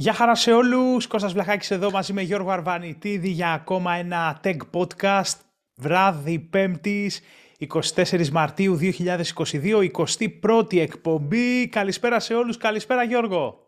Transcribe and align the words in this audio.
Γεια 0.00 0.12
χαρά 0.12 0.34
σε 0.34 0.52
όλους, 0.52 1.06
Κώστας 1.06 1.32
Βλαχάκης 1.32 1.70
εδώ 1.70 1.90
μαζί 1.90 2.12
με 2.12 2.22
Γιώργο 2.22 2.50
Αρβανιτίδη 2.50 3.28
για 3.28 3.52
ακόμα 3.52 3.92
ένα 3.92 4.40
Tech 4.42 4.56
Podcast 4.72 5.40
βράδυ 5.76 6.38
Πέμπτης 6.38 7.20
24 7.58 8.28
Μαρτίου 8.28 8.78
2022, 8.80 9.90
21η 9.92 10.78
εκπομπή. 10.78 11.68
Καλησπέρα 11.68 12.20
σε 12.20 12.34
όλους, 12.34 12.56
καλησπέρα 12.56 13.02
Γιώργο. 13.02 13.58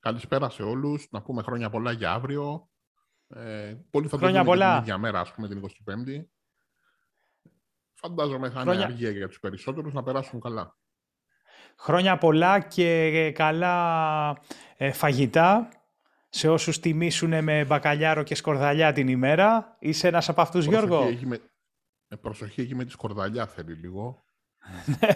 Καλησπέρα 0.00 0.50
σε 0.50 0.62
όλους, 0.62 1.08
να 1.10 1.22
πούμε 1.22 1.42
χρόνια 1.42 1.70
πολλά 1.70 1.92
για 1.92 2.12
αύριο. 2.12 2.70
Ε, 3.28 3.74
πολύ 3.90 4.08
θα 4.08 4.16
χρόνια 4.18 4.44
πολλά. 4.44 4.72
την 4.72 4.82
ίδια 4.82 4.98
μέρα, 4.98 5.20
ας 5.20 5.32
πούμε, 5.34 5.48
την 5.48 5.58
25η. 5.58 6.24
Φαντάζομαι 7.94 8.50
θα 8.50 8.62
είναι 8.62 8.84
αργία 8.84 9.10
για 9.10 9.28
τους 9.28 9.40
περισσότερους 9.40 9.92
να 9.92 10.02
περάσουν 10.02 10.40
καλά. 10.40 10.76
Χρόνια 11.82 12.18
πολλά 12.18 12.60
και 12.60 13.32
καλά 13.34 14.36
ε, 14.76 14.92
φαγητά 14.92 15.68
σε 16.28 16.48
όσους 16.48 16.80
τιμήσουν 16.80 17.44
με 17.44 17.64
μπακαλιάρο 17.64 18.22
και 18.22 18.34
σκορδαλιά 18.34 18.92
την 18.92 19.08
ημέρα. 19.08 19.76
Είσαι 19.78 20.08
ένας 20.08 20.28
από 20.28 20.40
αυτούς, 20.40 20.66
προσοχή, 20.66 20.86
Γιώργο; 20.86 21.08
Έχει 21.08 21.26
με... 21.26 21.40
Ε, 22.08 22.16
προσοχή, 22.16 22.60
έχει 22.60 22.74
με 22.74 22.84
τη 22.84 22.90
σκορδαλιά 22.90 23.46
θέλει 23.46 23.72
λίγο. 23.72 24.24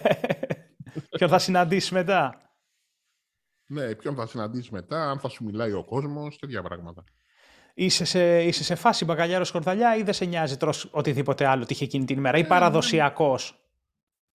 ποιον 1.16 1.30
θα 1.30 1.38
συναντήσεις 1.38 1.90
μετά; 1.90 2.40
Ναι, 3.66 3.94
ποιον 3.94 4.14
θα 4.14 4.26
συναντήσεις 4.26 4.70
μετά, 4.70 5.10
αν 5.10 5.18
θα 5.18 5.28
σου 5.28 5.44
μιλάει 5.44 5.72
ο 5.72 5.84
κόσμος, 5.84 6.38
τέτοια 6.38 6.62
πράγματα. 6.62 7.04
Είσαι 7.74 8.04
σε, 8.04 8.42
είσαι 8.42 8.64
σε 8.64 8.74
φάση 8.74 9.04
μπακαλιάρο 9.04 9.44
σκορδαλιά 9.44 9.96
ή 9.96 10.02
δεν 10.02 10.14
σε 10.14 10.24
νοιάζει 10.24 10.56
τρως 10.56 10.88
οτιδήποτε 10.90 11.46
άλλο 11.46 11.66
τύχε 11.66 11.84
εκείνη 11.84 12.04
την 12.04 12.16
ημέρα 12.16 12.38
ή 12.38 12.40
ε, 12.40 12.44
παραδοσιακός; 12.44 13.63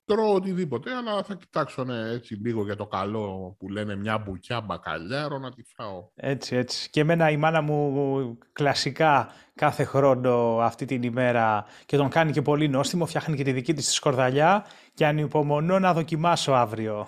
Τρώω 0.09 0.33
οτιδήποτε, 0.33 0.95
αλλά 0.95 1.23
θα 1.23 1.35
κοιτάξω 1.35 1.83
ναι, 1.83 2.09
έτσι 2.09 2.33
λίγο 2.33 2.63
για 2.63 2.75
το 2.75 2.87
καλό 2.87 3.55
που 3.59 3.69
λένε 3.69 3.95
μια 3.95 4.17
μπουκιά 4.17 4.61
μπακαλιάρο 4.61 5.37
να 5.37 5.51
τη 5.51 5.61
φάω. 5.75 6.09
Έτσι, 6.15 6.55
έτσι. 6.55 6.89
Και 6.89 6.99
εμένα 6.99 7.29
η 7.29 7.37
μάνα 7.37 7.61
μου 7.61 8.37
κλασικά 8.53 9.31
κάθε 9.55 9.83
χρόνο 9.83 10.57
αυτή 10.61 10.85
την 10.85 11.03
ημέρα 11.03 11.66
και 11.85 11.97
τον 11.97 12.09
κάνει 12.09 12.31
και 12.31 12.41
πολύ 12.41 12.67
νόστιμο, 12.67 13.05
φτιάχνει 13.05 13.35
και 13.35 13.43
τη 13.43 13.51
δική 13.51 13.73
της 13.73 13.93
σκορδαλιά 13.93 14.66
και 14.93 15.05
ανυπομονώ 15.05 15.79
να 15.79 15.93
δοκιμάσω 15.93 16.51
αύριο. 16.51 17.07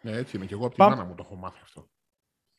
Ναι, 0.00 0.12
έτσι 0.12 0.36
είναι. 0.36 0.46
Και 0.46 0.54
εγώ 0.54 0.66
από 0.66 0.74
τη 0.74 0.76
Πα... 0.76 0.88
μάνα 0.88 1.04
μου 1.04 1.14
το 1.14 1.22
έχω 1.26 1.36
μάθει 1.36 1.58
αυτό. 1.62 1.88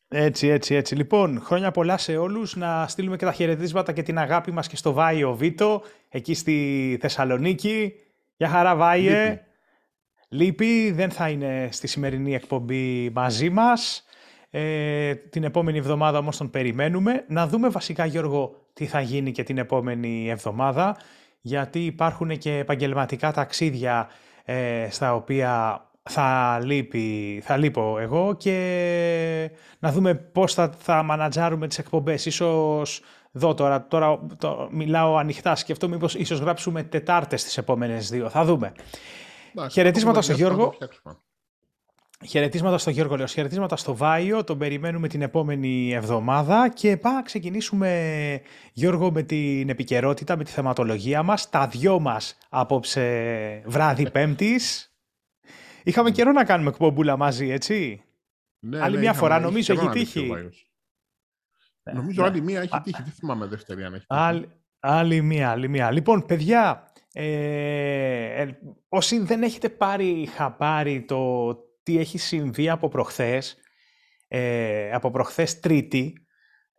Έτσι, 0.10 0.48
έτσι, 0.48 0.76
έτσι. 0.76 0.96
Λοιπόν, 0.96 1.42
χρόνια 1.42 1.72
πολλά 1.72 1.98
σε 1.98 2.18
όλους. 2.18 2.56
Να 2.56 2.88
στείλουμε 2.88 3.16
και 3.16 3.26
τα 3.26 3.32
χαιρετίσματα 3.32 3.92
και 3.92 4.04
την 4.04 4.18
αγάπη 4.18 4.52
μας 4.52 4.68
και 4.68 4.76
στο 4.76 4.92
Βάιο 4.94 5.36
Βίτο, 5.36 5.82
εκεί 6.10 6.34
στη 6.34 6.98
Θεσσαλονίκη. 7.02 7.94
Γεια 8.40 8.50
χαρά 8.50 8.76
Βάιε. 8.76 9.42
Λείπει, 10.30 10.92
δεν 10.92 11.12
θα 11.12 11.30
είναι 11.30 11.70
στη 11.72 11.88
σημερινή 11.88 12.36
εκπομπή 12.36 13.10
μαζί 13.10 13.50
μας. 13.50 14.04
Ε, 14.50 15.16
την 15.16 15.44
επόμενη 15.44 15.78
εβδομάδα 15.78 16.18
όμως 16.18 16.38
τον 16.38 16.50
περιμένουμε. 16.50 17.26
Να 17.28 17.48
δούμε 17.48 17.70
βασικά 17.70 18.06
Γιώργο 18.06 18.68
τι 18.74 18.86
θα 18.86 19.02
γίνει 19.02 19.32
και 19.32 19.44
την 19.44 19.58
επόμενη 19.58 20.30
εβδομάδα 20.30 20.98
γιατί 21.42 21.86
υπάρχουν 21.86 22.38
και 22.38 22.58
επαγγελματικά 22.58 23.32
ταξίδια 23.32 24.10
ε, 24.46 24.88
στα 24.90 25.16
οποία 25.16 25.82
θα, 26.04 26.60
λείπει, 26.64 27.42
θα 27.44 27.58
λείπω 27.58 28.00
εγώ 28.00 28.36
και 28.38 29.52
να 29.80 29.92
δούμε 29.92 30.14
πώς 30.16 30.54
θα, 30.54 30.74
θα 30.78 31.04
μανατζάρουμε 31.04 31.68
τις 31.68 31.78
εκπομπές. 31.78 32.26
Ίσως 32.26 33.02
δω 33.38 33.54
τώρα, 33.54 33.88
τώρα 33.88 34.20
το, 34.38 34.70
μιλάω 34.72 35.16
ανοιχτά, 35.18 35.56
σκεφτώ 35.56 35.88
μήπως 35.88 36.16
ίσως 36.16 36.40
γράψουμε 36.40 36.84
Τετάρτες 36.84 37.44
τις 37.44 37.58
επόμενες 37.58 38.10
δύο. 38.10 38.30
Θα 38.30 38.46
δούμε. 38.46 38.72
Χαιρετίσματα 39.72 40.22
στο 40.22 40.34
Γιώργο. 40.34 40.74
Χαιρετίσματα 42.26 42.78
στο 42.78 42.90
Γιώργο, 42.90 43.16
λέω. 43.16 43.26
Χαιρετίσματα 43.26 43.76
στο 43.76 43.96
Βάιο. 43.96 44.44
Τον 44.44 44.58
περιμένουμε 44.58 45.08
την 45.08 45.22
επόμενη 45.22 45.94
εβδομάδα. 45.94 46.70
Και 46.70 46.98
πάμε 46.98 47.16
να 47.16 47.22
ξεκινήσουμε, 47.22 48.42
Γιώργο, 48.74 49.12
με 49.12 49.24
την 49.24 49.70
επικαιρότητα, 49.70 50.38
με 50.38 50.44
τη 50.44 50.52
θεματολογία 50.52 51.24
μας. 51.24 51.50
Τα 51.50 51.68
δυο 51.68 52.00
μας 52.00 52.38
απόψε 52.50 53.64
βράδυ 53.66 54.12
Πέμπτης. 54.12 54.92
Είχαμε 55.84 56.12
καιρό 56.12 56.32
να 56.32 56.44
κάνουμε 56.44 56.70
εκπομπούλα 56.70 57.18
μαζί, 57.18 57.50
έτσι; 57.50 58.04
Ναι, 58.60 58.82
άλλη 58.82 58.96
ναι, 58.96 59.02
μια 59.02 59.14
φορά, 59.14 59.40
νομίζω, 59.40 59.74
έχει 59.74 59.90
τύχει. 59.90 60.32
Ναι, 61.94 62.00
νομίζω 62.00 62.22
ναι. 62.22 62.28
άλλη 62.28 62.42
μία 62.42 62.62
έχει 62.62 62.82
τύχει. 62.84 63.04
Δεν 63.04 63.12
θυμάμαι 63.12 63.46
δεύτερη 63.46 63.84
αν 63.84 63.94
έχει 63.94 64.06
τύχει. 64.08 64.22
Άλλη, 64.22 64.50
άλλη 64.80 65.22
μία, 65.22 65.50
άλλη 65.50 65.70
μία. 65.70 65.92
Λοιπόν, 65.92 66.26
παιδιά, 66.26 66.92
ε, 67.14 68.42
ε, 68.42 68.58
όσοι 68.90 69.20
δεν 69.20 69.44
έχετε 69.44 69.70
πάρει 69.70 70.30
χαμπάρι 70.36 71.06
το 71.06 71.56
τι 71.84 71.98
έχει 71.98 72.18
συμβεί 72.18 72.70
από 72.70 72.88
προχθές, 72.88 73.58
ε, 74.28 74.92
από 74.92 75.12
προχθές 75.12 75.60
Τρίτη, 75.60 76.28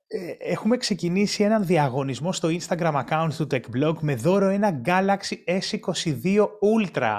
ε, 0.06 0.50
έχουμε 0.52 0.76
ξεκινήσει 0.76 1.42
έναν 1.42 1.66
διαγωνισμό 1.66 2.32
στο 2.32 2.48
Instagram 2.48 3.04
account 3.04 3.28
του 3.36 3.46
TechBlog 3.50 3.94
με 4.00 4.14
δώρο 4.14 4.46
ένα 4.46 4.80
Galaxy 4.84 5.58
S22 5.60 6.46
Ultra. 6.76 7.18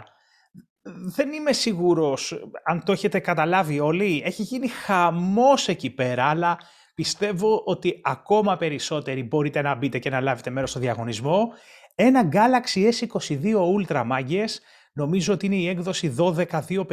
Δεν 1.15 1.31
είμαι 1.31 1.53
σίγουρος 1.53 2.49
αν 2.63 2.83
το 2.83 2.91
έχετε 2.91 3.19
καταλάβει 3.19 3.79
όλοι. 3.79 4.21
Έχει 4.25 4.43
γίνει 4.43 4.67
χαμός 4.67 5.67
εκεί 5.67 5.89
πέρα, 5.89 6.25
αλλά 6.25 6.57
πιστεύω 6.99 7.61
ότι 7.65 7.99
ακόμα 8.03 8.57
περισσότεροι 8.57 9.23
μπορείτε 9.23 9.61
να 9.61 9.75
μπείτε 9.75 9.99
και 9.99 10.09
να 10.09 10.19
λάβετε 10.21 10.49
μέρος 10.49 10.69
στο 10.69 10.79
διαγωνισμό. 10.79 11.53
Ένα 11.95 12.29
Galaxy 12.31 12.89
S22 12.89 13.55
Ultra 13.77 14.03
μάγκες, 14.05 14.61
νομίζω 14.93 15.33
ότι 15.33 15.45
είναι 15.45 15.55
η 15.55 15.67
έκδοση 15.67 16.15
12256, 16.17 16.83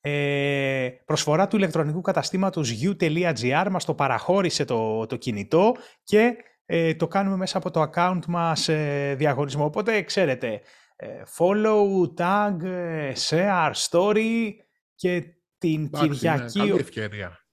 ε, 0.00 0.88
προσφορά 1.04 1.48
του 1.48 1.56
ηλεκτρονικού 1.56 2.00
καταστήματος 2.00 2.72
u.gr, 2.82 3.66
μας 3.70 3.84
το 3.84 3.94
παραχώρησε 3.94 4.64
το, 4.64 5.06
το 5.06 5.16
κινητό 5.16 5.74
και 6.04 6.36
ε, 6.66 6.94
το 6.94 7.08
κάνουμε 7.08 7.36
μέσα 7.36 7.58
από 7.58 7.70
το 7.70 7.90
account 7.90 8.24
μας 8.28 8.68
ε, 8.68 9.14
διαγωνισμό. 9.18 9.64
Οπότε 9.64 10.02
ξέρετε, 10.02 10.60
ε, 10.96 11.06
follow, 11.38 12.14
tag, 12.16 12.64
ε, 12.64 13.12
share, 13.28 13.72
story 13.88 14.50
και 14.94 15.24
την 15.58 15.90
Κυριακή... 15.90 16.58
Είναι 16.58 16.68
καλή 16.68 16.80
ευκαιρία. 16.80 17.43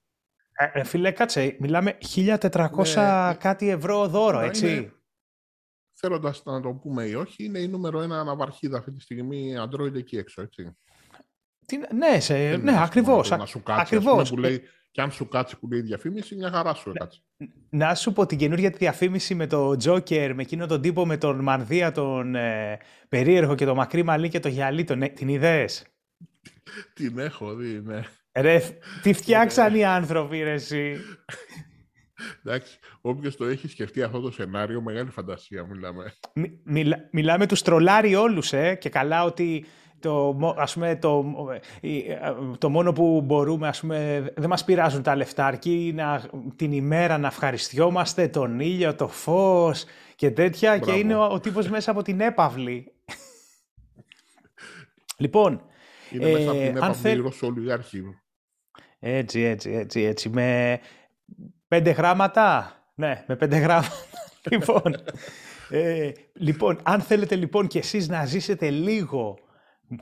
Ε, 0.73 0.83
φίλε, 0.83 1.11
κάτσε, 1.11 1.55
μιλάμε 1.59 1.97
1400 2.16 2.69
ναι, 2.95 3.35
κάτι 3.39 3.69
ευρώ 3.69 4.07
δώρο, 4.07 4.39
έτσι 4.39 4.91
θέλοντας 6.01 6.44
να 6.45 6.61
το 6.61 6.73
πούμε 6.73 7.05
ή 7.05 7.13
όχι, 7.13 7.44
είναι 7.44 7.59
η 7.59 7.67
νούμερο 7.67 8.01
ένα 8.01 8.19
αναβαρχίδα 8.19 8.77
αυτή 8.77 8.91
τη 8.91 9.01
στιγμή 9.01 9.53
Android 9.57 9.95
εκεί 9.95 10.17
έξω, 10.17 10.41
έτσι. 10.41 10.77
Τι, 11.66 11.77
ναι, 11.95 12.19
σε, 12.19 12.57
ναι, 12.57 12.81
ακριβώς. 12.83 13.29
Να 13.29 13.45
σου 13.45 13.63
κάτσει, 13.63 13.95
ακριβώς. 13.95 14.29
που 14.29 14.38
λέει, 14.38 14.61
και 14.91 15.01
αν 15.01 15.11
σου 15.11 15.27
κάτσει 15.27 15.59
που 15.59 15.67
λέει 15.67 15.81
διαφήμιση, 15.81 16.35
μια 16.35 16.51
χαρά 16.51 16.73
σου 16.73 16.89
έκατσε. 16.89 17.22
Να 17.69 17.95
σου 17.95 18.13
πω 18.13 18.25
την 18.25 18.38
καινούργια 18.38 18.69
διαφήμιση 18.69 19.35
με 19.35 19.47
το 19.47 19.72
Joker, 19.83 20.31
με 20.35 20.41
εκείνο 20.41 20.66
τον 20.67 20.81
τύπο 20.81 21.05
με 21.05 21.17
τον 21.17 21.39
Μανδύα, 21.39 21.91
τον 21.91 22.35
ε, 22.35 22.79
περίεργο 23.09 23.55
και 23.55 23.66
το 23.66 23.75
μακρύ 23.75 24.03
μαλλί 24.03 24.29
και 24.29 24.39
το 24.39 24.47
γυαλί, 24.47 24.83
τον, 24.83 25.01
ε, 25.01 25.09
την 25.09 25.28
ιδέες. 25.28 25.85
την 26.93 27.19
έχω 27.19 27.55
δει, 27.55 27.81
ναι. 27.81 28.01
Ρε, 28.34 28.62
τι 29.02 29.14
φτιάξαν 29.14 29.75
οι 29.75 29.86
άνθρωποι, 29.86 30.44
ρε, 30.44 30.52
εσύ. 30.52 30.96
Εντάξει, 32.46 32.80
όποιος 33.02 33.36
το 33.36 33.46
έχει 33.46 33.68
σκεφτεί 33.68 34.02
αυτό 34.02 34.19
το 34.19 34.31
σενάριο, 34.31 34.81
μεγάλη 34.81 35.09
φαντασία 35.09 35.66
μιλάμε. 35.66 36.14
μιλά, 36.64 36.97
μιλάμε 37.12 37.46
τους 37.46 37.62
τρολάρι 37.62 38.16
όλους, 38.16 38.53
ε, 38.53 38.75
και 38.75 38.90
καλά 38.90 39.24
ότι 39.24 39.66
το, 40.00 40.38
ας 40.58 40.74
πούμε, 40.74 40.96
το, 40.96 41.25
το 42.58 42.70
μόνο 42.70 42.94
που 42.94 43.22
μπορούμε, 43.22 43.68
ας 43.68 43.80
πούμε, 43.80 44.31
δεν 44.36 44.50
μας 44.50 44.64
πειράζουν 44.64 45.03
τα 45.03 45.16
λεφτά, 45.16 45.46
αρκεί 45.46 45.91
να, 45.96 46.24
την 46.56 46.72
ημέρα 46.72 47.18
να 47.18 47.28
ευχαριστιόμαστε 47.28 48.28
τον 48.28 48.59
ήλιο, 48.59 48.96
το 48.96 49.08
φως 49.08 49.86
και 50.16 50.31
τέτοια 50.31 50.78
και 50.78 50.91
είναι 50.91 51.16
ο, 51.16 51.24
ο 51.24 51.40
τύπος 51.40 51.70
μέσα 51.70 51.91
από 51.91 52.02
την 52.02 52.20
έπαυλη. 52.20 52.94
λοιπόν, 55.24 55.62
είναι 56.11 56.29
ε, 56.29 56.33
μέσα 56.33 56.51
από 56.51 56.59
την 56.59 56.77
έπαυλη 56.77 56.95
θέλ... 56.95 57.22
Έτσι, 58.99 59.41
έτσι, 59.41 59.72
έτσι, 59.72 60.01
έτσι. 60.01 60.29
Με, 60.29 60.79
Πέντε 61.67 61.91
γράμματα; 61.91 62.75
Ναι, 62.96 63.23
με 63.28 63.35
πέντε 63.35 63.58
γράμματα. 63.58 63.93
λοιπόν, 64.52 64.96
ε, 65.69 66.11
λοιπόν, 66.34 66.79
αν 66.84 67.02
θέλετε 67.02 67.35
λοιπόν 67.35 67.67
και 67.67 67.79
εσείς 67.79 68.08
να 68.08 68.25
ζήσετε 68.25 68.69
λίγο 68.69 69.37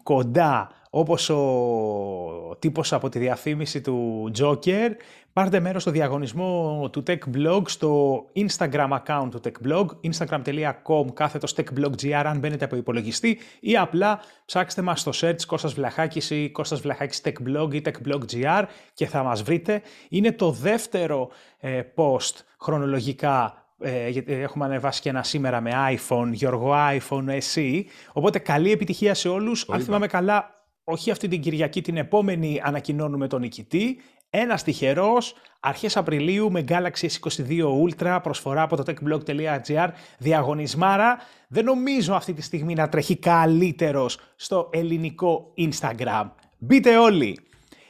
κοντά 0.03 0.71
όπως 0.89 1.29
ο 1.29 2.55
τύπος 2.59 2.93
από 2.93 3.09
τη 3.09 3.19
διαφήμιση 3.19 3.81
του 3.81 4.31
Joker, 4.39 4.89
πάρτε 5.33 5.59
μέρος 5.59 5.81
στο 5.81 5.91
διαγωνισμό 5.91 6.89
του 6.91 7.03
Tech 7.07 7.17
Blog 7.35 7.61
στο 7.65 8.21
Instagram 8.35 8.99
account 9.05 9.27
του 9.31 9.41
Tech 9.43 9.67
Blog, 9.67 9.85
instagram.com 10.03 11.13
κάθετος 11.13 11.55
techblog.gr 11.55 12.23
αν 12.25 12.39
μπαίνετε 12.39 12.65
από 12.65 12.75
υπολογιστή 12.75 13.39
ή 13.59 13.77
απλά 13.77 14.19
ψάξτε 14.45 14.81
μας 14.81 14.99
στο 14.99 15.11
search 15.15 15.41
Κώστας 15.47 15.73
Βλαχάκης 15.73 16.29
ή 16.29 16.49
Κώστας 16.49 16.81
Βλαχάκης 16.81 17.21
Tech 17.23 17.47
Blog 17.47 17.73
ή 17.73 17.81
Tech 17.85 18.07
Blog.gr 18.07 18.63
και 18.93 19.05
θα 19.05 19.23
μας 19.23 19.43
βρείτε. 19.43 19.81
Είναι 20.09 20.31
το 20.31 20.51
δεύτερο 20.51 21.29
ε, 21.59 21.81
post 21.95 22.33
χρονολογικά 22.59 23.63
ε, 23.79 24.09
γιατί 24.09 24.33
έχουμε 24.33 24.65
ανεβάσει 24.65 25.01
και 25.01 25.09
ένα 25.09 25.23
σήμερα 25.23 25.61
με 25.61 25.71
iPhone, 25.97 26.29
Γιώργο 26.31 26.73
iPhone 26.99 27.27
εσύ. 27.27 27.85
Οπότε 28.13 28.39
καλή 28.39 28.71
επιτυχία 28.71 29.13
σε 29.13 29.29
όλους. 29.29 29.69
Αν 29.69 29.81
θυμάμαι 29.81 30.07
καλά, 30.07 30.58
όχι 30.89 31.11
αυτή 31.11 31.27
την 31.27 31.41
Κυριακή, 31.41 31.81
την 31.81 31.97
επόμενη 31.97 32.61
ανακοινώνουμε 32.63 33.27
τον 33.27 33.41
νικητή. 33.41 34.01
Ένας 34.29 34.63
τυχερός 34.63 35.35
αρχές 35.59 35.97
Απριλίου 35.97 36.51
με 36.51 36.63
Galaxy 36.67 37.07
S22 37.19 37.63
Ultra 37.83 38.19
προσφορά 38.23 38.61
από 38.61 38.75
το 38.75 38.83
techblog.gr 38.87 39.89
διαγωνισμάρα. 40.17 41.17
Δεν 41.47 41.65
νομίζω 41.65 42.13
αυτή 42.13 42.33
τη 42.33 42.41
στιγμή 42.41 42.73
να 42.73 42.89
τρέχει 42.89 43.17
καλύτερος 43.17 44.19
στο 44.35 44.69
ελληνικό 44.71 45.53
Instagram. 45.57 46.29
Μπείτε 46.57 46.97
όλοι! 46.97 47.39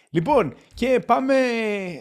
Λοιπόν, 0.10 0.54
και 0.74 1.04
πάμε 1.06 1.36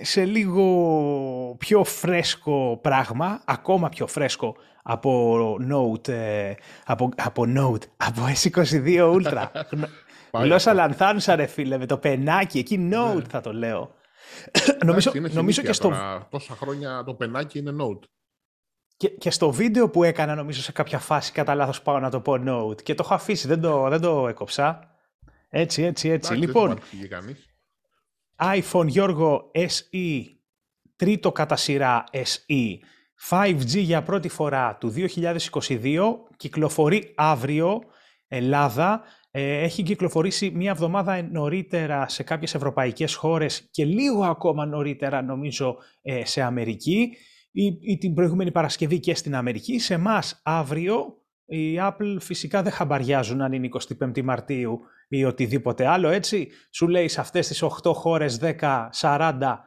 σε 0.02 0.24
λίγο 0.24 1.54
πιο 1.58 1.84
φρέσκο 1.84 2.78
πράγμα, 2.82 3.42
ακόμα 3.44 3.88
πιο 3.88 4.06
φρέσκο 4.06 4.56
από 4.82 5.56
Note, 5.70 6.08
ε, 6.08 6.52
από, 6.84 7.08
από 7.16 7.44
Note, 7.56 7.82
από 7.96 8.22
S22 8.42 9.14
Ultra. 9.14 9.46
Γλώσσα 10.32 10.74
λανθάνουσα 10.74 11.36
ρε 11.36 11.46
φίλε, 11.46 11.78
με 11.78 11.86
το 11.86 11.98
πενάκι, 11.98 12.58
εκεί 12.58 12.88
Note 12.92 13.14
ναι. 13.14 13.22
θα 13.28 13.40
το 13.40 13.52
λέω. 13.52 13.94
νομίζω, 14.84 15.12
νομίζω 15.32 15.62
και 15.62 15.72
στο... 15.72 15.92
τόσα 16.30 16.54
χρόνια 16.54 17.04
το 17.04 17.14
πενάκι 17.14 17.58
είναι 17.58 17.72
Note. 17.80 18.04
Και, 18.96 19.08
και 19.08 19.30
στο 19.30 19.50
βίντεο 19.50 19.90
που 19.90 20.04
έκανα 20.04 20.34
νομίζω 20.34 20.62
σε 20.62 20.72
κάποια 20.72 20.98
φάση 20.98 21.32
κατά 21.32 21.54
λάθος 21.54 21.82
πάω 21.82 21.98
να 21.98 22.10
το 22.10 22.20
πω 22.20 22.32
Note 22.46 22.82
και 22.82 22.94
το 22.94 23.02
έχω 23.04 23.14
αφήσει, 23.14 23.48
δεν 23.48 23.60
το, 23.60 23.88
δεν 23.88 24.00
το 24.00 24.28
έκοψα. 24.28 24.96
Έτσι, 25.48 25.82
έτσι, 25.82 26.08
έτσι. 26.08 26.34
λοιπόν, 26.34 26.78
iPhone 28.38 28.86
Γιώργο 28.86 29.50
SE, 29.54 30.22
τρίτο 30.96 31.32
κατά 31.32 31.56
σειρά 31.56 32.04
SE, 32.12 32.78
5G 33.30 33.66
για 33.66 34.02
πρώτη 34.02 34.28
φορά 34.28 34.76
του 34.80 34.94
2022, 34.96 35.98
κυκλοφορεί 36.36 37.14
αύριο, 37.16 37.80
Ελλάδα, 38.28 39.02
ε, 39.04 39.08
έχει 39.38 39.82
κυκλοφορήσει 39.82 40.50
μία 40.54 40.70
εβδομάδα 40.70 41.22
νωρίτερα 41.22 42.08
σε 42.08 42.22
κάποιες 42.22 42.54
ευρωπαϊκές 42.54 43.14
χώρες 43.14 43.68
και 43.70 43.84
λίγο 43.84 44.24
ακόμα 44.24 44.66
νωρίτερα 44.66 45.22
νομίζω 45.22 45.76
ε, 46.02 46.24
σε 46.24 46.42
Αμερική 46.42 47.16
ή, 47.50 47.64
ή 47.80 47.98
την 47.98 48.14
προηγούμενη 48.14 48.50
Παρασκευή 48.50 49.00
και 49.00 49.14
στην 49.14 49.34
Αμερική. 49.34 49.78
Σε 49.78 49.94
εμάς 49.94 50.40
αύριο 50.44 51.18
η 51.50 51.78
Apple 51.80 52.16
φυσικά 52.20 52.62
δεν 52.62 52.72
χαμπαριάζουν 52.72 53.40
αν 53.40 53.52
είναι 53.52 53.68
25 54.00 54.22
Μαρτίου 54.22 54.80
ή 55.08 55.24
οτιδήποτε 55.24 55.86
άλλο, 55.86 56.08
έτσι. 56.08 56.48
Σου 56.70 56.88
λέει 56.88 57.08
σε 57.08 57.20
αυτές 57.20 57.46
τις 57.46 57.62
8 57.82 57.92
χώρες 57.94 58.38
10, 58.42 58.88
40, 59.00 59.58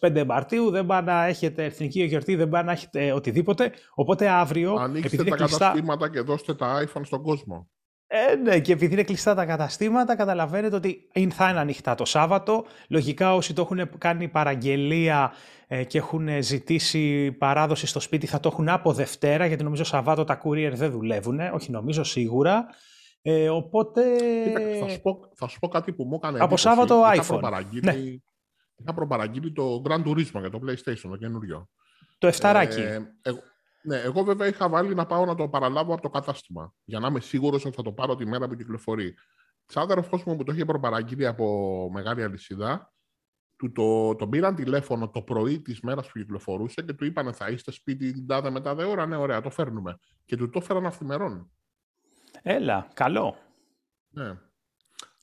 25 0.00 0.24
Μαρτίου 0.26 0.70
δεν 0.70 0.86
πάνε 0.86 1.12
να 1.12 1.24
έχετε 1.24 1.64
εθνική 1.64 2.02
γιορτή, 2.02 2.34
δεν 2.34 2.48
πάνε 2.48 2.64
να 2.64 2.72
έχετε 2.72 3.12
οτιδήποτε. 3.12 3.72
Οπότε 3.94 4.28
αύριο... 4.28 4.74
Ανοίξτε 4.74 5.24
τα 5.24 5.36
καταστήματα 5.36 6.10
και 6.10 6.20
δώστε 6.20 6.54
τα 6.54 6.84
iPhone 6.84 7.02
στον 7.04 7.22
κόσμο. 7.22 7.70
Ε, 8.14 8.34
ναι, 8.34 8.60
και 8.60 8.72
επειδή 8.72 8.92
είναι 8.92 9.02
κλειστά 9.02 9.34
τα 9.34 9.44
καταστήματα, 9.44 10.16
καταλαβαίνετε 10.16 10.76
ότι 10.76 11.08
θα 11.30 11.48
είναι 11.48 11.58
ανοιχτά 11.58 11.94
το 11.94 12.04
Σάββατο. 12.04 12.64
Λογικά 12.88 13.34
όσοι 13.34 13.52
το 13.52 13.62
έχουν 13.62 13.98
κάνει 13.98 14.28
παραγγελία 14.28 15.32
ε, 15.66 15.84
και 15.84 15.98
έχουν 15.98 16.42
ζητήσει 16.42 17.32
παράδοση 17.32 17.86
στο 17.86 18.00
σπίτι 18.00 18.26
θα 18.26 18.40
το 18.40 18.48
έχουν 18.52 18.68
από 18.68 18.92
Δευτέρα, 18.92 19.46
γιατί 19.46 19.62
νομίζω 19.62 19.84
Σαββάτο 19.84 20.24
τα 20.24 20.40
courier 20.44 20.70
δεν 20.74 20.90
δουλεύουν, 20.90 21.40
όχι 21.40 21.70
νομίζω 21.70 22.04
σίγουρα. 22.04 22.66
Ε, 23.22 23.48
οπότε... 23.48 24.02
θα, 24.80 24.88
σου 24.88 25.00
πω, 25.00 25.20
θα 25.34 25.48
σου 25.48 25.58
πω 25.58 25.68
κάτι 25.68 25.92
που 25.92 26.04
μου 26.04 26.14
έκανε 26.14 26.38
Από 26.40 26.56
Σάββατο 26.56 26.94
είχα 27.14 27.22
iPhone. 27.22 27.26
Προπαραγγείλει, 27.26 27.82
ναι. 27.84 27.94
Είχα 28.76 28.94
προπαραγγείλει 28.94 29.52
το 29.52 29.82
Grand 29.88 30.08
Turismo 30.08 30.40
για 30.40 30.50
το 30.50 30.60
PlayStation, 30.66 31.08
το 31.10 31.16
καινούριο. 31.16 31.68
Το 32.18 32.26
εφταράκι. 32.26 32.80
Ε, 32.80 32.98
ναι, 33.82 33.96
εγώ 33.96 34.24
βέβαια 34.24 34.48
είχα 34.48 34.68
βάλει 34.68 34.94
να 34.94 35.06
πάω 35.06 35.24
να 35.24 35.34
το 35.34 35.48
παραλάβω 35.48 35.92
από 35.92 36.02
το 36.02 36.08
κατάστημα. 36.08 36.74
Για 36.84 36.98
να 36.98 37.06
είμαι 37.06 37.20
σίγουρος 37.20 37.64
ότι 37.64 37.76
θα 37.76 37.82
το 37.82 37.92
πάρω 37.92 38.16
τη 38.16 38.26
μέρα 38.26 38.48
που 38.48 38.54
κυκλοφορεί. 38.54 39.14
Ξάδερφο 39.66 40.22
μου 40.26 40.36
που 40.36 40.44
το 40.44 40.52
είχε 40.52 40.64
προπαραγγείλει 40.64 41.26
από 41.26 41.88
μεγάλη 41.92 42.22
αλυσίδα, 42.22 42.92
του 43.56 43.72
το, 43.72 44.14
το 44.16 44.28
πήραν 44.28 44.54
τηλέφωνο 44.54 45.10
το 45.10 45.22
πρωί 45.22 45.60
της 45.60 45.80
μέρας 45.80 46.06
που 46.06 46.18
κυκλοφορούσε 46.18 46.82
και 46.82 46.92
του 46.92 47.04
είπαν 47.04 47.32
θα 47.32 47.48
είστε 47.48 47.70
σπίτι 47.70 48.12
την 48.12 48.26
τάδε 48.26 48.50
μετά 48.50 48.74
δε 48.74 48.84
ώρα. 48.84 49.06
Ναι, 49.06 49.16
ωραία, 49.16 49.40
το 49.40 49.50
φέρνουμε. 49.50 49.98
Και 50.24 50.36
του 50.36 50.50
το 50.50 50.58
έφεραν 50.62 50.86
αυθημερών. 50.86 51.50
Έλα, 52.42 52.88
καλό. 52.94 53.36
Ναι. 54.08 54.38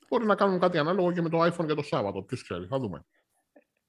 Μπορεί 0.10 0.26
να 0.26 0.36
κάνουμε 0.36 0.60
κάτι 0.60 0.78
ανάλογο 0.78 1.12
και 1.12 1.22
με 1.22 1.30
το 1.30 1.44
iPhone 1.44 1.66
για 1.66 1.76
το 1.76 1.84
Σάββατο. 1.84 2.22
Ποιος 2.22 2.44
ξέρει, 2.44 2.66
θα 2.66 2.80
δούμε. 2.80 3.06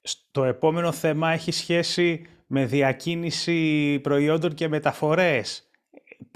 Στο 0.01 0.45
επόμενο 0.45 0.93
θέμα 0.93 1.31
έχει 1.31 1.51
σχέση 1.51 2.27
με 2.53 2.67
διακίνηση 2.67 3.99
προϊόντων 4.03 4.55
και 4.55 4.69
μεταφορές. 4.69 5.71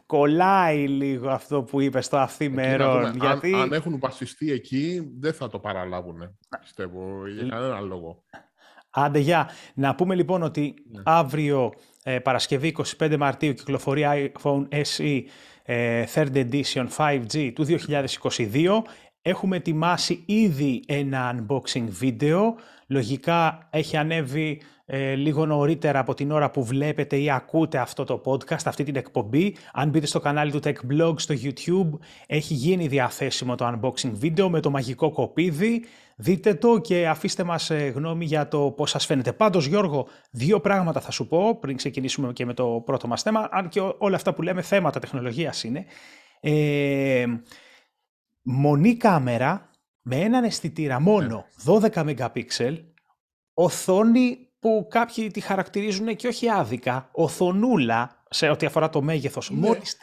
Κολλάει 0.07 0.89
λίγο 0.89 1.29
αυτό 1.29 1.63
που 1.63 1.81
είπες 1.81 2.05
στο 2.05 2.17
αυθημερών. 2.17 3.17
Γιατί... 3.21 3.55
Αν, 3.55 3.61
αν, 3.61 3.73
έχουν 3.73 3.99
βασιστεί 3.99 4.53
εκεί, 4.53 5.13
δεν 5.19 5.33
θα 5.33 5.49
το 5.49 5.59
παραλάβουν, 5.59 6.37
πιστεύω, 6.61 7.29
για 7.29 7.49
κανένα 7.49 7.81
λόγο. 7.81 8.25
Άντε, 8.91 9.19
για. 9.19 9.51
Να 9.75 9.95
πούμε 9.95 10.15
λοιπόν 10.15 10.43
ότι 10.43 10.75
ναι. 10.91 11.03
αύριο, 11.05 11.73
ε, 12.03 12.19
Παρασκευή 12.19 12.77
25 12.99 13.17
Μαρτίου, 13.17 13.53
κυκλοφορεί 13.53 14.33
iPhone 14.43 14.69
SE 14.69 15.21
ε, 15.63 16.05
Third 16.15 16.35
Edition 16.51 16.87
5G 16.97 17.53
του 17.55 17.67
2022. 18.37 18.83
Έχουμε 19.23 19.57
ετοιμάσει 19.57 20.23
ήδη 20.27 20.83
ένα 20.87 21.35
unboxing 21.35 21.87
βίντεο. 21.89 22.55
Λογικά 22.87 23.69
έχει 23.71 23.97
ανέβει 23.97 24.61
ε, 24.87 25.15
λίγο 25.15 25.47
νωρίτερα 25.47 25.99
από 25.99 26.15
την 26.15 26.31
ώρα 26.31 26.51
που 26.51 26.65
βλέπετε 26.65 27.17
ή 27.17 27.31
ακούτε 27.31 27.79
αυτό 27.79 28.05
το 28.05 28.23
podcast, 28.25 28.65
αυτή 28.65 28.85
την 28.85 28.97
εκπομπή. 28.97 29.57
Αν 29.73 29.89
μπείτε 29.89 30.07
στο 30.07 30.21
κανάλι 30.21 30.51
του 30.51 30.61
Tech 30.65 30.75
Blog 30.93 31.15
στο 31.17 31.35
YouTube, 31.43 31.99
έχει 32.27 32.55
γίνει 32.55 32.87
διαθέσιμο 32.87 33.55
το 33.55 33.67
unboxing 33.73 34.11
βίντεο 34.13 34.51
με 34.51 34.61
το 34.61 34.71
μαγικό 34.71 35.11
κοπίδι. 35.11 35.85
Δείτε 36.17 36.55
το 36.55 36.79
και 36.79 37.09
αφήστε 37.09 37.45
μας 37.45 37.71
ε, 37.71 37.93
γνώμη 37.95 38.25
για 38.25 38.49
το 38.49 38.71
πώς 38.77 38.91
σας 38.91 39.07
φαίνεται. 39.07 39.33
Πάντως 39.33 39.67
Γιώργο, 39.67 40.09
δύο 40.31 40.61
πράγματα 40.61 41.01
θα 41.01 41.11
σου 41.11 41.27
πω 41.27 41.59
πριν 41.59 41.77
ξεκινήσουμε 41.77 42.33
και 42.33 42.45
με 42.45 42.55
το 42.55 42.83
πρώτο 42.85 43.09
μας 43.09 43.23
θέμα, 43.23 43.49
αν 43.51 43.69
και 43.69 43.81
όλα 43.99 44.17
αυτά 44.17 44.35
που 44.35 44.43
λέμε 44.43 44.63
θέματα 44.63 45.01
τεχνολογίας 45.01 45.65
είναι. 45.65 45.85
Ε, 46.41 47.25
μονή 48.43 48.97
κάμερα 48.97 49.71
με 50.03 50.17
έναν 50.17 50.45
αισθητήρα 50.45 51.01
μόνο 51.01 51.45
12 51.65 52.05
ναι. 52.05 52.15
MP, 52.17 52.43
οθόνη 53.55 54.39
που 54.65 54.87
κάποιοι 54.91 55.31
τη 55.31 55.41
χαρακτηρίζουν 55.41 56.17
και 56.17 56.27
όχι 56.27 56.49
άδικα, 56.49 57.09
οθονούλα 57.13 58.23
σε 58.31 58.49
ό,τι 58.49 58.67
αφορά 58.67 58.89
το 58.89 59.03
μέγεθος, 59.03 59.49
είναι... 59.49 59.67
μόλις 59.67 59.99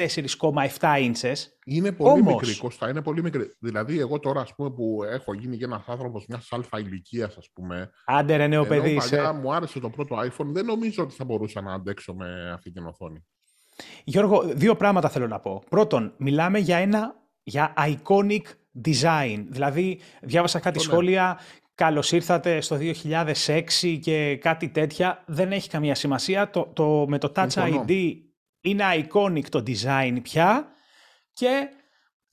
4,7 0.80 0.98
ίντσες. 1.02 1.58
Είναι 1.66 1.92
πολύ 1.92 2.12
Όμως... 2.12 2.34
μικρή, 2.34 2.58
Κώστα, 2.58 2.90
είναι 2.90 3.02
πολύ 3.02 3.22
μικρή. 3.22 3.56
Δηλαδή, 3.60 4.00
εγώ 4.00 4.20
τώρα, 4.20 4.42
ας 4.42 4.56
πούμε, 4.56 4.70
που 4.70 5.04
έχω 5.04 5.34
γίνει 5.34 5.58
και 5.58 5.64
ένας 5.64 5.84
άνθρωπος 5.88 6.26
μιας 6.28 6.48
αλφα 6.52 6.80
ηλικίας, 6.80 7.38
ας 7.38 7.50
πούμε... 7.54 7.90
Άντε 8.06 8.36
ρε 8.36 8.48
νέο 8.48 8.66
παιδί 8.66 8.92
είσαι. 8.92 9.32
μου 9.42 9.54
άρεσε 9.54 9.80
το 9.80 9.90
πρώτο 9.90 10.16
iPhone, 10.20 10.46
δεν 10.46 10.66
νομίζω 10.66 11.04
ότι 11.04 11.16
θα 11.16 11.26
μπορούσα 11.26 11.62
να 11.62 11.74
αντέξω 11.74 12.14
με 12.14 12.52
αυτή 12.54 12.72
την 12.72 12.86
οθόνη. 12.86 13.26
Γιώργο, 14.04 14.42
δύο 14.42 14.76
πράγματα 14.76 15.10
θέλω 15.10 15.28
να 15.28 15.40
πω. 15.40 15.64
Πρώτον, 15.70 16.14
μιλάμε 16.18 16.60
για 16.60 16.78
ένα 16.78 17.16
για 17.44 17.74
iconic 17.78 18.42
design. 18.86 19.46
Δηλαδή, 19.50 20.00
διάβασα 20.22 20.60
κάτι 20.60 20.78
ναι. 20.78 20.84
σχόλια 20.84 21.40
καλώς 21.82 22.12
ήρθατε 22.12 22.62
στο 22.62 22.78
2006 23.76 24.00
και 24.02 24.38
κάτι 24.38 24.70
τέτοια, 24.70 25.24
δεν 25.26 25.52
έχει 25.52 25.70
καμία 25.70 25.96
σημασία. 25.96 26.50
Το, 26.50 26.72
το, 26.74 27.06
με 27.08 27.18
το 27.18 27.32
Touch 27.36 27.50
ID 27.50 28.16
είναι 28.62 28.84
iconic 28.96 29.44
το 29.50 29.64
design 29.68 30.18
πια 30.22 30.68
και 31.34 31.70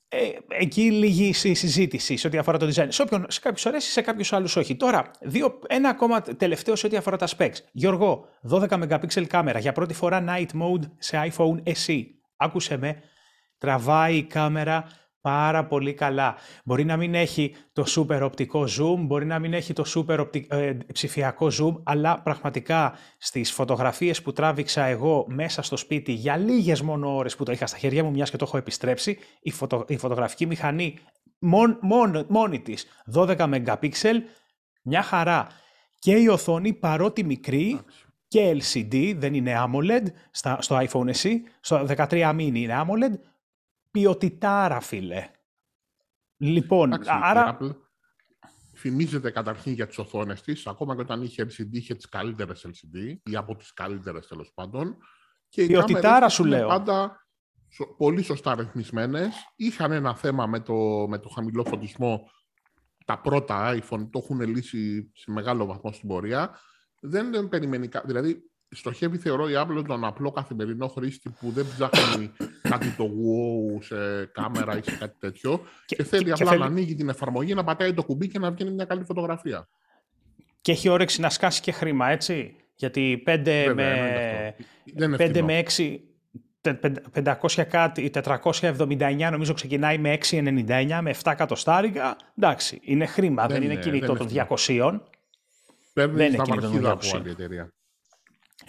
ε, 0.08 0.18
εκεί 0.48 0.90
λύγει 0.90 1.28
η 1.42 1.54
συζήτηση 1.54 2.16
σε 2.16 2.26
ό,τι 2.26 2.38
αφορά 2.38 2.58
το 2.58 2.66
design. 2.66 2.86
Σε, 2.88 3.02
όποιον, 3.02 3.26
σε 3.28 3.40
κάποιους 3.40 3.66
αρέσει, 3.66 3.90
σε 3.90 4.00
κάποιους 4.00 4.32
άλλους 4.32 4.56
όχι. 4.56 4.76
Τώρα, 4.76 5.10
δύο, 5.20 5.58
ένα 5.66 5.88
ακόμα 5.88 6.20
τελευταίο 6.22 6.76
σε 6.76 6.86
ό,τι 6.86 6.96
αφορά 6.96 7.16
τα 7.16 7.28
specs. 7.36 7.56
Γιώργο, 7.72 8.28
12 8.50 8.68
MP 8.68 9.26
κάμερα, 9.26 9.58
για 9.58 9.72
πρώτη 9.72 9.94
φορά 9.94 10.24
night 10.28 10.60
mode 10.62 10.90
σε 10.98 11.32
iPhone 11.32 11.62
SE. 11.86 12.02
Άκουσε 12.36 12.76
με, 12.76 13.02
τραβάει 13.58 14.16
η 14.16 14.22
κάμερα 14.22 14.84
πάρα 15.20 15.66
πολύ 15.66 15.94
καλά. 15.94 16.36
Μπορεί 16.64 16.84
να 16.84 16.96
μην 16.96 17.14
έχει 17.14 17.54
το 17.72 17.84
super 17.88 18.20
οπτικό 18.22 18.64
zoom, 18.78 18.96
μπορεί 18.98 19.26
να 19.26 19.38
μην 19.38 19.54
έχει 19.54 19.72
το 19.72 19.84
super 19.94 20.46
ε, 20.48 20.76
ψηφιακό 20.92 21.48
zoom, 21.60 21.80
αλλά 21.82 22.20
πραγματικά 22.20 22.94
στις 23.18 23.52
φωτογραφίες 23.52 24.22
που 24.22 24.32
τράβηξα 24.32 24.84
εγώ 24.84 25.26
μέσα 25.28 25.62
στο 25.62 25.76
σπίτι 25.76 26.12
για 26.12 26.36
λίγες 26.36 26.82
μόνο 26.82 27.16
ώρες 27.16 27.36
που 27.36 27.44
το 27.44 27.52
είχα 27.52 27.66
στα 27.66 27.78
χέρια 27.78 28.04
μου, 28.04 28.10
μιας 28.10 28.30
και 28.30 28.36
το 28.36 28.44
έχω 28.44 28.56
επιστρέψει, 28.56 29.18
η, 29.40 29.50
φωτο, 29.50 29.84
η 29.88 29.96
φωτογραφική 29.96 30.46
μηχανή 30.46 30.98
μόν, 31.38 31.78
μόν, 31.80 32.26
μόνη 32.28 32.60
της 32.60 32.86
12 33.14 33.36
MP, 33.36 33.88
μια 34.82 35.02
χαρά. 35.02 35.46
Και 35.98 36.12
η 36.12 36.28
οθόνη 36.28 36.72
παρότι 36.72 37.24
μικρή, 37.24 37.80
και 38.28 38.56
LCD, 38.60 39.14
δεν 39.16 39.34
είναι 39.34 39.64
AMOLED, 39.64 40.02
στο 40.58 40.78
iPhone 40.88 41.10
SE, 41.22 41.32
στο 41.60 41.86
13 41.96 42.34
mini 42.34 42.54
είναι 42.54 42.82
AMOLED, 42.82 43.18
ποιοτιτάρα, 43.98 44.80
φίλε. 44.80 45.30
Λοιπόν, 46.36 46.92
Εντάξει, 46.92 47.10
άρα... 47.12 47.58
Apple 47.60 47.76
φημίζεται 48.74 49.30
καταρχήν 49.30 49.72
για 49.72 49.86
τις 49.86 49.98
οθόνες 49.98 50.42
της, 50.42 50.66
ακόμα 50.66 50.94
και 50.94 51.00
όταν 51.00 51.22
είχε 51.22 51.42
LCD, 51.42 51.68
είχε 51.70 51.94
τις 51.94 52.08
καλύτερες 52.08 52.66
LCD 52.66 53.16
ή 53.22 53.36
από 53.36 53.56
τις 53.56 53.72
καλύτερες 53.72 54.26
τέλος 54.26 54.52
πάντων. 54.54 54.96
Και 55.48 55.66
ποιοτιτάρα 55.66 56.28
σου 56.28 56.44
λέω. 56.44 56.68
πάντα 56.68 57.26
πολύ 57.96 58.22
σωστά 58.22 58.54
ρυθμισμένες. 58.54 59.34
Είχαν 59.56 59.92
ένα 59.92 60.14
θέμα 60.16 60.46
με 60.46 60.60
το, 60.60 60.74
με 61.08 61.18
το 61.18 61.28
χαμηλό 61.28 61.64
φωτισμό 61.64 62.30
τα 63.04 63.20
πρώτα 63.20 63.78
iPhone 63.78 64.08
το 64.10 64.18
έχουν 64.22 64.40
λύσει 64.40 65.10
σε 65.14 65.30
μεγάλο 65.30 65.66
βαθμό 65.66 65.92
στην 65.92 66.08
πορεία. 66.08 66.58
Δεν 67.00 67.48
περιμένει. 67.48 67.88
Δηλαδή, 68.04 68.50
στοχεύει, 68.70 69.18
θεωρώ, 69.18 69.48
η 69.48 69.52
Apple 69.56 69.84
τον 69.86 70.04
απλό 70.04 70.30
καθημερινό 70.30 70.88
χρήστη 70.88 71.30
που 71.40 71.50
δεν 71.50 71.66
ψάχνει 71.76 72.32
κάτι 72.70 72.90
το 72.90 73.04
wow 73.04 73.84
σε 73.84 74.26
κάμερα 74.26 74.78
ή 74.78 74.82
σε 74.82 74.96
κάτι 74.96 75.16
τέτοιο 75.18 75.60
και, 75.86 76.02
θέλει 76.02 76.32
απλά 76.32 76.56
να 76.56 76.64
ανοίγει 76.64 76.94
την 76.94 77.08
εφαρμογή, 77.08 77.54
να 77.54 77.64
πατάει 77.64 77.94
το 77.94 78.04
κουμπί 78.04 78.28
και 78.28 78.38
να 78.38 78.50
βγαίνει 78.50 78.70
μια 78.70 78.84
καλή 78.84 79.04
φωτογραφία. 79.04 79.68
Και 80.60 80.72
έχει 80.72 80.88
όρεξη 80.88 81.20
να 81.20 81.30
σκάσει 81.30 81.60
και 81.60 81.72
χρήμα, 81.72 82.08
έτσι. 82.08 82.56
Γιατί 82.74 83.22
5 83.26 83.72
με, 83.74 84.54
5 85.18 85.40
με 85.42 85.62
6, 85.76 85.98
500 87.24 87.64
κάτι, 87.68 88.10
479 88.24 89.28
νομίζω 89.30 89.52
ξεκινάει 89.52 89.98
με 89.98 90.18
6,99 90.30 90.98
με 91.02 91.14
7 91.22 91.32
εκατοστάρικα. 91.32 92.16
Εντάξει, 92.38 92.80
είναι 92.82 93.06
χρήμα, 93.06 93.46
δεν, 93.46 93.60
δεν 93.60 93.70
είναι 93.70 93.80
κινητό 93.80 94.14
των 94.14 94.28
200. 94.32 95.00
Παίρνει 95.92 96.16
δεν 96.16 96.32
είναι 96.32 96.42
κινητό 96.42 96.70
των 96.70 96.84
200. 96.84 96.86
Από 96.86 97.16
άλλη 97.16 97.30
εταιρεία. 97.30 97.72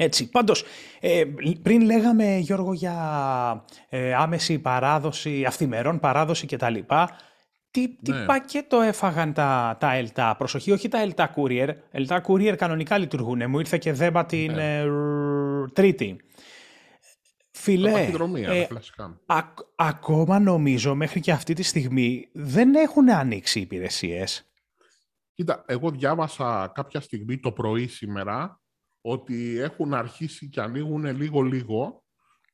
Έτσι, 0.02 0.30
πάντως, 0.30 0.64
ε, 1.00 1.24
πριν 1.62 1.82
λέγαμε 1.82 2.38
Γιώργο 2.38 2.74
για 2.74 2.96
ε, 3.90 4.14
άμεση 4.14 4.60
παράδοση, 4.60 5.46
αυθημερών 5.46 6.00
παράδοση 6.00 6.46
κτλ. 6.46 6.76
Τι, 7.72 7.96
τι 8.02 8.12
ναι. 8.12 8.26
πακέτο 8.26 8.82
έφαγαν 8.82 9.34
τα, 9.34 9.78
τα 9.80 9.94
ΕΛΤΑ. 9.94 10.36
Προσοχή, 10.36 10.72
όχι 10.72 10.88
τα 10.88 11.02
ΕΛΤΑ 11.02 11.34
Courier. 11.36 11.70
ΕΛΤΑ 11.92 12.24
Courier 12.28 12.56
κανονικά 12.58 12.98
λειτουργούν. 12.98 13.50
Μου 13.50 13.60
ήρθε 13.60 13.78
και 13.78 13.94
δέμπα 13.94 14.26
την 14.26 14.52
ναι. 14.54 14.80
ε, 14.80 14.86
Τρίτη. 15.74 16.18
Φιλέ, 17.52 18.10
ε, 18.46 18.68
ακόμα 19.76 20.40
νομίζω 20.40 20.96
μέχρι 20.96 21.20
και 21.20 21.32
αυτή 21.32 21.54
τη 21.54 21.64
στιγμή 21.64 22.30
δεν 22.34 22.76
έχουν 22.76 23.10
ανοίξει 23.10 23.60
οι 23.60 23.62
υπηρεσίες. 23.62 24.52
Κοίτα, 25.34 25.64
εγώ 25.68 25.92
διάβασα 25.92 26.72
κάποια 26.76 27.02
στιγμή 27.02 27.40
το 27.40 27.52
πρωί 27.52 27.88
σήμερα 27.88 28.59
ότι 29.02 29.60
έχουν 29.60 29.94
αρχίσει 29.94 30.50
και 30.50 30.62
ανοίγουν 30.62 31.06
λίγο-λίγο, 31.06 32.04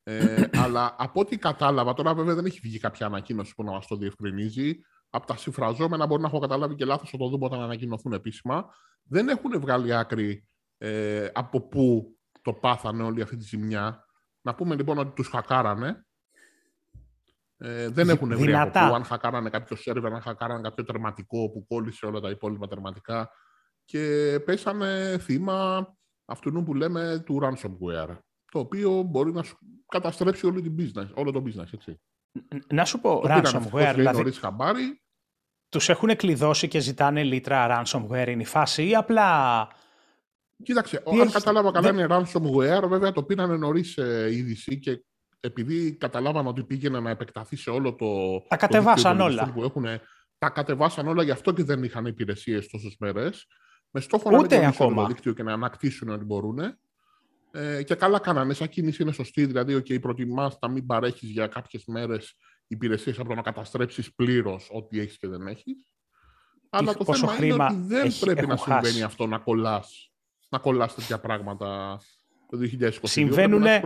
ε, 0.04 0.44
αλλά 0.64 0.96
από 0.98 1.20
ό,τι 1.20 1.38
κατάλαβα, 1.38 1.94
τώρα 1.94 2.14
βέβαια 2.14 2.36
δεν 2.36 2.46
έχει 2.46 2.60
βγει 2.64 2.80
κάποια 2.80 3.06
ανακοίνωση 3.06 3.56
που 3.56 3.64
να 3.64 3.72
μας 3.72 3.88
το 3.88 3.96
διευκρινίζει, 3.96 4.80
από 5.10 5.28
τα 5.28 5.38
συμφραζόμενα 5.38 6.06
μπορεί 6.06 6.22
να 6.22 6.28
έχω 6.28 6.40
καταλάβει 6.40 6.75
και 6.75 6.86
λάθος, 6.86 7.10
θα 7.10 7.18
το 7.18 7.28
δούμε 7.28 7.46
όταν 7.46 7.62
ανακοινωθούν 7.62 8.14
επίσημα, 8.14 8.66
δεν 9.04 9.30
έχουν 9.30 9.60
βγάλει 9.60 9.96
άκρη 9.96 10.48
ε, 10.78 11.28
από 11.34 11.62
πού 11.68 12.16
το 12.42 12.54
πάθανε 12.54 13.04
όλη 13.04 13.22
αυτή 13.22 13.36
τη 13.36 13.44
ζημιά. 13.44 14.06
Να 14.42 14.56
πούμε 14.56 14.75
λοιπόν 14.75 14.98
ότι 14.98 15.12
τους 15.16 15.28
χακάρανε. 15.28 16.06
Ε, 17.58 17.90
δεν 17.90 18.10
έχουν 18.10 18.38
βρει 18.38 18.56
από 18.56 18.72
πού, 18.72 18.96
αν 18.96 19.04
χακάρανε 19.04 19.50
κάποιο 19.50 19.75
σερβερ, 19.75 20.14
αν 20.14 20.22
χακάρανε 20.22 20.62
κάποιο 20.62 20.84
τερματικό 20.84 21.50
που 21.50 21.66
κόλλησε 21.68 22.06
όλα 22.06 22.20
τα 22.20 22.30
υπόλοιπα 22.30 22.68
τερματικά. 22.68 23.30
Και 23.86 24.40
πέσανε 24.46 25.18
θύμα 25.22 25.88
αυτού 26.25 26.63
που 26.63 26.74
λέμε 26.74 27.24
του 27.25 27.39
ransomware, 27.44 28.17
το 28.51 28.60
οποίο 28.60 29.01
μπορεί 29.01 29.32
να 29.32 29.44
σου 29.44 29.58
καταστρέψει 29.88 30.46
όλη 30.46 30.62
την 30.62 30.75
business, 30.79 31.10
όλο 31.13 31.32
το 31.32 31.44
business, 31.46 31.74
έτσι. 31.74 32.00
Να 32.74 32.86
σου 32.86 33.00
πω, 33.00 33.20
το 33.22 33.27
ransomware, 33.29 33.94
δηλαδή, 33.96 34.32
χαμπάρι. 34.32 35.01
τους 35.70 35.89
έχουν 35.89 36.15
κλειδώσει 36.15 36.67
και 36.67 36.79
ζητάνε 36.79 37.24
λίτρα 37.24 37.84
ransomware, 37.84 38.27
είναι 38.27 38.41
η 38.41 38.46
φάση 38.46 38.88
ή 38.88 38.96
απλά... 38.96 39.67
Κοίταξε, 40.63 41.03
αν 41.05 41.20
έχει... 41.20 41.32
κατάλαβα 41.32 41.72
καλά 41.72 41.89
είναι 41.89 42.08
ransomware, 42.10 42.88
βέβαια 42.88 43.12
το 43.12 43.24
πήραν 43.24 43.60
νωρίς 43.60 43.98
ε, 43.98 44.29
είδηση 44.32 44.79
και 44.79 45.03
επειδή 45.39 45.96
καταλάβαν 45.96 46.48
ότι 46.48 46.63
πήγαινε 46.63 47.00
να 47.00 47.10
επεκταθεί 47.10 47.55
σε 47.55 47.70
όλο 47.70 47.96
το. 47.96 48.08
Τα 48.48 48.58
κατεβάσαν 48.58 49.22
όλα. 49.22 49.51
Που 49.53 49.63
έχουν, 49.63 49.86
τα 50.38 50.50
κατεβάσαν 50.50 51.08
όλα, 51.08 51.24
γι' 51.24 51.32
αυτό 51.32 51.53
και 51.53 51.63
δεν 51.63 51.84
είχαν 51.84 52.05
υπηρεσίες 52.05 52.67
τόσες 52.67 52.96
μέρες 53.00 53.48
με 53.96 54.02
στόχο 54.02 54.32
να 54.32 54.42
μην 54.42 54.66
ακόμα. 54.66 55.02
το 55.02 55.08
δίκτυο 55.08 55.34
και 55.34 55.44
να 55.44 55.54
ανακτήσουν 55.54 56.10
ό,τι 56.10 56.24
μπορούν. 56.25 56.60
Ε, 57.52 57.84
και 57.84 57.96
καλά 57.96 58.20
κάνανε. 58.20 58.54
Σαν 58.54 58.70
κίνηση 58.70 59.04
είναι 59.04 59.12
σωστή. 59.12 59.46
Δηλαδή, 59.46 59.75
okay, 59.75 60.02
προτιμάς 60.02 60.58
να 60.62 60.68
μην 60.68 60.86
παρέχεις 60.86 61.30
για 61.30 61.48
κάποιες 61.48 61.86
μέρες 61.86 62.36
υπηρεσίες 62.68 63.20
από 63.20 63.30
το 63.30 63.36
να 63.36 63.42
καταστρέψεις 63.42 64.14
πλήρως 64.14 64.70
ό,τι 64.72 65.00
έχεις 65.00 65.18
και 65.18 65.28
δεν 65.28 65.48
έχεις. 65.48 65.92
Αλλά 66.70 66.94
το 66.94 67.14
θέμα 67.14 67.46
είναι 67.46 67.64
ότι 67.64 67.75
δεν 67.75 68.12
πρέπει 68.20 68.48
να 68.48 68.58
συμβαίνει 68.58 69.04
αυτό 69.04 69.28
να 69.28 69.38
κολλάς 69.38 70.12
να 70.50 70.60
κολλάς 70.60 70.96
τέτοια 70.96 71.20
πράγματα 71.20 72.00
το 72.50 72.58
2022. 72.58 72.92
Συμβαίνουνε, 73.02 73.84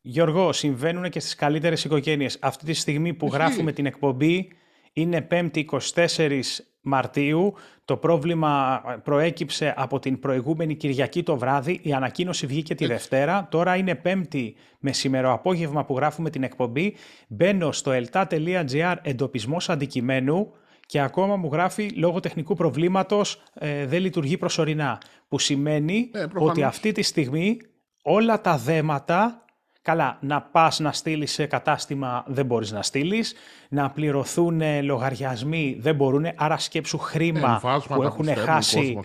Γιώργο, 0.00 0.52
συμβαίνουν 0.52 1.10
και 1.10 1.20
στις 1.20 1.34
καλύτερες 1.34 1.84
οικογένειες. 1.84 2.38
Αυτή 2.40 2.64
τη 2.64 2.72
στιγμή 2.72 3.14
που 3.14 3.26
γράφουμε 3.26 3.72
την 3.72 3.86
εκπομπή 3.86 4.52
είναι 4.92 5.26
5η 5.30 5.64
24 5.94 6.40
Μαρτίου. 6.82 7.54
Το 7.84 7.96
πρόβλημα 7.96 8.82
προέκυψε 9.04 9.74
από 9.76 9.98
την 9.98 10.18
προηγούμενη 10.18 10.74
Κυριακή 10.74 11.22
το 11.22 11.36
βράδυ. 11.36 11.80
Η 11.82 11.92
ανακοίνωση 11.92 12.46
βγήκε 12.46 12.74
τη 12.74 12.86
Δευτέρα. 12.86 13.48
Τώρα 13.50 13.76
είναι 13.76 13.94
Πέμπτη 13.94 14.54
μεσημερό 14.78 15.32
απόγευμα 15.32 15.84
που 15.84 15.96
γράφουμε 15.96 16.30
την 16.30 16.42
εκπομπή. 16.42 16.94
Μπαίνω 17.28 17.72
στο 17.72 17.92
elta.gr 17.94 18.96
εντοπισμός 19.02 19.68
αντικειμένου 19.68 20.52
και 20.86 21.00
ακόμα 21.00 21.36
μου 21.36 21.48
γράφει 21.52 21.88
λόγω 21.88 22.20
τεχνικού 22.20 22.54
προβλήματος 22.54 23.42
ε, 23.54 23.86
δεν 23.86 24.00
λειτουργεί 24.00 24.36
προσωρινά. 24.38 25.00
Που 25.28 25.38
σημαίνει 25.38 26.10
ε, 26.14 26.26
ότι 26.34 26.62
αυτή 26.62 26.92
τη 26.92 27.02
στιγμή 27.02 27.56
όλα 28.02 28.40
τα 28.40 28.56
δέματα 28.56 29.44
Καλά, 29.90 30.18
να 30.20 30.42
πας 30.42 30.78
να 30.78 30.92
στείλεις 30.92 31.32
σε 31.32 31.46
κατάστημα 31.46 32.24
δεν 32.26 32.46
μπορείς 32.46 32.72
να 32.72 32.82
στείλεις, 32.82 33.34
να 33.68 33.90
πληρωθούν 33.90 34.62
λογαριασμοί 34.82 35.76
δεν 35.80 35.94
μπορούν, 35.94 36.26
άρα 36.36 36.58
σκέψου 36.58 36.98
χρήμα 36.98 37.60
που 37.88 38.02
έχουν 38.02 38.34
χάσει 38.34 39.00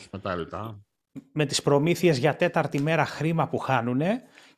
με 1.31 1.45
τις 1.45 1.61
προμήθειες 1.61 2.17
για 2.17 2.35
τέταρτη 2.35 2.81
μέρα 2.81 3.05
χρήμα 3.05 3.47
που 3.47 3.57
χάνουν 3.57 4.01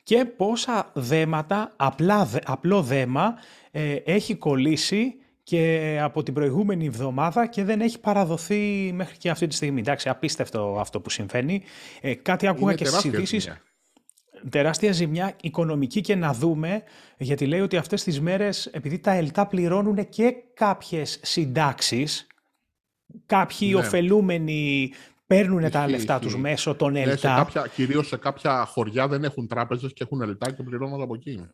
και 0.02 0.24
πόσα 0.24 0.90
δέματα, 0.94 1.72
απλά, 1.76 2.28
απλό 2.44 2.82
δέμα, 2.82 3.34
ε, 3.70 3.94
έχει 3.94 4.34
κολλήσει 4.34 5.14
και 5.42 5.98
από 6.02 6.22
την 6.22 6.34
προηγούμενη 6.34 6.86
εβδομάδα 6.86 7.46
και 7.46 7.64
δεν 7.64 7.80
έχει 7.80 8.00
παραδοθεί 8.00 8.90
μέχρι 8.94 9.16
και 9.16 9.30
αυτή 9.30 9.46
τη 9.46 9.54
στιγμή. 9.54 9.80
Εντάξει, 9.80 10.08
απίστευτο 10.08 10.76
αυτό 10.80 11.00
που 11.00 11.10
συμβαίνει. 11.10 11.62
Ε, 12.00 12.14
κάτι 12.14 12.46
άκουγα 12.46 12.74
και 12.74 12.84
στις 12.84 13.04
ειδήσεις 13.04 13.50
τεράστια 14.50 14.92
ζημιά 14.92 15.36
οικονομική 15.42 16.00
και 16.00 16.14
να 16.14 16.32
δούμε, 16.32 16.82
γιατί 17.18 17.46
λέει 17.46 17.60
ότι 17.60 17.76
αυτές 17.76 18.02
τις 18.02 18.20
μέρες, 18.20 18.66
επειδή 18.66 18.98
τα 18.98 19.10
ΕΛΤΑ 19.12 19.46
πληρώνουν 19.46 20.08
και 20.08 20.34
κάποιες 20.54 21.18
συντάξεις, 21.22 22.26
κάποιοι 23.26 23.70
ναι. 23.72 23.78
ωφελούμενοι 23.78 24.92
παίρνουν 25.26 25.70
τα 25.70 25.88
λεφτά 25.88 26.18
τους 26.18 26.36
μέσω 26.36 26.74
των 26.74 26.96
ΕΛΤΑ. 26.96 27.10
Ναι, 27.10 27.16
σε 27.16 27.26
κάποια, 27.26 27.66
κυρίως 27.74 28.06
σε 28.06 28.16
κάποια 28.16 28.64
χωριά 28.64 29.08
δεν 29.08 29.24
έχουν 29.24 29.46
τράπεζες 29.46 29.92
και 29.92 30.02
έχουν 30.02 30.20
ΕΛΤΑ 30.20 30.50
και 30.50 30.62
πληρώνουν 30.62 31.02
από 31.02 31.14
εκεί. 31.14 31.48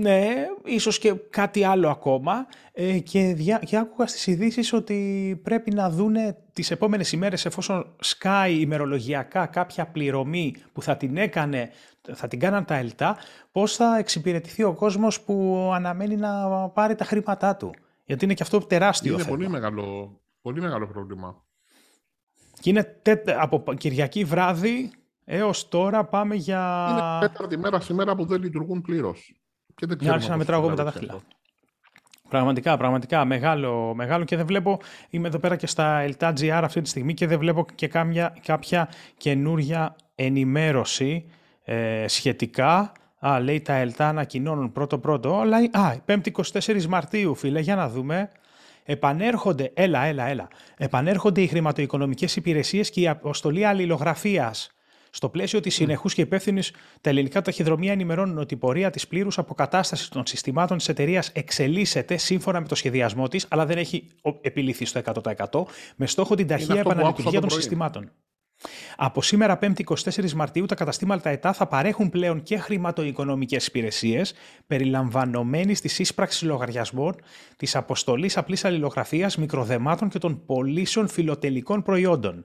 Ναι, 0.00 0.46
ίσως 0.64 0.98
και 0.98 1.14
κάτι 1.30 1.64
άλλο 1.64 1.88
ακόμα 1.88 2.46
ε, 2.72 2.98
και, 2.98 3.34
δια, 3.34 3.58
και 3.58 3.76
άκουγα 3.76 4.06
στις 4.06 4.26
ειδήσεις 4.26 4.72
ότι 4.72 5.40
πρέπει 5.42 5.70
να 5.70 5.90
δούνε 5.90 6.36
τις 6.52 6.70
επόμενες 6.70 7.12
ημέρες 7.12 7.44
εφόσον 7.44 7.94
σκάει 8.00 8.60
ημερολογιακά 8.60 9.46
κάποια 9.46 9.86
πληρωμή 9.86 10.54
που 10.72 10.82
θα 10.82 10.96
την 10.96 11.16
έκανε, 11.16 11.70
θα 12.12 12.28
την 12.28 12.38
κάναν 12.38 12.64
τα 12.64 12.74
ΕΛΤΑ, 12.74 13.16
πώς 13.52 13.76
θα 13.76 13.98
εξυπηρετηθεί 13.98 14.62
ο 14.62 14.74
κόσμος 14.74 15.20
που 15.20 15.70
αναμένει 15.74 16.16
να 16.16 16.48
πάρει 16.68 16.94
τα 16.94 17.04
χρήματά 17.04 17.56
του. 17.56 17.74
Γιατί 18.04 18.24
είναι 18.24 18.34
και 18.34 18.42
αυτό 18.42 18.58
τεράστιο 18.58 19.12
είναι 19.12 19.22
θέμα. 19.22 19.36
πολύ 19.36 19.48
μεγάλο, 19.48 20.18
πολύ 20.42 20.60
μεγάλο 20.60 20.86
πρόβλημα. 20.86 21.42
Και 22.60 22.70
είναι 22.70 23.00
από 23.38 23.74
Κυριακή 23.74 24.24
βράδυ 24.24 24.90
έως 25.30 25.68
τώρα 25.68 26.04
πάμε 26.04 26.34
για... 26.34 26.88
Είναι 26.90 27.28
τέταρτη 27.28 27.58
μέρα 27.58 27.80
σήμερα 27.80 28.14
που 28.14 28.24
δεν 28.24 28.42
λειτουργούν 28.42 28.80
πλήρως. 28.80 29.34
Και 29.74 29.86
δεν 29.86 30.10
άρχισα 30.10 30.30
να 30.30 30.36
μετράω 30.36 30.60
εγώ 30.60 30.68
με 30.68 30.76
τα 30.76 30.84
δάχτυλα. 30.84 31.20
Πραγματικά, 32.28 32.76
πραγματικά. 32.76 33.24
Μεγάλο, 33.24 33.94
μεγάλο 33.94 34.24
και 34.24 34.36
δεν 34.36 34.46
βλέπω, 34.46 34.80
είμαι 35.10 35.28
εδώ 35.28 35.38
πέρα 35.38 35.56
και 35.56 35.66
στα 35.66 36.08
LTGR 36.18 36.60
αυτή 36.62 36.80
τη 36.80 36.88
στιγμή 36.88 37.14
και 37.14 37.26
δεν 37.26 37.38
βλέπω 37.38 37.66
και 37.74 37.88
κάμια, 37.88 38.36
κάποια 38.42 38.88
καινούρια 39.16 39.96
ενημέρωση 40.14 41.30
ε, 41.64 42.04
σχετικά. 42.08 42.92
Α, 43.18 43.40
λέει 43.40 43.60
τα 43.60 43.72
ΕΛΤΑ 43.72 44.08
ανακοινώνουν 44.08 44.72
πρώτο-πρώτο. 44.72 45.38
Αλλά, 45.40 45.56
α, 45.56 45.96
5η 46.06 46.30
24 46.52 46.84
Μαρτίου, 46.84 47.34
φίλε, 47.34 47.60
για 47.60 47.76
να 47.76 47.88
δούμε. 47.88 48.30
Επανέρχονται, 48.84 49.70
έλα, 49.74 50.04
έλα, 50.04 50.26
έλα. 50.26 50.48
Επανέρχονται 50.76 51.40
οι 51.40 51.46
χρηματοοικονομικές 51.46 52.36
υπηρεσίες 52.36 52.90
και 52.90 53.00
η 53.00 53.08
αποστολή 53.08 53.64
αλληλογραφίας 53.64 54.72
στο 55.18 55.28
πλαίσιο 55.28 55.60
της 55.60 55.74
συνεχούς 55.74 56.14
και 56.14 56.20
υπεύθυνης, 56.20 56.72
τα 57.00 57.10
ελληνικά 57.10 57.42
ταχυδρομεία 57.42 57.92
ενημερώνουν 57.92 58.38
ότι 58.38 58.54
η 58.54 58.56
πορεία 58.56 58.90
της 58.90 59.06
πλήρους 59.06 59.38
αποκατάστασης 59.38 60.08
των 60.08 60.26
συστημάτων 60.26 60.76
της 60.76 60.88
εταιρείας 60.88 61.28
εξελίσσεται 61.28 62.16
σύμφωνα 62.16 62.60
με 62.60 62.66
το 62.66 62.74
σχεδιασμό 62.74 63.28
της, 63.28 63.46
αλλά 63.48 63.66
δεν 63.66 63.78
έχει 63.78 64.04
επιληθεί 64.40 64.84
στο 64.84 65.00
100% 65.48 65.64
με 65.96 66.06
στόχο 66.06 66.34
την 66.34 66.46
ταχεία 66.46 66.78
επαναλειτουργία 66.78 67.40
των 67.40 67.50
συστημάτων. 67.50 68.10
Από 68.96 69.22
σήμερα 69.22 69.58
5η 69.62 69.80
24 69.84 70.32
Μαρτίου 70.32 70.66
τα 70.66 70.74
καταστήματα 70.74 71.30
ΕΤΑ 71.30 71.52
θα 71.52 71.66
παρέχουν 71.66 72.10
πλέον 72.10 72.42
και 72.42 72.58
χρηματοοικονομικές 72.58 73.66
υπηρεσίες 73.66 74.34
περιλαμβανομένης 74.66 75.80
της 75.80 75.98
ίσπραξης 75.98 76.42
λογαριασμών, 76.42 77.14
της 77.56 77.76
αποστολής 77.76 78.36
απλής 78.36 78.64
αλληλογραφίας, 78.64 79.36
μικροδεμάτων 79.36 80.08
και 80.08 80.18
των 80.18 80.44
πωλήσεων 80.46 81.08
φιλοτελικών 81.08 81.82
προϊόντων. 81.82 82.44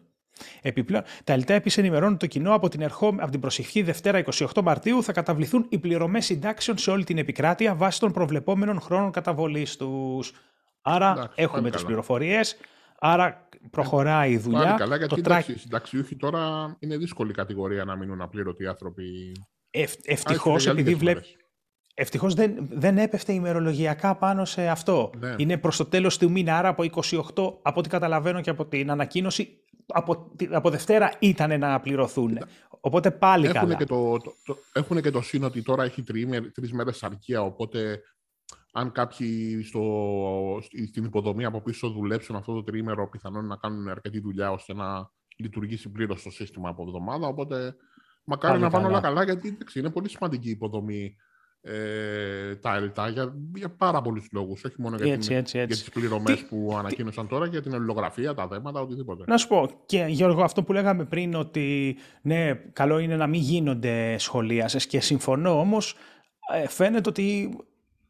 Επιπλέον, 0.62 1.04
τα 1.24 1.34
ΕΛΤΑ 1.34 1.54
επίσης 1.54 1.78
ενημερώνουν 1.78 2.18
το 2.18 2.28
κοινό 2.28 2.54
από 2.54 2.70
την, 2.70 2.82
ερχό... 2.82 3.08
από 3.08 3.32
την 3.32 3.40
προσεχή 3.40 3.82
Δευτέρα 3.82 4.24
28 4.32 4.62
Μαρτίου 4.64 5.04
θα 5.04 5.12
καταβληθούν 5.12 5.66
οι 5.70 5.78
πληρωμές 5.78 6.26
συντάξεων 6.26 6.78
σε 6.78 6.92
όλη 6.92 7.04
την 7.04 7.18
επικράτεια 7.18 7.76
βάσει 7.76 8.00
των 8.00 8.12
προβλεπόμενων 8.12 8.80
χρόνων 8.80 9.12
καταβολής 9.12 9.76
τους. 9.76 10.32
Άρα 10.82 11.12
Εντάξει, 11.12 11.34
έχουμε 11.36 11.70
τις 11.70 11.84
πληροφορίες. 11.84 12.58
Άρα 13.00 13.50
προχωράει 13.70 14.32
η 14.32 14.38
δουλειά. 14.38 14.64
Πάλι 14.64 14.78
καλά, 14.78 14.96
γιατί 14.96 15.22
το 15.22 15.36
οι 15.48 15.58
συνταξιούχοι 15.58 16.16
τώρα 16.16 16.76
είναι 16.80 16.98
δύσκολη 16.98 17.34
κατηγορία 17.34 17.84
να 17.84 17.96
μείνουν 17.96 18.22
απλήρωτοι 18.22 18.68
άνθρωποι. 18.68 19.32
Ευ, 19.70 19.94
Ευτυχώς, 20.04 20.68
επειδή 20.68 20.96
βλέπει. 20.96 21.24
Ευτυχώς 21.96 22.34
δεν, 22.34 22.68
δεν 22.72 22.98
έπεφτε 22.98 23.34
ημερολογιακά 23.34 24.16
πάνω 24.16 24.46
σε 24.46 24.68
αυτό. 24.68 25.12
Ναι. 25.18 25.36
Είναι 25.38 25.58
προς 25.58 25.78
το 25.78 25.86
τέλος 25.86 26.18
του 26.18 26.32
μήνα, 26.32 26.58
άρα 26.58 26.68
από 26.68 26.84
28, 26.84 27.14
από 27.62 27.80
ό,τι 27.80 27.90
καταλαβαίνω 27.90 28.42
και 28.42 28.50
από 28.50 28.66
την 28.66 28.92
ανακοίνωση, 28.92 29.63
από, 29.88 30.32
από 30.52 30.70
Δευτέρα 30.70 31.12
ήταν 31.20 31.60
να 31.60 31.80
πληρωθούν. 31.80 32.38
Οπότε 32.80 33.12
πάλι 33.12 33.46
έχουν 33.46 33.60
καλά. 33.60 33.76
Και 33.76 33.86
το, 33.86 34.18
το, 34.18 34.58
έχουν 34.74 35.02
και 35.02 35.12
το 35.12 35.22
σύν 35.22 35.44
ότι 35.44 35.62
τώρα 35.62 35.84
έχει 35.84 36.04
τρεις 36.54 36.74
μέρες 36.74 37.04
αρκεία, 37.04 37.42
οπότε 37.42 38.02
αν 38.72 38.92
κάποιοι 38.92 39.64
στο, 39.64 39.82
στην 40.88 41.04
υποδομή 41.04 41.46
από 41.46 41.62
πίσω 41.62 41.90
δουλέψουν 41.90 42.36
αυτό 42.36 42.54
το 42.54 42.64
τριήμερο, 42.64 43.10
πιθανόν 43.10 43.48
να 43.48 43.56
κάνουν 43.56 43.88
αρκετή 43.88 44.20
δουλειά 44.20 44.52
ώστε 44.52 44.74
να 44.74 45.12
λειτουργήσει 45.38 45.90
πλήρως 45.90 46.24
το 46.24 46.32
σύστημα 46.32 46.70
από 46.70 46.84
εβδομάδα. 46.84 47.28
Οπότε 47.28 47.76
μακάρι 48.24 48.60
να 48.60 48.70
πάνε 48.70 48.88
όλα 48.88 49.02
καλά, 49.02 49.24
γιατί 49.24 49.58
είναι 49.74 49.90
πολύ 49.90 50.10
σημαντική 50.10 50.48
η 50.48 50.52
υποδομή 50.52 51.16
ε, 51.66 52.56
τα 52.56 52.76
ΕΛΤΑ 52.76 53.10
για, 53.10 53.34
για 53.56 53.70
πάρα 53.70 54.02
πολλούς 54.02 54.28
λόγους. 54.32 54.64
Όχι 54.64 54.76
μόνο 54.78 54.96
για, 54.96 55.14
έτσι, 55.14 55.34
έτσι, 55.34 55.58
έτσι. 55.58 55.58
για 55.58 55.84
τις 55.84 55.90
πληρωμές 55.90 56.46
που 56.46 56.76
ανακοίνωσαν 56.78 57.28
τώρα, 57.28 57.46
για 57.46 57.62
την 57.62 57.74
αλληλογραφία, 57.74 58.34
τα 58.34 58.48
θέματα, 58.48 58.80
οτιδήποτε. 58.82 59.24
Να 59.28 59.38
σου 59.38 59.48
πω, 59.48 59.70
και 59.86 60.06
Γιώργο, 60.10 60.44
αυτό 60.44 60.64
που 60.64 60.74
λέγαμε 60.74 61.06
πριν, 61.06 61.36
ότι 61.36 61.98
ναι, 62.22 62.54
καλό 62.54 63.00
είναι 63.00 63.16
να 63.16 63.28
μην 63.28 63.42
γίνονται 63.42 64.18
σχολίασε 64.18 64.78
και 64.78 65.00
συμφωνώ 65.00 65.60
όμως. 65.60 65.96
Ε, 66.54 66.68
φαίνεται 66.68 67.10
ότι 67.10 67.58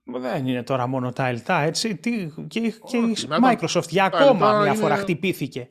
δεν 0.04 0.48
είναι 0.48 0.64
τώρα 0.64 0.88
μόνο 0.88 1.12
τα 1.12 1.28
ΕΛΤΑ, 1.28 1.60
έτσι. 1.60 1.96
Τι, 1.96 2.32
και 2.48 2.60
και 2.86 2.98
η 2.98 3.16
Microsoft 3.44 3.88
για 3.90 4.04
ακόμα 4.04 4.62
μια 4.62 4.74
φορά 4.74 4.96
χτυπήθηκε. 4.96 5.70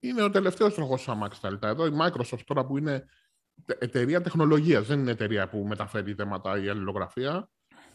Είναι 0.00 0.22
ο 0.22 0.30
τελευταίος 0.30 0.74
τροχός 0.74 1.08
αμάξι 1.08 1.40
τα 1.40 1.48
ΕΛΤΑ. 1.48 1.68
Εδώ 1.68 1.86
η 1.86 1.92
Microsoft 2.00 2.40
τώρα 2.46 2.66
που 2.66 2.78
είναι 2.78 3.04
εταιρεία 3.78 4.20
τεχνολογίας, 4.20 4.86
δεν 4.86 4.98
είναι 4.98 5.10
εταιρεία 5.10 5.48
που 5.48 5.58
μεταφέρει 5.58 6.14
θέματα 6.14 6.62
ή 6.62 6.68
αλληλογραφία. 6.68 7.48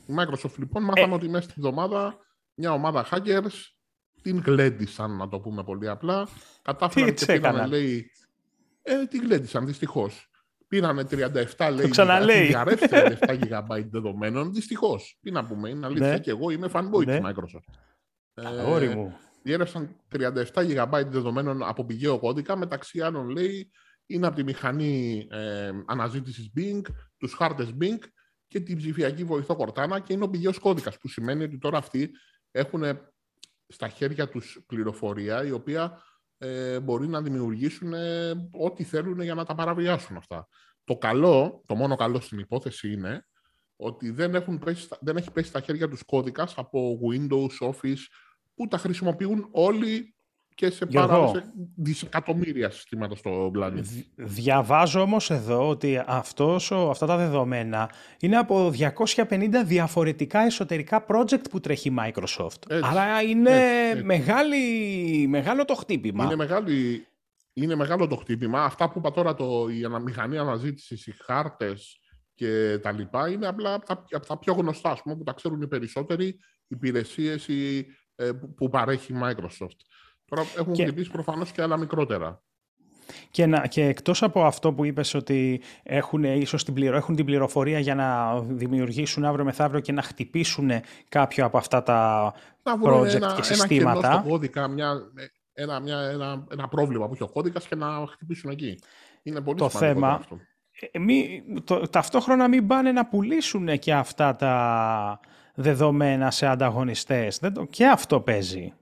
Η 0.07 0.13
Microsoft 0.17 0.55
λοιπόν 0.57 0.83
μάθαμε 0.83 1.13
ε. 1.13 1.15
ότι 1.15 1.29
μέσα 1.29 1.49
στην 1.49 1.63
εβδομάδα 1.65 2.17
μια 2.55 2.73
ομάδα 2.73 3.07
hackers 3.11 3.75
την 4.21 4.41
γλέντισαν, 4.45 5.17
να 5.17 5.29
το 5.29 5.39
πούμε 5.39 5.63
πολύ 5.63 5.89
απλά. 5.89 6.27
Κατάφεραν 6.61 7.13
και 7.13 7.25
πήραν, 7.25 7.67
λέει. 7.67 8.11
Ε, 8.81 9.05
την 9.05 9.21
γλέντισαν, 9.21 9.65
δυστυχώς. 9.65 10.29
Πήρανε 10.67 11.07
37 11.57 11.71
λέει, 11.73 11.89
ξαναλέει. 11.89 12.55
37 12.55 13.17
GB 13.27 13.83
δεδομένων. 13.89 14.53
Δυστυχώς. 14.53 15.17
Τι 15.21 15.31
να 15.31 15.45
πούμε, 15.45 15.69
είναι 15.69 15.85
αλήθεια 15.85 16.07
ναι. 16.07 16.19
και 16.19 16.29
εγώ 16.29 16.49
είμαι 16.49 16.69
fanboy 16.73 17.05
ναι. 17.05 17.19
τη 17.19 17.25
Microsoft. 17.25 17.73
Ε, 18.33 18.95
μου. 18.95 19.17
Διέρευσαν 19.43 19.95
37 20.17 20.43
GB 20.53 21.03
δεδομένων 21.07 21.63
από 21.63 21.85
πηγαίο 21.85 22.19
κώδικα, 22.19 22.55
μεταξύ 22.55 23.01
άλλων 23.01 23.29
λέει 23.29 23.71
είναι 24.05 24.27
από 24.27 24.35
τη 24.35 24.43
μηχανή 24.43 25.27
ε, 25.31 25.71
αναζήτησης 25.85 26.51
Bing, 26.57 26.81
τους 27.17 27.33
χάρτες 27.33 27.73
Bing 27.81 27.99
και 28.47 28.59
την 28.59 28.77
ψηφιακή 28.77 29.23
βοηθό 29.23 29.57
Cortana 29.59 29.97
και 30.03 30.13
είναι 30.13 30.23
ο 30.23 30.29
πηγαίος 30.29 30.59
κώδικας, 30.59 30.97
που 30.97 31.07
σημαίνει 31.07 31.43
ότι 31.43 31.57
τώρα 31.57 31.77
αυτοί 31.77 32.09
έχουν 32.51 32.83
στα 33.67 33.87
χέρια 33.87 34.29
τους 34.29 34.63
πληροφορία 34.67 35.45
η 35.45 35.51
οποία 35.51 36.01
ε, 36.37 36.79
μπορεί 36.79 37.07
να 37.07 37.21
δημιουργήσουν 37.21 37.93
ε, 37.93 38.31
ό,τι 38.51 38.83
θέλουν 38.83 39.21
για 39.21 39.33
να 39.33 39.45
τα 39.45 39.55
παραβιάσουν 39.55 40.17
αυτά. 40.17 40.47
Το 40.83 40.97
καλό, 40.97 41.63
το 41.65 41.75
μόνο 41.75 41.95
καλό 41.95 42.19
στην 42.19 42.39
υπόθεση 42.39 42.91
είναι 42.91 43.27
ότι 43.75 44.09
δεν, 44.09 44.35
έχουν 44.35 44.59
πέσει, 44.59 44.87
δεν 44.99 45.17
έχει 45.17 45.31
πέσει 45.31 45.49
στα 45.49 45.61
χέρια 45.61 45.89
τους 45.89 46.03
κώδικας 46.03 46.53
από 46.57 46.99
Windows, 47.11 47.69
Office, 47.69 48.01
που 48.55 48.67
τα 48.67 48.77
χρησιμοποιούν 48.77 49.47
όλοι 49.51 50.14
και 50.55 50.69
σε 50.69 50.85
πάρα 50.85 51.27
σε 51.27 51.53
δισεκατομμύρια 51.75 52.69
συστήματα 52.69 53.15
στο 53.15 53.49
πλανήτη. 53.53 54.07
Διαβάζω 54.15 55.01
όμως 55.01 55.29
εδώ 55.29 55.69
ότι 55.69 56.03
αυτός, 56.05 56.71
αυτά 56.71 57.05
τα 57.05 57.17
δεδομένα 57.17 57.89
είναι 58.19 58.37
από 58.37 58.71
250 58.77 59.49
διαφορετικά 59.65 60.39
εσωτερικά 60.39 61.05
project 61.07 61.49
που 61.49 61.59
τρέχει 61.59 61.89
η 61.89 61.95
Microsoft. 61.99 62.79
Άρα 62.81 63.21
είναι 63.21 63.51
Μεγάλη, 64.03 65.27
μεγάλο 65.27 65.65
το 65.65 65.75
χτύπημα. 65.75 66.23
Είναι, 66.23 66.35
μεγάλη, 66.35 67.07
είναι 67.53 67.75
μεγάλο 67.75 68.07
το 68.07 68.15
χτύπημα. 68.15 68.63
Αυτά 68.63 68.89
που 68.89 68.99
είπα 68.99 69.11
τώρα, 69.11 69.33
το, 69.33 69.67
η 69.69 70.01
μηχανή 70.03 70.37
αναζήτησης, 70.37 71.07
οι 71.07 71.15
χάρτες 71.25 71.99
και 72.33 72.79
τα 72.81 72.91
λοιπά, 72.91 73.29
είναι 73.29 73.47
απλά 73.47 73.73
από 74.11 74.25
τα, 74.27 74.37
πιο 74.37 74.53
γνωστά, 74.53 74.97
πούμε, 75.03 75.15
που 75.15 75.23
τα 75.23 75.33
ξέρουν 75.33 75.61
οι 75.61 75.67
περισσότεροι 75.67 76.39
υπηρεσίες 76.67 77.47
ε, 78.15 78.31
που 78.55 78.69
παρέχει 78.69 79.13
η 79.13 79.15
Microsoft. 79.23 79.79
Τώρα 80.25 80.41
έχουν 80.57 80.73
και... 80.73 80.83
χτυπήσει 80.83 81.11
προφανώς 81.11 81.51
και 81.51 81.61
άλλα 81.61 81.77
μικρότερα. 81.77 82.43
Και, 83.31 83.45
να, 83.45 83.67
και 83.67 83.85
εκτός 83.85 84.23
από 84.23 84.45
αυτό 84.45 84.73
που 84.73 84.85
είπες 84.85 85.13
ότι 85.13 85.61
έχουν, 85.83 86.23
ίσως 86.23 86.63
την, 86.63 86.73
πληρο, 86.73 86.95
έχουν 86.95 87.15
την 87.15 87.25
πληροφορία 87.25 87.79
για 87.79 87.95
να 87.95 88.39
δημιουργήσουν 88.41 89.25
αύριο 89.25 89.45
μεθαύριο 89.45 89.79
και 89.79 89.91
να 89.91 90.01
χτυπήσουν 90.01 90.71
κάποιο 91.09 91.45
από 91.45 91.57
αυτά 91.57 91.83
τα 91.83 92.33
να 92.63 92.73
project 92.83 93.13
ένα, 93.13 93.33
και 93.35 93.43
συστήματα. 93.43 94.11
Ένα 94.11 94.21
κώδικα, 94.27 94.67
μια, 94.67 94.93
ένα, 95.53 95.79
μια, 95.79 95.99
ένα, 95.99 96.45
ένα 96.51 96.67
πρόβλημα 96.67 97.07
που 97.07 97.13
έχει 97.13 97.23
ο 97.23 97.29
κώδικας 97.29 97.67
και 97.67 97.75
να 97.75 98.07
χτυπήσουν 98.07 98.49
εκεί. 98.49 98.79
Είναι 99.23 99.41
πολύ 99.41 99.57
το 99.57 99.69
θέμα. 99.69 100.13
Αυτό. 100.13 100.39
Ε, 100.91 100.99
μη, 100.99 101.43
το, 101.63 101.87
ταυτόχρονα 101.87 102.47
μην 102.47 102.67
πάνε 102.67 102.91
να 102.91 103.05
πουλήσουν 103.05 103.79
και 103.79 103.93
αυτά 103.93 104.35
τα 104.35 105.19
δεδομένα 105.55 106.31
σε 106.31 106.45
ανταγωνιστές. 106.45 107.39
Δεν 107.39 107.53
το, 107.53 107.65
και 107.65 107.87
αυτό 107.87 108.21
παίζει. 108.21 108.73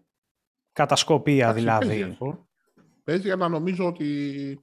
Κατασκοπία 0.73 1.53
δηλαδή. 1.53 1.87
Παίζει, 1.87 2.03
αυτό. 2.03 2.47
παίζει 3.03 3.31
αλλά 3.31 3.47
νομίζω 3.47 3.87
ότι 3.87 4.59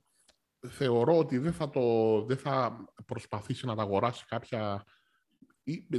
θεωρώ 0.68 1.18
ότι 1.18 1.38
δεν 1.38 1.52
θα, 1.52 1.70
το, 1.70 1.80
δεν 2.24 2.36
θα 2.36 2.84
προσπαθήσει 3.06 3.66
να 3.66 3.74
τα 3.74 3.82
αγοράσει 3.82 4.24
κάποια... 4.28 4.84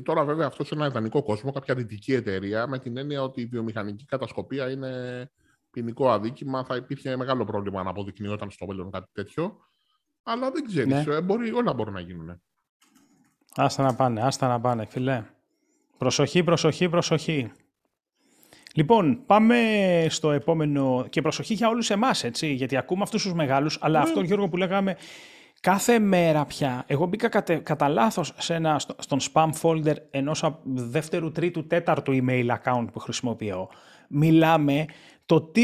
Τώρα 0.03 0.25
βέβαια 0.25 0.47
αυτό 0.47 0.63
σε 0.63 0.75
ένα 0.75 0.85
ιδανικό 0.85 1.23
κόσμο, 1.23 1.51
κάποια 1.51 1.75
δυτική 1.75 2.13
εταιρεία, 2.13 2.67
με 2.67 2.79
την 2.79 2.97
έννοια 2.97 3.23
ότι 3.23 3.41
η 3.41 3.45
βιομηχανική 3.45 4.05
κατασκοπία 4.05 4.71
είναι 4.71 5.29
ποινικό 5.71 6.09
αδίκημα, 6.09 6.63
θα 6.63 6.75
υπήρχε 6.75 7.15
μεγάλο 7.15 7.45
πρόβλημα 7.45 7.83
να 7.83 7.89
αποδεικνύονταν 7.89 8.51
στο 8.51 8.65
μέλλον 8.65 8.91
κάτι 8.91 9.09
τέτοιο. 9.11 9.57
Αλλά 10.23 10.51
δεν 10.51 10.65
ξέρεις, 10.65 11.05
ναι. 11.05 11.15
Ε, 11.15 11.21
μπορεί, 11.21 11.51
όλα 11.51 11.73
μπορούν 11.73 11.93
να 11.93 11.99
γίνουν. 11.99 12.41
Άστα 13.55 13.83
να 13.83 13.95
πάνε, 13.95 14.21
άστα 14.21 14.47
να 14.47 14.59
πάνε, 14.61 14.85
φιλέ. 14.85 15.25
Προσοχή, 15.97 16.43
προσοχή, 16.43 16.89
προσοχή. 16.89 17.51
Λοιπόν, 18.75 19.23
πάμε 19.25 19.57
στο 20.09 20.31
επόμενο 20.31 21.05
και 21.09 21.21
προσοχή 21.21 21.53
για 21.53 21.69
όλους 21.69 21.89
εμάς, 21.89 22.23
έτσι, 22.23 22.53
γιατί 22.53 22.77
ακούμε 22.77 23.01
αυτούς 23.03 23.23
τους 23.23 23.33
μεγάλους, 23.33 23.77
αλλά 23.81 23.97
ναι. 23.97 24.03
αυτό 24.03 24.21
Γιώργο 24.21 24.49
που 24.49 24.57
λέγαμε 24.57 24.95
κάθε 25.61 25.99
μέρα 25.99 26.45
πια, 26.45 26.83
εγώ 26.87 27.05
μπήκα 27.05 27.29
κατε, 27.29 27.55
κατά 27.55 27.87
λάθος 27.87 28.33
στον 28.97 29.19
spam 29.33 29.49
folder 29.61 29.95
ενός 30.11 30.61
δεύτερου, 30.63 31.31
τρίτου, 31.31 31.67
τέταρτου 31.67 32.13
email 32.13 32.47
account 32.47 32.85
που 32.93 32.99
χρησιμοποιώ. 32.99 33.69
Μιλάμε 34.07 34.85
το 35.25 35.41
τι 35.41 35.63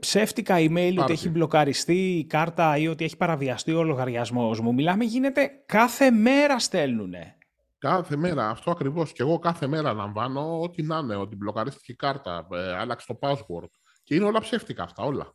ψεύτικα 0.00 0.54
email 0.58 0.94
ότι 0.98 1.12
έχει 1.12 1.28
μπλοκαριστεί 1.28 2.16
η 2.18 2.24
κάρτα 2.24 2.76
ή 2.76 2.88
ότι 2.88 3.04
έχει 3.04 3.16
παραβιαστεί 3.16 3.72
ο 3.72 3.82
λογαριασμός 3.82 4.60
μου. 4.60 4.74
Μιλάμε 4.74 5.04
γίνεται 5.04 5.50
κάθε 5.66 6.10
μέρα 6.10 6.58
στέλνουνε. 6.58 7.35
Κάθε 7.78 8.16
μέρα, 8.16 8.48
αυτό 8.48 8.70
ακριβώς. 8.70 9.12
Και 9.12 9.22
εγώ 9.22 9.38
κάθε 9.38 9.66
μέρα 9.66 9.92
λαμβάνω 9.92 10.60
ό,τι 10.60 10.82
να 10.82 10.98
είναι, 10.98 11.16
ότι 11.16 11.36
μπλοκαρίστηκε 11.36 11.92
η 11.92 11.96
κάρτα, 11.96 12.46
ε, 12.52 12.76
άλλαξε 12.76 13.06
το 13.06 13.18
password. 13.20 13.70
Και 14.02 14.14
είναι 14.14 14.24
όλα 14.24 14.40
ψεύτικα 14.40 14.82
αυτά, 14.82 15.02
όλα. 15.02 15.34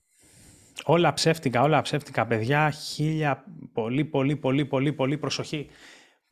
Όλα 0.86 1.14
ψεύτικα, 1.14 1.62
όλα 1.62 1.82
ψεύτικα, 1.82 2.26
παιδιά. 2.26 2.70
Χίλια, 2.70 3.44
πολύ, 3.74 4.06
πολύ, 4.06 4.36
πολύ, 4.36 4.66
πολύ, 4.66 4.94
πολύ 4.94 5.18
προσοχή. 5.18 5.70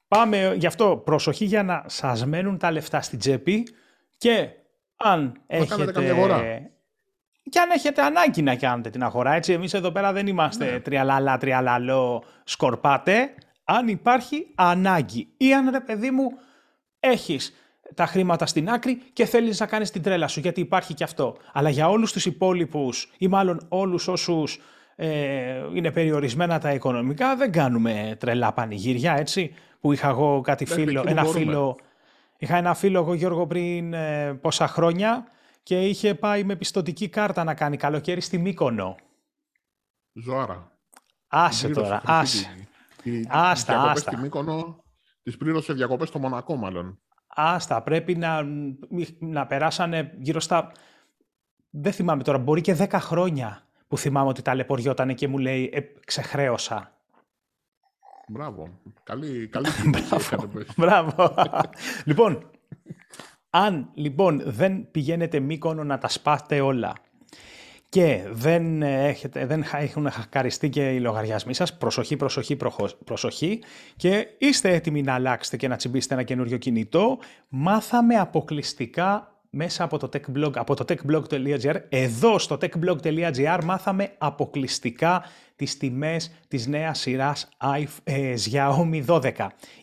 Πάμε 0.07 0.55
γι' 0.57 0.67
αυτό, 0.67 1.01
προσοχή 1.05 1.45
για 1.45 1.63
να 1.63 1.83
σας 1.87 2.25
μένουν 2.25 2.57
τα 2.57 2.71
λεφτά 2.71 3.01
στην 3.01 3.19
τσέπη 3.19 3.67
και 4.17 4.49
αν 4.95 5.41
έχετε... 5.47 6.71
Και 7.49 7.59
αν 7.59 7.69
έχετε 7.69 8.01
ανάγκη 8.01 8.41
να 8.41 8.55
κάνετε 8.55 8.89
την 8.89 9.03
αγορά, 9.03 9.33
έτσι, 9.33 9.53
εμείς 9.53 9.73
εδώ 9.73 9.91
πέρα 9.91 10.13
δεν 10.13 10.27
είμαστε 10.27 10.71
ναι. 10.71 10.79
τριαλαλά, 10.79 11.37
τριαλαλό, 11.37 12.23
σκορπάτε 12.43 13.33
αν 13.69 13.87
υπάρχει 13.87 14.47
ανάγκη 14.55 15.27
ή 15.37 15.53
αν 15.53 15.69
ρε 15.69 15.79
παιδί 15.79 16.11
μου 16.11 16.29
έχεις 16.99 17.53
τα 17.95 18.05
χρήματα 18.05 18.45
στην 18.45 18.69
άκρη 18.69 18.95
και 19.13 19.25
θέλεις 19.25 19.59
να 19.59 19.65
κάνεις 19.65 19.91
την 19.91 20.01
τρέλα 20.01 20.27
σου, 20.27 20.39
γιατί 20.39 20.59
υπάρχει 20.61 20.93
και 20.93 21.03
αυτό. 21.03 21.37
Αλλά 21.53 21.69
για 21.69 21.89
όλους 21.89 22.11
τους 22.11 22.25
υπόλοιπους 22.25 23.11
ή 23.17 23.27
μάλλον 23.27 23.65
όλους 23.69 24.07
όσους 24.07 24.59
ε, 24.95 25.65
είναι 25.73 25.91
περιορισμένα 25.91 26.59
τα 26.59 26.73
οικονομικά, 26.73 27.35
δεν 27.35 27.51
κάνουμε 27.51 28.15
τρελά 28.19 28.53
πανηγύρια, 28.53 29.13
έτσι, 29.17 29.53
που 29.79 29.93
είχα 29.93 30.07
εγώ 30.07 30.41
κάτι 30.41 30.65
φίλο, 30.65 31.03
ένα 31.07 31.25
φίλο, 31.25 31.77
είχα 32.37 32.57
ένα 32.57 32.73
φίλο 32.73 32.99
εγώ 32.99 33.13
Γιώργο 33.13 33.47
πριν 33.47 33.93
ε, 33.93 34.33
πόσα 34.33 34.67
χρόνια 34.67 35.27
και 35.63 35.87
είχε 35.87 36.15
πάει 36.15 36.43
με 36.43 36.55
πιστοτική 36.55 37.09
κάρτα 37.09 37.43
να 37.43 37.53
κάνει 37.53 37.77
καλοκαίρι 37.77 38.21
στη 38.21 38.37
Μύκονο. 38.37 38.95
Ζωάρα. 40.13 40.71
Άσε 41.27 41.69
τώρα, 41.69 42.01
άσε. 42.05 42.68
Άστα, 43.27 43.81
άστα. 43.81 44.11
Στη 44.11 44.21
Μύκονο, 44.21 44.83
τις 45.23 45.37
πλήρωσε 45.37 45.73
διακοπές 45.73 46.07
στο 46.07 46.19
Μονακό 46.19 46.55
μάλλον. 46.55 46.99
Άστα, 47.27 47.81
πρέπει 47.83 48.15
να, 48.15 48.43
να 49.19 49.47
περάσανε 49.47 50.13
γύρω 50.19 50.39
στα... 50.39 50.71
Δεν 51.69 51.93
θυμάμαι 51.93 52.23
τώρα, 52.23 52.37
μπορεί 52.37 52.61
και 52.61 52.75
10 52.79 52.87
χρόνια 52.91 53.67
που 53.87 53.97
θυμάμαι 53.97 54.29
ότι 54.29 54.41
ταλαιπωριόταν 54.41 55.15
και 55.15 55.27
μου 55.27 55.37
λέει 55.37 55.69
ε, 55.73 55.79
ξεχρέωσα. 56.05 56.93
Μπράβο. 58.27 58.69
Καλή, 59.03 59.47
καλή 59.47 59.67
Μπράβο. 60.23 60.63
Μπράβο. 60.77 61.33
λοιπόν, 62.09 62.51
αν 63.49 63.89
λοιπόν 63.93 64.41
δεν 64.45 64.91
πηγαίνετε 64.91 65.39
μήκονο 65.39 65.83
να 65.83 65.97
τα 65.97 66.07
σπάτε 66.07 66.61
όλα 66.61 66.93
και 67.89 68.21
δεν, 68.31 68.81
έχετε, 68.81 69.45
δεν 69.45 69.65
έχουν 69.71 70.11
χακαριστεί 70.11 70.69
και 70.69 70.89
οι 70.89 70.99
λογαριασμοί 70.99 71.53
σας, 71.53 71.77
προσοχή, 71.77 72.15
προσοχή, 72.15 72.57
προσοχή 73.05 73.63
και 73.95 74.27
είστε 74.37 74.73
έτοιμοι 74.73 75.01
να 75.01 75.13
αλλάξετε 75.13 75.57
και 75.57 75.67
να 75.67 75.75
τσιμπήσετε 75.75 76.13
ένα 76.13 76.23
καινούριο 76.23 76.57
κινητό, 76.57 77.17
μάθαμε 77.49 78.15
αποκλειστικά 78.15 79.33
μέσα 79.49 79.83
από 79.83 79.97
το 79.97 80.09
techblog, 80.13 80.51
από 80.55 80.75
το 80.75 80.85
techblog.gr. 80.87 81.75
Εδώ 81.89 82.39
στο 82.39 82.57
techblog.gr 82.61 83.59
μάθαμε 83.63 84.11
αποκλειστικά 84.17 85.23
τις 85.55 85.77
τιμές 85.77 86.31
της 86.47 86.67
νέας 86.67 86.99
σειράς 86.99 87.49
ε, 88.03 88.33
Xiaomi 88.51 89.05
12. 89.05 89.31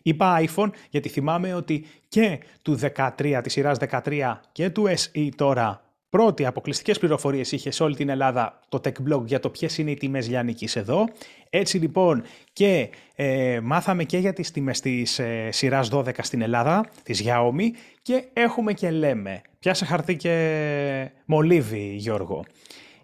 Είπα 0.03 0.43
iPhone 0.47 0.71
γιατί 0.91 1.09
θυμάμαι 1.09 1.55
ότι 1.55 1.85
και 2.09 2.39
του 2.63 2.79
13, 3.19 3.41
της 3.43 3.53
σειράς 3.53 3.79
13 3.81 4.39
και 4.53 4.71
του 4.71 4.87
SE 4.89 5.29
τώρα 5.37 5.86
πρώτη 6.11 6.47
αποκλειστικές 6.47 6.99
πληροφορίες 6.99 7.53
είχε 7.53 7.71
σε 7.71 7.83
όλη 7.83 7.97
την 7.97 8.09
Ελλάδα 8.09 8.61
το 8.69 8.81
Tech 8.85 8.93
Blog 9.09 9.25
για 9.25 9.41
το 9.41 9.51
ποιες 9.51 9.79
είναι 9.79 9.91
οι 9.91 9.95
τιμές 9.95 10.29
λιανική 10.29 10.69
εδώ. 10.75 11.05
Έτσι 11.51 11.79
λοιπόν 11.79 12.23
και 12.53 12.91
ε, 13.15 13.61
μάθαμε 13.63 14.05
και 14.05 14.19
για 14.19 14.33
τις 14.33 14.51
τιμές 14.51 14.81
της 14.81 15.19
ε, 15.19 15.49
σειράς 15.53 15.89
12 15.93 16.11
στην 16.19 16.43
Ελλάδα, 16.43 16.87
της 17.03 17.23
Xiaomi 17.25 17.71
και 18.03 18.25
έχουμε 18.33 18.73
και 18.73 18.91
λέμε. 18.91 19.43
Πιάσε 19.59 19.85
χαρτί 19.85 20.17
και 20.17 21.11
μολύβι 21.25 21.95
Γιώργο. 21.95 22.45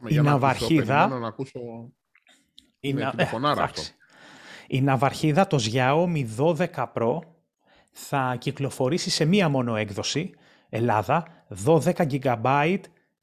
η 0.09 0.21
Ναυαρχίδα... 0.21 1.09
Να 1.09 1.27
ακούσω... 1.27 1.61
Η, 2.81 2.93
να... 2.93 3.13
ε, 3.17 3.29
αυτό. 3.43 3.83
η 4.67 4.81
Ναυαρχίδα, 4.81 5.47
το 5.47 5.59
Xiaomi 5.73 6.27
12 6.37 6.67
Pro, 6.95 7.19
θα 7.91 8.37
κυκλοφορήσει 8.39 9.11
σε 9.11 9.25
μία 9.25 9.49
μόνο 9.49 9.77
έκδοση, 9.77 10.31
Ελλάδα, 10.69 11.45
12 11.65 11.93
GB 11.93 12.79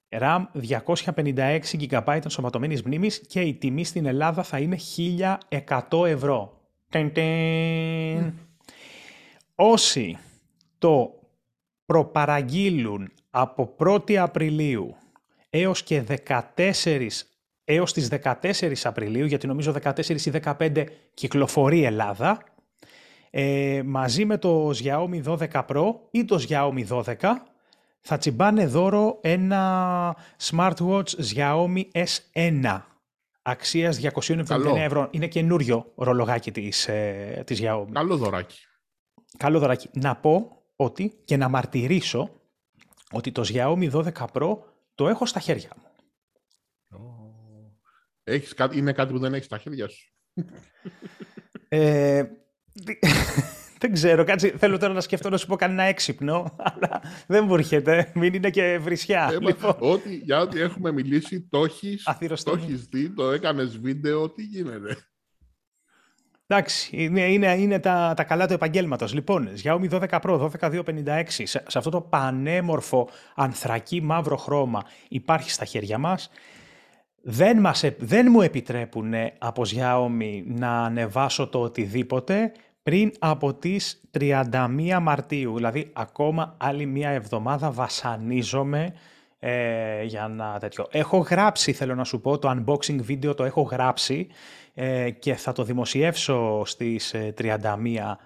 RAM 0.09 0.43
256 0.69 1.59
GB 1.89 2.19
ενσωματωμένης 2.23 2.83
μνήμης 2.83 3.21
και 3.27 3.41
η 3.41 3.53
τιμή 3.53 3.83
στην 3.83 4.05
Ελλάδα 4.05 4.43
θα 4.43 4.59
είναι 4.59 4.77
1100 5.89 6.07
ευρώ. 6.07 6.61
Όσοι 9.55 10.17
το 10.77 11.13
προπαραγγείλουν 11.85 13.11
από 13.29 13.75
1η 13.77 14.13
Απριλίου 14.13 14.95
έως 15.49 15.83
και 15.83 16.03
14 16.55 17.07
έως 17.63 17.93
τις 17.93 18.09
14 18.23 18.73
Απριλίου, 18.83 19.25
γιατί 19.25 19.47
νομίζω 19.47 19.73
14 19.83 20.25
ή 20.25 20.31
15 20.43 20.85
κυκλοφορεί 21.13 21.83
Ελλάδα, 21.83 22.43
ε, 23.29 23.81
μαζί 23.85 24.25
με 24.25 24.37
το 24.37 24.69
Xiaomi 24.69 25.23
12 25.23 25.65
Pro 25.67 25.93
ή 26.11 26.25
το 26.25 26.45
Xiaomi 26.49 26.87
12, 26.87 27.13
θα 28.01 28.17
τσιμπάνε 28.17 28.65
δώρο 28.67 29.19
ένα 29.21 30.17
smartwatch 30.41 31.03
Xiaomi 31.33 31.83
S1 31.91 32.81
αξίας 33.41 33.99
279 33.99 34.75
ευρώ. 34.75 35.07
Είναι 35.11 35.27
καινούριο 35.27 35.93
ρολογάκι 35.95 36.51
της, 36.51 36.87
ε, 36.87 37.43
της 37.45 37.59
Xiaomi. 37.61 37.91
Καλό 37.91 38.17
δωράκι. 38.17 38.59
Καλό 39.37 39.59
δωράκι. 39.59 39.89
Να 39.93 40.15
πω 40.15 40.63
ότι 40.75 41.21
και 41.25 41.37
να 41.37 41.49
μαρτυρήσω 41.49 42.41
ότι 43.11 43.31
το 43.31 43.43
Xiaomi 43.47 43.91
12 43.91 44.11
Pro 44.33 44.57
το 44.95 45.07
έχω 45.07 45.25
στα 45.25 45.39
χέρια 45.39 45.69
μου. 45.75 45.83
Έχεις, 48.23 48.53
είναι 48.73 48.91
κάτι 48.91 49.13
που 49.13 49.19
δεν 49.19 49.33
έχεις 49.33 49.45
στα 49.45 49.57
χέρια 49.57 49.87
σου. 49.87 50.13
ε, 51.67 52.23
δεν 53.79 53.93
ξέρω, 53.93 54.23
κάτσε, 54.23 54.53
θέλω 54.57 54.77
τώρα 54.77 54.93
να 54.93 55.01
σκεφτώ 55.01 55.29
να 55.29 55.37
σου 55.37 55.47
πω 55.47 55.55
κανένα 55.55 55.83
έξυπνο, 55.83 56.55
αλλά 56.57 57.01
δεν 57.27 57.43
μου 57.43 57.53
έρχεται, 57.53 58.11
μην 58.15 58.33
είναι 58.33 58.49
και 58.49 58.79
βρισιά. 58.81 59.29
Ε, 59.33 59.39
λοιπόν. 59.39 59.75
ό,τι, 59.79 60.15
για 60.15 60.39
ό,τι 60.39 60.59
έχουμε 60.61 60.91
μιλήσει, 60.91 61.47
το 61.49 61.63
έχεις, 61.63 62.03
το 62.43 62.51
έχεις 62.51 62.85
δει, 62.85 63.09
το 63.09 63.31
έκανες 63.31 63.77
βίντεο, 63.77 64.29
τι 64.29 64.43
γίνεται; 64.43 64.97
Εντάξει, 66.51 66.89
είναι, 66.91 67.21
είναι, 67.21 67.53
είναι 67.53 67.79
τα, 67.79 68.13
τα 68.15 68.23
καλά 68.23 68.47
του 68.47 68.53
επαγγέλματος. 68.53 69.13
Λοιπόν, 69.13 69.49
Xiaomi 69.63 69.89
12 69.89 70.19
Pro 70.21 70.49
12256, 70.59 71.23
σε, 71.27 71.45
σε 71.45 71.77
αυτό 71.77 71.89
το 71.89 72.01
πανέμορφο 72.01 73.09
ανθρακί 73.35 74.01
μαύρο 74.01 74.37
χρώμα 74.37 74.83
υπάρχει 75.09 75.51
στα 75.51 75.65
χέρια 75.65 75.97
μας. 75.97 76.29
Δεν, 77.21 77.59
μας, 77.59 77.83
δεν 77.97 78.27
μου 78.29 78.41
επιτρέπουν 78.41 79.13
από 79.37 79.63
Xiaomi 79.65 80.43
να 80.45 80.83
ανεβάσω 80.83 81.47
το 81.47 81.59
οτιδήποτε 81.59 82.51
πριν 82.89 83.11
από 83.19 83.53
τις 83.53 84.01
31 84.19 84.99
Μαρτίου. 85.01 85.55
Δηλαδή 85.55 85.89
ακόμα 85.93 86.55
άλλη 86.57 86.85
μία 86.85 87.09
εβδομάδα 87.09 87.71
βασανίζομαι 87.71 88.93
ε, 89.39 90.03
για 90.03 90.27
να 90.27 90.59
τέτοιο. 90.59 90.87
Έχω 90.91 91.17
γράψει, 91.17 91.73
θέλω 91.73 91.95
να 91.95 92.03
σου 92.03 92.21
πω, 92.21 92.37
το 92.37 92.49
unboxing 92.49 92.95
βίντεο 93.01 93.33
το 93.33 93.43
έχω 93.43 93.61
γράψει 93.61 94.27
ε, 94.73 95.09
και 95.09 95.33
θα 95.35 95.51
το 95.51 95.63
δημοσιεύσω 95.63 96.61
στις 96.65 97.15
31 97.37 97.53
ε, 97.53 97.75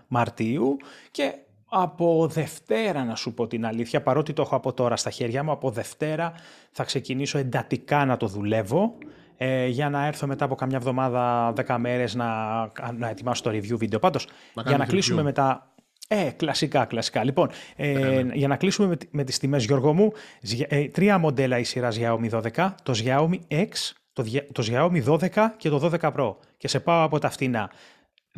Μαρτίου 0.07 0.77
και 1.11 1.33
από 1.69 2.27
Δευτέρα 2.27 3.03
να 3.03 3.15
σου 3.15 3.33
πω 3.33 3.47
την 3.47 3.65
αλήθεια, 3.65 4.01
παρότι 4.01 4.33
το 4.33 4.41
έχω 4.41 4.55
από 4.55 4.73
τώρα 4.73 4.95
στα 4.95 5.09
χέρια 5.09 5.43
μου, 5.43 5.51
από 5.51 5.69
Δευτέρα 5.71 6.33
θα 6.71 6.83
ξεκινήσω 6.83 7.37
εντατικά 7.37 8.05
να 8.05 8.17
το 8.17 8.27
δουλεύω 8.27 8.97
ε, 9.45 9.67
για 9.67 9.89
να 9.89 10.05
έρθω 10.05 10.27
μετά 10.27 10.45
από 10.45 10.55
καμιά 10.55 10.77
εβδομάδα, 10.77 11.53
10 11.67 11.75
μέρες 11.79 12.15
να, 12.15 12.25
να 12.97 13.09
ετοιμάσω 13.09 13.43
το 13.43 13.49
review 13.49 13.77
βίντεο. 13.77 13.99
Πάντως, 13.99 14.27
για 14.65 14.77
να 14.77 14.85
κλείσουμε 14.85 15.21
review. 15.21 15.25
μετά... 15.25 15.73
Ε, 16.07 16.29
κλασικά, 16.29 16.85
κλασικά. 16.85 17.23
Λοιπόν, 17.23 17.49
ε, 17.75 17.91
ναι, 17.91 18.21
ναι. 18.21 18.33
για 18.33 18.47
να 18.47 18.55
κλείσουμε 18.55 18.87
με, 18.87 18.97
με 19.11 19.23
τις 19.23 19.37
τιμές, 19.37 19.65
Γιώργο 19.65 19.93
μου, 19.93 20.11
ε, 20.67 20.87
τρία 20.87 21.17
μοντέλα 21.17 21.57
η 21.59 21.63
σειρά 21.63 21.89
Xiaomi 21.91 22.29
12, 22.29 22.73
το 22.83 22.93
Xiaomi 23.03 23.39
X, 23.47 23.69
το, 24.13 24.23
το 24.51 24.63
Xiaomi 24.67 25.03
12 25.05 25.29
και 25.57 25.69
το 25.69 25.89
12 26.01 26.11
Pro. 26.13 26.35
Και 26.57 26.67
σε 26.67 26.79
πάω 26.79 27.03
από 27.03 27.19
τα 27.19 27.29
φτηνά. 27.29 27.71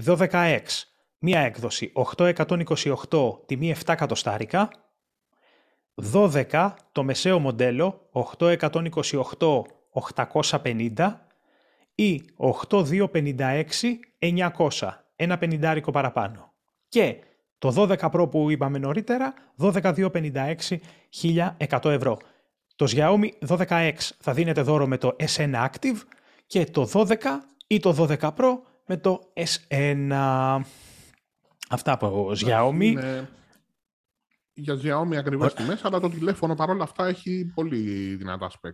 12X, 0.06 0.62
μία 1.20 1.40
έκδοση, 1.40 1.92
8128, 2.18 3.46
τιμή 3.46 3.76
7 3.86 3.94
εκατοστάρικα. 3.94 4.70
12, 6.14 6.74
το 6.92 7.04
μεσαίο 7.04 7.40
μοντέλο, 7.40 8.10
8128, 8.40 9.62
850 10.12 11.14
ή 11.96 12.22
8256 12.38 13.60
900, 14.20 14.50
ένα 15.16 15.38
πενιντάρικο 15.38 15.92
παραπάνω. 15.92 16.54
Και 16.88 17.20
το 17.58 17.88
12 18.00 18.12
Pro 18.12 18.32
που 18.32 18.50
είπαμε 18.52 18.78
νωρίτερα, 18.78 19.34
12256 19.60 20.56
1100 21.70 21.86
ευρώ. 21.86 22.18
Το 22.76 22.86
Xiaomi 22.90 23.30
12X 23.48 23.94
θα 24.20 24.34
δίνεται 24.34 24.62
δώρο 24.62 24.88
με 24.88 24.98
το 24.98 25.16
S1 25.20 25.68
Active 25.68 25.98
και 26.46 26.66
το 26.66 26.90
12 26.94 27.16
ή 27.68 27.80
το 27.80 28.08
12 28.10 28.18
Pro 28.20 28.60
με 28.86 28.98
το 28.98 29.20
S1. 29.34 30.10
Αυτά 31.70 31.92
από 31.92 32.32
Xiaomi. 32.36 32.82
Είναι 32.82 33.30
για 34.54 34.76
Xiaomi 34.76 35.16
ακριβές 35.16 35.54
τιμές, 35.54 35.86
αλλά 35.86 36.00
το 36.00 36.10
τηλέφωνο 36.10 36.56
παρόλα 36.56 36.84
αυτά 36.84 37.08
έχει 37.08 37.52
πολύ 37.56 38.16
δυνατά 38.16 38.52
spec 38.52 38.74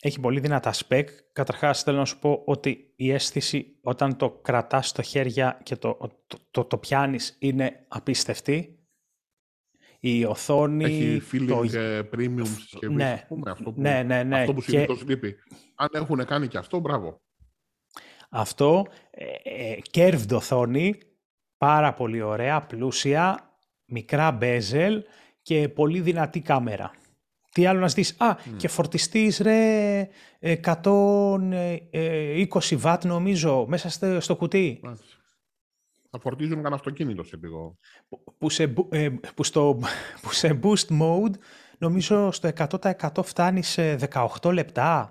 έχει 0.00 0.20
πολύ 0.20 0.40
δυνατά 0.40 0.74
spec. 0.74 1.04
Καταρχάς 1.32 1.82
θέλω 1.82 1.98
να 1.98 2.04
σου 2.04 2.18
πω 2.18 2.42
ότι 2.46 2.92
η 2.96 3.10
αίσθηση 3.12 3.78
όταν 3.82 4.16
το 4.16 4.30
κρατάς 4.30 4.88
στο 4.88 5.02
χέρια 5.02 5.60
και 5.62 5.76
το, 5.76 5.96
το, 6.26 6.38
το, 6.50 6.64
το 6.64 6.78
πιάνεις 6.78 7.36
είναι 7.38 7.84
απίστευτη. 7.88 8.72
Η 10.00 10.24
οθόνη... 10.24 10.84
Έχει 10.84 11.22
feeling 11.32 11.46
το... 11.46 11.58
premium 12.12 12.46
συσκευή, 12.46 12.94
ναι, 12.94 13.24
πούμε, 13.28 13.50
αυτό 13.50 13.72
που, 13.72 13.80
ναι, 13.80 14.02
ναι, 14.02 14.22
ναι. 14.22 14.38
Αυτό 14.40 14.54
που 14.54 14.60
συνήθως 14.60 14.98
και... 14.98 15.04
λείπει. 15.04 15.36
Αν 15.74 15.88
έχουν 15.92 16.24
κάνει 16.24 16.48
και 16.48 16.58
αυτό, 16.58 16.78
μπράβο. 16.78 17.20
Αυτό, 18.30 18.86
ε, 19.10 19.24
ε, 19.42 19.78
curved 19.92 20.32
οθόνη, 20.32 20.98
πάρα 21.56 21.94
πολύ 21.94 22.20
ωραία, 22.20 22.66
πλούσια, 22.66 23.52
μικρά 23.84 24.38
bezel 24.40 25.00
και 25.42 25.68
πολύ 25.68 26.00
δυνατή 26.00 26.40
κάμερα 26.40 26.90
Τι 27.58 27.66
άλλο 27.66 27.80
να 27.80 27.88
ζητήσει. 27.88 28.14
Α, 28.18 28.36
και 28.56 28.68
φορτιστής 28.68 29.38
ρε 29.38 30.08
120 30.40 32.76
βατ 32.76 33.04
νομίζω 33.04 33.66
μέσα 33.68 33.90
στο, 33.90 34.20
στο 34.20 34.36
κουτί. 34.36 34.80
Θα 36.10 36.18
φορτίζουν 36.20 36.56
κανένα 36.56 36.74
αυτοκίνητο 36.74 37.22
σε 37.22 37.38
λίγο. 37.42 37.78
Που, 38.38 38.50
σε, 38.50 38.74
ε, 38.90 39.08
που, 39.34 39.44
στο, 39.44 39.78
που 40.22 40.32
σε 40.32 40.58
boost 40.62 41.00
mode 41.00 41.34
νομίζω 41.78 42.30
στο 42.30 42.50
100% 42.56 43.24
φτάνει 43.24 43.62
σε 43.62 43.98
18 44.42 44.52
λεπτά. 44.52 45.10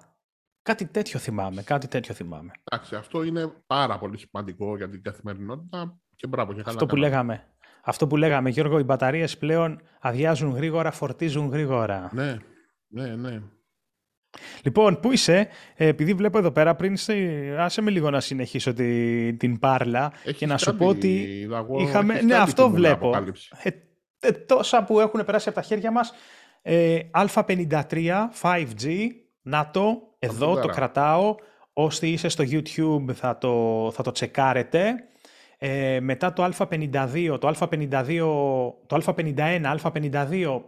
Κάτι 0.61 0.85
τέτοιο 0.85 1.19
θυμάμαι, 1.19 1.61
κάτι 1.61 1.87
τέτοιο 1.87 2.13
θυμάμαι. 2.13 2.51
Εντάξει, 2.63 2.95
αυτό 2.95 3.23
είναι 3.23 3.47
πάρα 3.67 3.97
πολύ 3.97 4.17
σημαντικό 4.17 4.77
για 4.77 4.89
την 4.89 5.03
καθημερινότητα 5.03 5.99
και 6.15 6.27
μπράβο 6.27 6.53
και 6.53 6.61
καλά. 6.61 6.73
Αυτό 6.73 6.85
που 6.85 6.95
λέγαμε. 6.95 7.43
Αυτό 7.89 8.07
που 8.07 8.17
λέγαμε, 8.17 8.49
Γιώργο, 8.49 8.79
οι 8.79 8.83
μπαταρίες 8.83 9.37
πλέον 9.37 9.81
αδειάζουν 9.99 10.55
γρήγορα, 10.55 10.91
φορτίζουν 10.91 11.49
γρήγορα. 11.49 12.09
Ναι, 12.13 12.37
ναι, 12.87 13.15
ναι. 13.15 13.41
Λοιπόν, 14.63 14.99
πού 14.99 15.11
είσαι, 15.11 15.47
ε, 15.75 15.87
επειδή 15.87 16.13
βλέπω 16.13 16.37
εδώ 16.37 16.51
πέρα, 16.51 16.75
πριν 16.75 16.97
άσε 17.57 17.81
με 17.81 17.91
λίγο 17.91 18.09
να 18.09 18.19
συνεχίσω 18.19 18.73
την, 18.73 19.37
την 19.37 19.59
πάρλα 19.59 20.11
Έχεις 20.23 20.37
και 20.37 20.45
να 20.45 20.57
σου 20.57 20.65
κάτι, 20.65 20.77
πω 20.77 20.85
ότι 20.87 21.45
Δαγό, 21.49 21.81
είχαμε... 21.81 22.13
έχεις 22.13 22.25
Ναι, 22.25 22.31
κάτι 22.31 22.43
αυτό 22.43 22.63
την 22.63 22.73
βλέπω. 22.73 23.07
αποκάλυψη. 23.07 23.49
Ε, 23.61 23.69
ε, 24.19 24.31
τόσα 24.31 24.83
που 24.83 24.99
έχουν 24.99 25.25
περάσει 25.25 25.49
από 25.49 25.57
τα 25.57 25.63
χέρια 25.63 25.91
μας. 25.91 26.13
Ε, 26.61 26.99
Α53 27.11 27.81
5G, 28.41 29.07
να 29.41 29.69
το, 29.69 30.01
εδώ 30.19 30.53
πέρα. 30.53 30.65
το 30.65 30.73
κρατάω. 30.73 31.35
Όσοι 31.73 32.07
είσαι 32.07 32.29
στο 32.29 32.43
YouTube 32.47 33.13
θα 33.13 33.37
το, 33.37 33.89
θα 33.93 34.03
το 34.03 34.11
τσεκάρετε. 34.11 34.95
Ε, 35.57 35.99
μετά 35.99 36.33
το 36.33 36.49
Α52, 36.57 37.37
το 37.39 37.53
Α52, 37.59 38.19
το 38.87 39.01
Α51, 39.05 39.77
Α52 39.81 40.61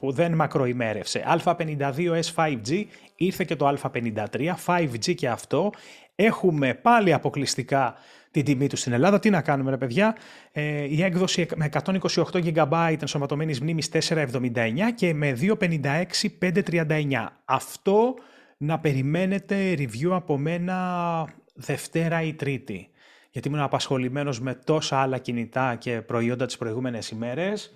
που 0.00 0.12
δεν 0.12 0.34
μακροημέρευσε. 0.34 1.24
Α52S 1.44 2.34
5G, 2.34 2.84
ήρθε 3.16 3.44
και 3.44 3.56
το 3.56 3.76
Α53, 3.82 4.54
5G 4.66 5.14
και 5.14 5.28
αυτό. 5.28 5.70
Έχουμε 6.14 6.74
πάλι 6.74 7.12
αποκλειστικά 7.12 7.94
την 8.30 8.44
τιμή 8.44 8.66
του 8.66 8.76
στην 8.76 8.92
Ελλάδα. 8.92 9.18
Τι 9.18 9.30
να 9.30 9.40
κάνουμε 9.40 9.70
ρε 9.70 9.76
παιδιά; 9.76 10.16
Ε, 10.52 10.84
η 10.84 11.02
έκδοση 11.02 11.46
με 11.56 11.68
128 11.72 12.54
GB 12.54 12.96
ενσωματωμένης 13.00 13.60
μνήμης 13.60 13.88
479 13.88 14.92
και 14.94 15.14
με 15.14 15.32
256 15.32 16.28
539. 16.38 17.26
Αυτό 17.44 18.14
να 18.56 18.78
περιμένετε 18.78 19.74
review 19.78 20.10
από 20.10 20.38
μένα 20.38 21.28
Δευτέρα 21.54 22.22
ή 22.22 22.34
Τρίτη. 22.34 22.90
Γιατί 23.36 23.50
ήμουν 23.50 23.62
απασχολημένος 23.62 24.40
με 24.40 24.54
τόσα 24.54 24.96
άλλα 24.96 25.18
κινητά 25.18 25.74
και 25.74 26.00
προϊόντα 26.00 26.46
τις 26.46 26.56
προηγούμενες 26.56 27.10
ημέρες. 27.10 27.74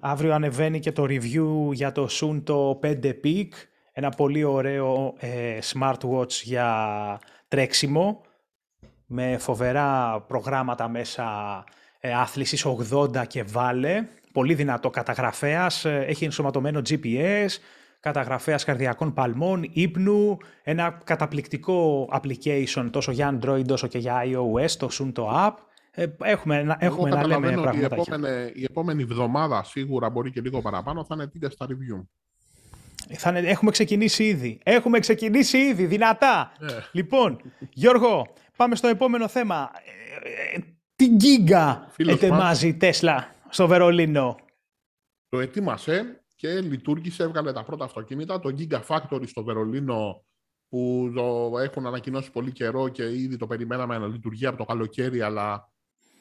Αύριο 0.00 0.34
ανεβαίνει 0.34 0.80
και 0.80 0.92
το 0.92 1.02
review 1.08 1.72
για 1.72 1.92
το 1.92 2.08
Sun 2.10 2.40
το 2.44 2.80
5 2.82 3.14
Peak, 3.24 3.48
ένα 3.92 4.08
πολύ 4.10 4.44
ωραίο 4.44 5.14
ε, 5.18 5.58
smartwatch 5.72 6.30
για 6.30 7.20
τρέξιμο, 7.48 8.20
με 9.06 9.36
φοβερά 9.38 10.20
προγράμματα 10.20 10.88
μέσα 10.88 11.24
ε, 12.00 12.14
άθλησης 12.14 12.66
80 12.90 13.26
και 13.26 13.42
βάλε, 13.42 14.06
πολύ 14.32 14.54
δυνατό 14.54 14.90
καταγραφέας, 14.90 15.84
ε, 15.84 16.04
έχει 16.08 16.24
ενσωματωμένο 16.24 16.80
GPS, 16.88 17.48
καταγραφέας 18.00 18.64
καρδιακών 18.64 19.12
παλμών, 19.12 19.68
ύπνου, 19.72 20.36
ένα 20.62 21.00
καταπληκτικό 21.04 22.08
application 22.12 22.88
τόσο 22.90 23.12
για 23.12 23.38
Android 23.42 23.68
όσο 23.70 23.86
και 23.86 23.98
για 23.98 24.22
iOS, 24.24 24.70
το 24.70 24.88
Sun 24.92 25.10
το 25.12 25.30
app. 25.46 25.52
Ε, 25.90 26.06
έχουμε, 26.22 26.62
να- 26.62 26.76
Εγώ 26.80 26.94
έχουμε 26.94 27.10
να 27.10 27.26
λέμε 27.26 27.46
καταλαβαίνω 27.50 27.68
ότι 27.68 27.76
η 27.78 27.88
πράγματα. 27.88 28.16
επόμενη, 28.28 28.52
η 28.54 28.64
επόμενη 28.64 29.02
εβδομάδα 29.02 29.64
σίγουρα 29.64 30.10
μπορεί 30.10 30.30
και 30.30 30.40
λίγο 30.40 30.60
παραπάνω 30.60 31.04
θα 31.04 31.14
είναι 31.14 31.26
τίγκα 31.26 31.50
στα 31.50 31.66
review. 31.66 32.06
Θα 33.16 33.30
είναι- 33.30 33.48
έχουμε 33.50 33.70
ξεκινήσει 33.70 34.24
ήδη. 34.24 34.60
Έχουμε 34.62 34.98
ξεκινήσει 34.98 35.58
ήδη, 35.58 35.86
δυνατά. 35.86 36.52
Ε. 36.60 36.66
Λοιπόν, 36.92 37.40
Γιώργο, 37.72 38.26
πάμε 38.56 38.74
στο 38.76 38.88
επόμενο 38.88 39.28
θέμα. 39.28 39.70
Ε, 40.52 40.56
ε, 40.56 40.60
τι 40.96 41.08
γκίγκα 41.08 41.88
Φίλος 41.90 42.14
ετοιμάζει 42.14 42.68
η 42.68 42.74
Τέσλα 42.74 43.34
στο 43.48 43.66
Βερολίνο; 43.66 44.36
Το 45.28 45.40
ετοίμασε 45.40 46.22
και 46.38 46.60
λειτουργήσε, 46.60 47.22
έβγαλε 47.22 47.52
τα 47.52 47.64
πρώτα 47.64 47.84
αυτοκίνητα. 47.84 48.40
Το 48.40 48.54
Gigafactory 48.58 49.28
στο 49.28 49.44
Βερολίνο 49.44 50.24
που 50.68 51.12
το 51.14 51.58
έχουν 51.58 51.86
ανακοινώσει 51.86 52.30
πολύ 52.30 52.52
καιρό 52.52 52.88
και 52.88 53.02
ήδη 53.02 53.36
το 53.36 53.46
περιμέναμε 53.46 53.98
να 53.98 54.06
λειτουργεί 54.06 54.46
από 54.46 54.56
το 54.56 54.64
καλοκαίρι, 54.64 55.20
αλλά 55.20 55.72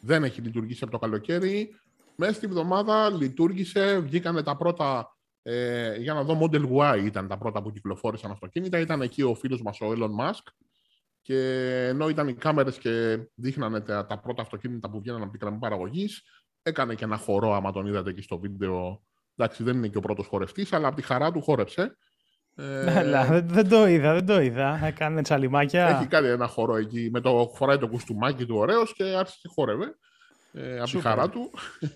δεν 0.01 0.23
έχει 0.23 0.41
λειτουργήσει 0.41 0.83
από 0.83 0.91
το 0.91 0.99
καλοκαίρι. 0.99 1.75
Μέσα 2.15 2.33
στη 2.33 2.47
βδομάδα 2.47 3.09
λειτουργήσε, 3.09 3.99
βγήκανε 3.99 4.43
τα 4.43 4.57
πρώτα, 4.57 5.17
ε, 5.41 5.95
για 5.95 6.13
να 6.13 6.23
δω, 6.23 6.39
Model 6.41 6.67
Y 6.69 7.03
ήταν 7.05 7.27
τα 7.27 7.37
πρώτα 7.37 7.61
που 7.61 7.71
κυκλοφόρησαν 7.71 8.31
αυτοκίνητα. 8.31 8.79
Ήταν 8.79 9.01
εκεί 9.01 9.21
ο 9.21 9.35
φίλος 9.35 9.61
μας 9.61 9.81
ο 9.81 9.91
Elon 9.91 10.25
Musk 10.25 10.43
και 11.21 11.37
ενώ 11.87 12.09
ήταν 12.09 12.27
οι 12.27 12.33
κάμερες 12.33 12.77
και 12.77 13.19
δείχνανε 13.35 13.81
τα, 13.81 14.05
τα 14.05 14.19
πρώτα 14.19 14.41
αυτοκίνητα 14.41 14.89
που 14.89 14.99
βγαίναν 14.99 15.21
από 15.21 15.31
την 15.31 15.39
γραμμή 15.41 15.59
παραγωγής, 15.59 16.23
έκανε 16.61 16.95
και 16.95 17.03
ένα 17.03 17.17
χορό, 17.17 17.53
άμα 17.53 17.71
τον 17.71 17.85
είδατε 17.85 18.09
εκεί 18.09 18.21
στο 18.21 18.39
βίντεο. 18.39 19.06
Εντάξει, 19.37 19.63
δεν 19.63 19.77
είναι 19.77 19.87
και 19.87 19.97
ο 19.97 20.01
πρώτος 20.01 20.27
χορευτής, 20.27 20.73
αλλά 20.73 20.87
από 20.87 20.95
τη 20.95 21.01
χαρά 21.01 21.31
του 21.31 21.41
χόρεψε. 21.41 21.97
Ε, 22.55 22.97
Αλλά 22.97 23.25
δεν, 23.25 23.47
δεν 23.47 23.69
το 23.69 23.87
είδα, 23.87 24.13
δεν 24.13 24.25
το 24.25 24.41
είδα. 24.41 24.85
Έκανε 24.85 25.21
τσαλιμάκια. 25.21 25.87
έχει 25.87 26.07
κάνει 26.07 26.27
ένα 26.27 26.47
χορό 26.47 26.75
εκεί, 26.75 27.09
με 27.11 27.21
το, 27.21 27.51
φοράει 27.55 27.77
το 27.77 27.87
κουστούμάκι 27.87 28.45
του 28.45 28.55
ωραίος 28.55 28.93
και 28.93 29.03
άρχισε 29.03 29.37
και 29.41 29.49
χόρευε 29.53 29.97
ε, 30.53 30.75
από 30.75 30.83
τη 30.83 30.89
Σούπερ. 30.89 31.11
χαρά 31.11 31.29
του. 31.29 31.51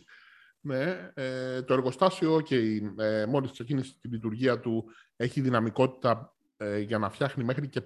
ναι, 0.70 1.12
ε, 1.14 1.62
το 1.62 1.74
εργοστάσιο, 1.74 2.36
okay, 2.36 2.80
ε, 2.98 3.26
μόλις 3.26 3.52
ξεκίνησε 3.52 3.94
τη 4.02 4.08
λειτουργία 4.08 4.60
του, 4.60 4.86
έχει 5.16 5.42
δυναμικότητα 5.42 6.36
ε, 6.58 6.80
για 6.80 6.98
να 6.98 7.10
φτιάχνει 7.10 7.44
μέχρι 7.44 7.68
και 7.68 7.84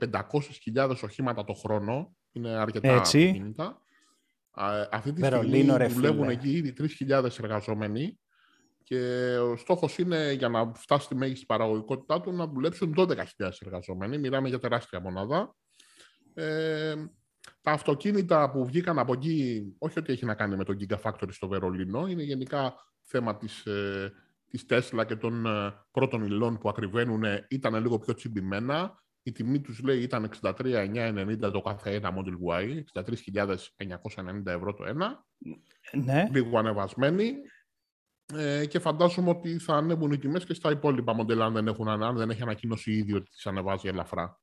500.000 0.76 0.96
οχήματα 1.04 1.44
το 1.44 1.54
χρόνο. 1.54 2.15
Είναι 2.32 2.50
αρκετά 2.50 2.88
Έτσι. 2.88 3.26
αυτοκίνητα. 3.26 3.80
Α, 4.52 4.88
αυτή 4.91 5.13
τη 5.13 5.22
Βερολίνο, 5.22 5.56
στιγμή 5.56 5.78
ρε 5.78 5.88
δουλεύουν 5.88 6.24
φίλε. 6.24 6.34
εκεί 6.34 6.50
ήδη 6.50 6.74
3.000 7.10 7.39
εργαζόμενοι 7.41 8.20
και 8.88 8.98
ο 9.38 9.56
στόχος 9.58 9.98
είναι 9.98 10.32
για 10.32 10.50
να 10.50 10.71
φτάσει 10.74 11.06
στη 11.06 11.15
μέγιστη 11.15 11.45
παραγωγικότητά 11.45 12.21
του 12.21 12.32
να 12.32 12.48
δουλέψουν 12.48 12.93
12.000 12.98 13.15
εργαζόμενοι. 13.60 14.17
Μιλάμε 14.17 14.50
για 14.50 14.60
τεράστια 14.60 15.00
μονάδα. 15.00 15.56
Ε, 16.34 16.95
τα 17.62 17.71
αυτοκίνητα 17.71 18.52
που 18.52 18.65
βγήκαν 18.65 19.00
από 19.00 19.13
εκεί, 19.13 19.63
όχι 19.78 20.00
ότι 20.00 20.12
έχει 20.12 20.26
να 20.26 20.36
κάνει 20.36 20.56
με 20.56 20.63
τον 20.63 20.78
Gigafactory 20.80 21.30
στο 21.32 21.48
Βερολίνο, 21.48 22.08
είναι 22.08 22.24
γενικά 22.24 22.74
θέμα 23.02 23.38
της, 23.38 23.65
ε, 23.65 24.13
της 24.48 24.65
Tesla 24.69 25.04
και 25.08 25.15
των 25.15 25.45
ε, 25.45 25.74
πρώτων 25.91 26.24
υλών 26.24 26.58
που 26.58 26.69
ακριβένουν, 26.69 27.24
ήταν 27.50 27.82
λίγο 27.82 28.00
πιο 28.00 28.13
τσιμπημένα. 28.13 29.04
Η 29.24 29.32
τιμή 29.32 29.62
τους 29.62 29.82
λέει 29.82 30.02
ήταν 30.02 30.30
63.990 30.41 31.52
το 31.52 31.62
κάθε 31.62 31.93
ένα 31.93 32.13
Model 32.15 32.62
Y, 32.62 32.84
63.990 33.04 34.45
ευρώ 34.45 34.74
το 34.74 34.86
ένα 34.86 35.26
Ναι. 35.93 36.30
λίγο 36.32 36.58
ανεβασμένη 36.58 37.34
ε, 38.34 38.66
και 38.66 38.80
φαντάζομαι 38.80 39.30
ότι 39.30 39.60
θα 39.60 39.76
ανέβουν 39.76 40.12
οι 40.12 40.18
τιμές 40.18 40.46
και 40.46 40.54
στα 40.54 40.72
υπόλοιπα 40.72 41.14
μοντέλα 41.14 41.46
αν 41.46 41.54
δεν, 41.54 41.68
έχουν, 41.68 41.88
ανα- 41.88 42.08
αν 42.08 42.18
δεν 42.18 42.30
έχει 42.30 42.42
ανακοινώσει 42.42 42.92
ήδη 42.92 43.14
ότι 43.14 43.30
τις 43.30 43.46
ανεβάζει 43.46 43.88
ελαφρά. 43.88 44.40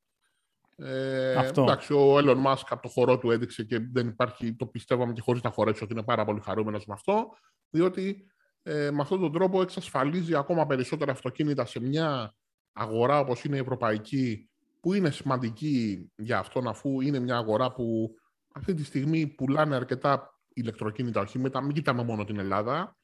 Ε, 0.75 1.35
Αυτό. 1.35 1.61
Εντάξει, 1.61 1.93
ο 1.93 2.17
Elon 2.17 2.43
Musk 2.45 2.63
από 2.69 2.81
το 2.81 2.87
χορό 2.87 3.17
του 3.17 3.31
έδειξε 3.31 3.63
και 3.63 3.79
δεν 3.91 4.07
υπάρχει, 4.07 4.55
το 4.55 4.65
πιστεύαμε 4.65 5.13
και 5.13 5.21
χωρίς 5.21 5.41
να 5.41 5.49
χορέψει 5.49 5.83
ότι 5.83 5.93
είναι 5.93 6.03
πάρα 6.03 6.25
πολύ 6.25 6.39
χαρούμενος 6.39 6.85
με 6.85 6.93
αυτό, 6.93 7.25
διότι 7.69 8.25
ε, 8.63 8.91
με 8.91 9.01
αυτόν 9.01 9.19
τον 9.19 9.31
τρόπο 9.31 9.61
εξασφαλίζει 9.61 10.35
ακόμα 10.35 10.65
περισσότερα 10.65 11.11
αυτοκίνητα 11.11 11.65
σε 11.65 11.79
μια 11.79 12.35
αγορά 12.73 13.19
όπως 13.19 13.43
είναι 13.43 13.55
η 13.55 13.59
ευρωπαϊκή, 13.59 14.49
που 14.79 14.93
είναι 14.93 15.09
σημαντική 15.09 16.11
για 16.15 16.39
αυτόν 16.39 16.67
αφού 16.67 17.01
είναι 17.01 17.19
μια 17.19 17.37
αγορά 17.37 17.71
που 17.71 18.15
αυτή 18.53 18.73
τη 18.73 18.83
στιγμή 18.83 19.27
πουλάνε 19.27 19.75
αρκετά 19.75 20.39
ηλεκτροκίνητα 20.53 21.21
οχήματα. 21.21 21.61
Μην 21.61 21.73
κοιτάμε 21.73 22.03
μόνο 22.03 22.23
την 22.23 22.39
Ελλάδα. 22.39 22.97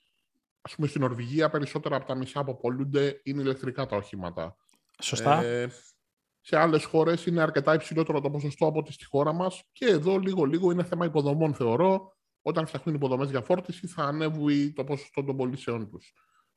Ας 0.62 0.76
πούμε 0.76 0.88
στην 0.88 1.02
Νορβηγία 1.02 1.50
περισσότερα 1.50 1.96
από 1.96 2.06
τα 2.06 2.16
μισά 2.16 2.44
που 2.44 2.52
απολούνται 2.52 3.22
είναι 3.24 3.42
ηλεκτρικά 3.42 3.86
τα 3.86 3.96
οχήματα. 3.96 4.56
Σωστά. 5.02 5.44
Ε, 5.44 5.70
σε 6.42 6.58
άλλες 6.58 6.84
χώρες 6.84 7.26
είναι 7.26 7.42
αρκετά 7.42 7.74
υψηλότερο 7.74 8.22
το 8.22 8.30
ποσοστό 8.30 8.66
από 8.66 8.80
ό,τι 8.80 8.92
στη 8.92 9.06
χώρα 9.06 9.34
μας 9.34 9.64
και 9.72 9.86
εδώ 9.86 10.18
λίγο-λίγο 10.18 10.72
είναι 10.72 10.84
θέμα 10.84 11.06
υποδομών 11.06 11.54
θεωρώ. 11.54 12.18
Όταν 12.42 12.68
φτιάχνουν 12.68 12.96
υποδομές 12.96 13.30
για 13.30 13.42
φόρτιση 13.42 13.88
θα 13.88 14.04
ανέβει 14.04 14.74
το 14.74 14.84
ποσοστό 14.84 15.24
των 15.24 15.38
πωλήσεών 15.38 15.90
τους. 15.90 16.14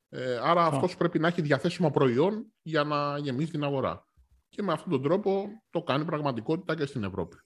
Ε, 0.09 0.37
άρα 0.37 0.65
Αυτό. 0.65 0.77
αυτός 0.77 0.97
πρέπει 0.97 1.19
να 1.19 1.29
έχει 1.29 1.43
διαθέσιμο 1.43 1.91
προϊόν 1.91 2.53
για 2.63 2.85
να 2.85 3.19
γεμίσει 3.19 3.51
την 3.51 3.65
αγορά. 3.65 4.07
Και 4.49 4.63
με 4.63 4.73
αυτόν 4.73 4.91
τον 4.91 5.03
τρόπο 5.03 5.49
το 5.71 5.83
κάνει 5.83 6.05
πραγματικότητα 6.05 6.77
και 6.77 6.87
στην 6.87 7.05
Ευρώπη. 7.05 7.37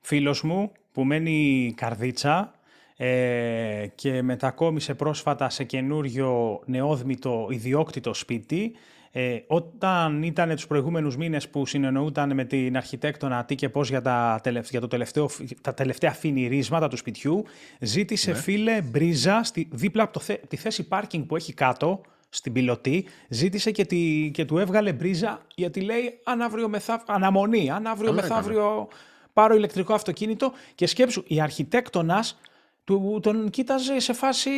Φίλος 0.00 0.42
μου 0.42 0.72
που 0.92 1.04
μένει 1.04 1.72
καρδίτσα 1.76 2.54
ε, 2.96 3.86
και 3.94 4.22
μετακόμισε 4.22 4.94
πρόσφατα 4.94 5.50
σε 5.50 5.64
καινούριο 5.64 6.60
νεόδμητο 6.66 7.46
ιδιόκτητο 7.50 8.14
σπίτι. 8.14 8.72
Ε, 9.10 9.38
όταν 9.46 10.22
ήταν 10.22 10.48
τους 10.54 10.66
προηγούμενους 10.66 11.16
μήνες 11.16 11.48
που 11.48 11.66
συνεννοούταν 11.66 12.34
με 12.34 12.44
την 12.44 12.76
αρχιτέκτονα 12.76 13.44
τι 13.44 13.54
και 13.54 13.68
πώς 13.68 13.88
για 13.88 14.02
τα, 14.02 14.40
τελευ- 14.42 14.70
για 14.70 14.80
το 14.80 14.86
τελευταίο, 14.88 15.28
τα 15.60 15.74
τελευταία 15.74 16.12
φινιρίσματα 16.12 16.88
του 16.88 16.96
σπιτιού, 16.96 17.44
ζήτησε 17.80 18.30
Ναι. 18.30 18.36
φίλε 18.36 18.80
μπρίζα 18.82 19.40
στη, 19.44 19.68
δίπλα 19.72 20.02
από 20.02 20.12
το 20.12 20.20
θε- 20.20 20.46
τη 20.48 20.56
θέση 20.56 20.88
πάρκινγκ 20.88 21.24
που 21.24 21.36
έχει 21.36 21.52
κάτω, 21.54 22.00
στην 22.28 22.52
πιλωτή, 22.52 23.06
ζήτησε 23.28 23.70
και, 23.70 23.84
τη, 23.84 24.30
και 24.32 24.44
του 24.44 24.58
έβγαλε 24.58 24.92
μπρίζα 24.92 25.40
γιατί 25.54 25.80
λέει 25.80 26.20
αν 26.24 26.40
αύριο 26.40 26.68
μεθαύριο, 26.68 27.14
αναμονή, 27.14 27.70
αν 27.70 27.86
αύριο 27.86 28.12
μεθαύριο 28.12 28.88
πάρω 29.32 29.54
ηλεκτρικό 29.54 29.94
αυτοκίνητο 29.94 30.52
και 30.74 30.86
σκέψου, 30.86 31.22
η 31.26 31.40
αρχιτέκτονας 31.40 32.38
του, 32.86 33.18
τον 33.22 33.50
κοίταζε 33.50 33.98
σε 33.98 34.12
φάση 34.12 34.50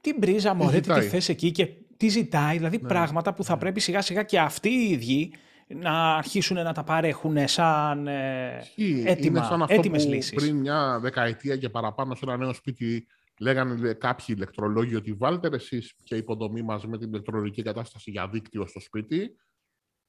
τι 0.00 0.14
μπρίζα 0.18 0.54
μωρέ, 0.54 0.80
τι, 0.80 0.92
τι 0.92 1.00
θες 1.00 1.28
εκεί 1.28 1.50
και 1.50 1.68
τι 1.96 2.08
ζητάει, 2.08 2.56
δηλαδή 2.56 2.78
ναι. 2.82 2.88
πράγματα 2.88 3.34
που 3.34 3.44
θα 3.44 3.52
ναι. 3.52 3.58
πρέπει 3.58 3.80
σιγά 3.80 4.02
σιγά 4.02 4.22
και 4.22 4.38
αυτοί 4.38 4.68
οι 4.68 4.90
ίδιοι 4.90 5.32
να 5.68 6.14
αρχίσουν 6.14 6.56
να 6.56 6.72
τα 6.72 6.84
παρέχουν 6.84 7.48
σαν 7.48 8.06
ε, 8.06 8.62
έτοιμα, 9.04 9.38
Είναι 9.38 9.48
σαν 9.48 9.62
αυτό 9.62 9.74
έτοιμες 9.74 10.04
που 10.04 10.10
λύσεις. 10.10 10.34
πριν 10.34 10.56
μια 10.56 10.98
δεκαετία 11.00 11.56
και 11.56 11.68
παραπάνω 11.68 12.14
σε 12.14 12.20
ένα 12.24 12.36
νέο 12.36 12.52
σπίτι 12.52 13.06
λέγανε 13.40 13.92
κάποιοι 13.92 14.26
ηλεκτρολόγοι 14.28 14.94
ότι 14.94 15.12
βάλτε 15.12 15.48
εσείς 15.52 15.94
και 16.02 16.16
υποδομή 16.16 16.62
μαζί 16.62 16.86
με 16.86 16.98
την 16.98 17.08
ηλεκτρολογική 17.08 17.62
κατάσταση 17.62 18.10
για 18.10 18.28
δίκτυο 18.28 18.66
στο 18.66 18.80
σπίτι 18.80 19.36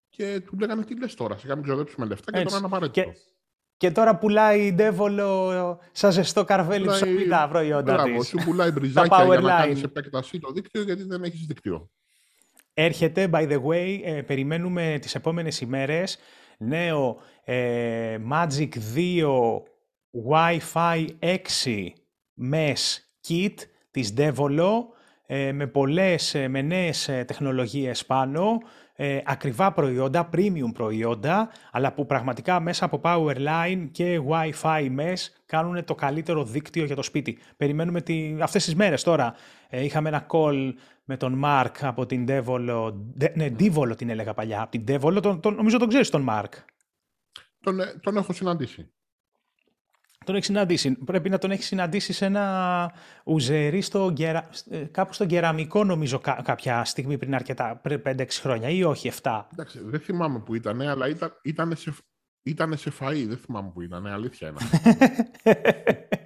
και 0.09 0.41
του 0.45 0.57
λέγανε 0.59 0.83
τι 0.83 0.99
λες 0.99 1.13
τώρα, 1.13 1.37
σιγά 1.37 1.55
μην 1.55 1.63
ξοδέψουμε 1.63 2.05
λεφτά 2.05 2.31
και 2.31 2.43
τώρα 2.43 2.57
είναι 2.57 2.65
απαραίτητο. 2.65 3.01
Και, 3.01 3.17
και 3.79 3.91
τώρα 3.91 4.17
πουλάει 4.17 4.65
η 4.65 4.73
Ντέβολο 4.73 5.79
σαν 5.91 6.11
ζεστό 6.11 6.43
καρβέλι 6.43 6.87
ψωμί 6.87 7.27
τα 7.27 7.47
προϊόντα 7.49 7.93
Μπράβο, 7.93 8.17
της. 8.17 8.27
σου 8.27 8.37
πουλάει 8.45 8.71
μπριζάκια 8.71 9.23
για 9.23 9.39
να 9.39 9.49
κάνεις 9.49 9.83
επέκταση 9.83 10.39
το 10.39 10.51
δίκτυο 10.51 10.81
γιατί 10.81 11.03
δεν 11.03 11.23
έχεις 11.23 11.45
δίκτυο. 11.45 11.89
Έρχεται, 12.73 13.29
by 13.33 13.49
the 13.49 13.61
way, 13.63 13.99
ε, 14.03 14.21
περιμένουμε 14.21 14.97
τις 15.01 15.15
επόμενες 15.15 15.61
ημέρες 15.61 16.17
νέο 16.57 17.17
ε, 17.43 18.17
Magic 18.31 18.69
2 18.95 19.61
Wi-Fi 20.29 21.07
6 21.19 21.37
Mesh 22.51 22.97
Kit 23.27 23.55
της 23.91 24.13
Devolo 24.17 24.71
ε, 25.25 25.51
με 25.51 25.67
πολλές, 25.67 26.35
ε, 26.35 26.47
με 26.47 26.61
νέες 26.61 27.05
τεχνολογίες 27.05 28.05
πάνω, 28.05 28.57
ε, 29.01 29.21
ακριβά 29.25 29.71
προϊόντα, 29.71 30.29
premium 30.33 30.71
προϊόντα, 30.73 31.49
αλλά 31.71 31.93
που 31.93 32.05
πραγματικά 32.05 32.59
μέσα 32.59 32.85
από 32.85 33.01
Powerline 33.03 33.87
και 33.91 34.21
Wi-Fi 34.29 34.97
Mesh 34.97 35.27
κάνουν 35.45 35.85
το 35.85 35.95
καλύτερο 35.95 36.43
δίκτυο 36.43 36.85
για 36.85 36.95
το 36.95 37.01
σπίτι. 37.01 37.37
Περιμένουμε 37.57 38.01
τη... 38.01 38.35
αυτές 38.41 38.63
τις 38.65 38.75
μέρες 38.75 39.03
τώρα. 39.03 39.33
Ε, 39.69 39.83
είχαμε 39.83 40.09
ένα 40.09 40.25
call 40.29 40.73
με 41.03 41.17
τον 41.17 41.41
Mark 41.45 41.71
από 41.81 42.05
την 42.05 42.25
Devolo, 42.29 42.93
ναι, 43.33 43.47
Devolo 43.59 43.97
την 43.97 44.09
έλεγα 44.09 44.33
παλιά, 44.33 44.61
από 44.61 44.71
την 44.71 44.83
Devolo, 44.87 45.21
τον, 45.21 45.39
τον, 45.39 45.55
νομίζω 45.55 45.77
τον 45.77 45.87
ξέρεις 45.87 46.09
τον 46.09 46.25
Mark. 46.29 46.51
Τον, 47.59 47.79
ε, 47.79 47.85
τον 48.01 48.17
έχω 48.17 48.33
συναντήσει 48.33 48.91
τον 50.25 50.35
έχεις 50.35 50.47
συναντήσει. 50.47 50.91
Πρέπει 50.91 51.29
να 51.29 51.37
τον 51.37 51.51
έχεις 51.51 51.65
συναντήσει 51.65 52.13
σε 52.13 52.25
ένα 52.25 52.93
ουζερί 53.23 53.81
στο, 53.81 54.13
ε, 54.69 54.77
κάπου 54.91 55.13
στον 55.13 55.27
κεραμικό, 55.27 55.83
νομίζω, 55.83 56.19
κάποια 56.43 56.85
στιγμή 56.85 57.17
πριν 57.17 57.35
αρκετά, 57.35 57.79
πριν 57.83 58.01
5-6 58.05 58.41
χρόνια 58.41 58.69
ή 58.69 58.83
όχι, 58.83 59.11
7. 59.21 59.47
Εντάξει, 59.53 59.79
δεν 59.83 59.99
θυμάμαι 59.99 60.39
που 60.39 60.55
ήταν, 60.55 60.81
αλλά 60.81 61.07
ήταν, 61.07 61.39
ήταν, 61.41 61.75
σε, 61.75 61.93
ήταν 62.43 62.77
σε 62.77 62.91
φαΐ, 62.99 63.25
δεν 63.27 63.37
θυμάμαι 63.37 63.71
που 63.73 63.81
ήταν, 63.81 64.07
αλήθεια 64.07 64.47
είναι. 64.47 64.59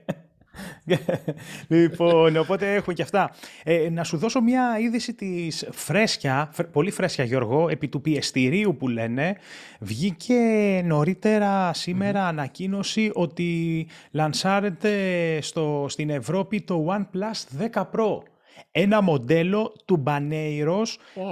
λοιπόν, 1.67 2.37
οπότε 2.37 2.73
έχουμε 2.73 2.93
και 2.93 3.01
αυτά. 3.01 3.31
Ε, 3.63 3.89
να 3.89 4.03
σου 4.03 4.17
δώσω 4.17 4.41
μια 4.41 4.77
είδηση 4.79 5.13
της 5.13 5.67
φρέσκια, 5.71 6.53
πολύ 6.71 6.91
φρέσκια 6.91 7.23
Γιώργο, 7.23 7.69
επί 7.69 7.87
του 7.87 8.01
πιεστηρίου 8.01 8.75
που 8.77 8.87
λένε. 8.87 9.35
Βγήκε 9.79 10.81
νωρίτερα 10.85 11.71
ανακοίνωση 12.25 13.11
ότι 13.13 13.87
λανσάρεται 14.11 14.91
στο, 15.41 15.85
στην 15.89 16.09
Ευρώπη 16.09 16.61
το 16.61 16.85
OnePlus 16.89 17.67
10 17.73 17.81
Pro. 17.81 18.32
Ένα 18.71 19.01
μοντέλο 19.01 19.73
του 19.85 20.03
Baneiros 20.07 20.87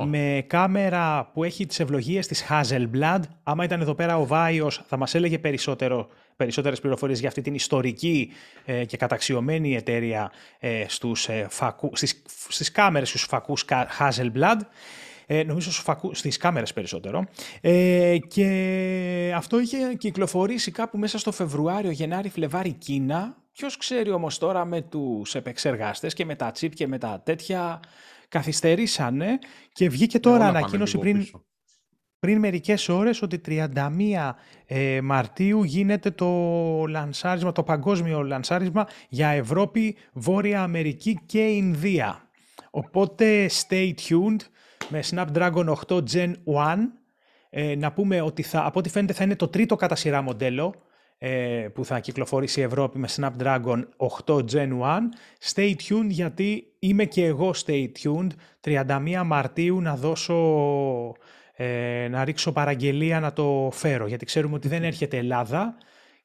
με 0.06 0.44
κάμερα 0.48 1.30
που 1.34 1.44
έχει 1.44 1.66
τις 1.66 1.80
ευλογίες 1.80 2.28
της 2.28 2.46
Hasselblad. 2.50 3.20
Άμα 3.44 3.64
ήταν 3.64 3.82
εδώ 3.82 3.96
πέρα 3.96 4.18
ο 4.18 4.26
Βάιος 4.26 4.82
θα 4.88 4.98
μας 4.98 5.16
έλεγε 5.16 5.40
περισσότερο 5.40 6.08
περισσότερες 6.36 6.80
πληροφορίες 6.80 7.20
για 7.20 7.28
αυτή 7.28 7.42
την 7.42 7.54
ιστορική 7.54 8.32
ε, 8.66 8.86
και 8.86 8.98
καταξιωμένη 8.98 9.76
εταιρεία 9.76 10.32
ε, 10.60 10.86
στους, 10.88 11.28
ε, 11.28 11.48
φακού, 11.50 11.92
στις, 11.94 12.24
στις 12.48 12.72
κάμερες 12.72 13.10
στους 13.10 13.24
φακούς 13.24 13.66
Hasselblad. 14.00 14.58
Ε, 15.26 15.44
νομίζω 15.44 15.72
στους 15.72 15.84
φακού, 15.84 16.14
στις 16.14 16.38
κάμερες 16.38 16.74
περισσότερο. 16.74 17.26
Ε, 17.62 18.18
και 18.28 19.34
αυτό 19.36 19.60
είχε 19.60 19.78
κυκλοφορήσει 19.98 20.72
κάπου 20.72 20.98
μέσα 20.98 21.18
στο 21.18 21.32
Φεβρουάριο, 21.32 21.92
Γενάρη, 21.92 22.30
Φλεβάρι, 22.30 22.72
Κίνα. 22.72 23.36
Ποιος 23.52 23.78
ξέρει 23.78 24.12
όμως 24.12 24.38
τώρα 24.38 24.66
με 24.66 24.82
τους 24.82 25.36
επεξεργάστες 25.36 26.14
και 26.14 26.26
με 26.26 26.36
τα 26.36 26.52
chip 26.60 26.70
και 26.74 26.88
με 26.88 26.98
τα 26.98 27.22
τέτοια 27.26 27.80
καθυστερήσανε 28.28 29.40
και 29.72 29.90
βγήκε 29.90 30.20
τώρα 30.20 30.48
ανακοίνωση 30.48 30.98
πριν 30.98 31.26
πριν 32.22 32.40
μερικές 32.40 32.90
ώρες 32.90 33.22
ότι 33.22 33.42
31 33.46 34.32
ε, 34.66 35.02
Μαρτίου 35.02 35.64
γίνεται 35.64 36.12
το 36.12 36.28
λανσάρισμα, 36.88 37.52
το 37.52 37.64
παγκόσμιο 37.64 38.22
λανσάρισμα 38.22 38.88
για 39.10 39.28
Ευρώπη, 39.30 39.96
Βόρεια 40.14 40.64
Αμερική 40.64 41.20
και 41.26 41.40
Ινδία. 41.40 42.30
Οπότε 42.70 43.50
stay 43.50 43.94
tuned 44.08 44.40
με 44.90 45.04
Snapdragon 45.12 45.74
8 45.88 46.04
Gen 46.12 46.34
1. 46.46 46.78
Ε, 47.50 47.76
να 47.76 47.92
πούμε 47.92 48.22
ότι 48.22 48.42
θα, 48.42 48.66
από 48.66 48.80
ό,τι 48.80 48.90
φαίνεται 48.90 49.14
θα 49.14 49.24
είναι 49.24 49.36
το 49.36 49.48
τρίτο 49.48 49.76
κατά 49.76 49.96
σειρά 49.96 50.22
μοντέλο 50.22 50.74
ε, 50.76 50.82
που 51.74 51.86
θα 51.86 52.00
κυκλοφορήσει 52.00 52.60
η 52.60 52.64
Ευρώπη 52.64 53.00
με 53.00 53.08
Snapdragon 53.16 53.84
8 54.26 54.36
Gen 54.52 54.80
1. 54.80 55.00
Stay 55.54 55.74
tuned 55.88 56.08
γιατί 56.08 56.74
είμαι 56.80 57.06
και 57.06 57.26
εγώ 57.26 57.54
stay 57.66 57.88
tuned. 58.04 58.30
31 58.62 59.24
Μαρτίου 59.26 59.82
να 59.82 59.96
δώσω 59.96 60.36
ε, 61.64 62.08
να 62.10 62.24
ρίξω 62.24 62.52
παραγγελία 62.52 63.20
να 63.20 63.34
το 63.34 63.70
φέρω, 63.74 64.08
γιατί 64.08 64.26
ξέρουμε 64.26 64.56
ότι 64.56 64.68
δεν 64.68 64.84
έρχεται 64.84 65.18
Ελλάδα 65.18 65.76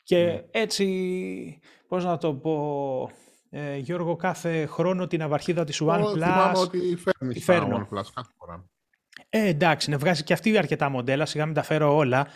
και 0.02 0.24
ναι. 0.24 0.42
έτσι, 0.50 1.60
πώς 1.88 2.04
να 2.04 2.18
το 2.18 2.34
πω, 2.34 3.10
ε, 3.50 3.76
Γιώργο, 3.76 4.16
κάθε 4.16 4.66
χρόνο 4.66 5.06
την 5.06 5.22
αυαρχίδα 5.22 5.64
της 5.64 5.82
OnePlus... 5.82 5.88
Εγώ 5.88 6.10
θυμάμαι 6.10 6.58
ότι 6.58 6.78
φέρνεις 6.96 7.44
τα 7.44 7.68
OnePlus 7.68 8.04
κάθε 8.14 8.30
φορά. 8.38 8.64
Ε, 9.28 9.46
εντάξει, 9.48 9.90
να 9.90 9.98
βγάζει 9.98 10.22
και 10.22 10.32
αυτή 10.32 10.58
αρκετά 10.58 10.88
μοντέλα, 10.88 11.26
σιγά 11.26 11.46
μην 11.46 11.54
τα 11.54 11.62
φέρω 11.62 11.96
όλα. 11.96 12.26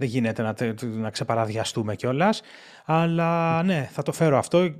Δεν 0.00 0.08
γίνεται 0.08 0.42
να, 0.42 0.54
να 0.82 1.10
ξεπαραδιαστούμε 1.10 1.94
κιόλας. 1.94 2.42
Αλλά 2.84 3.62
ναι, 3.62 3.88
θα 3.92 4.02
το 4.02 4.12
φέρω 4.12 4.38
αυτό 4.38 4.74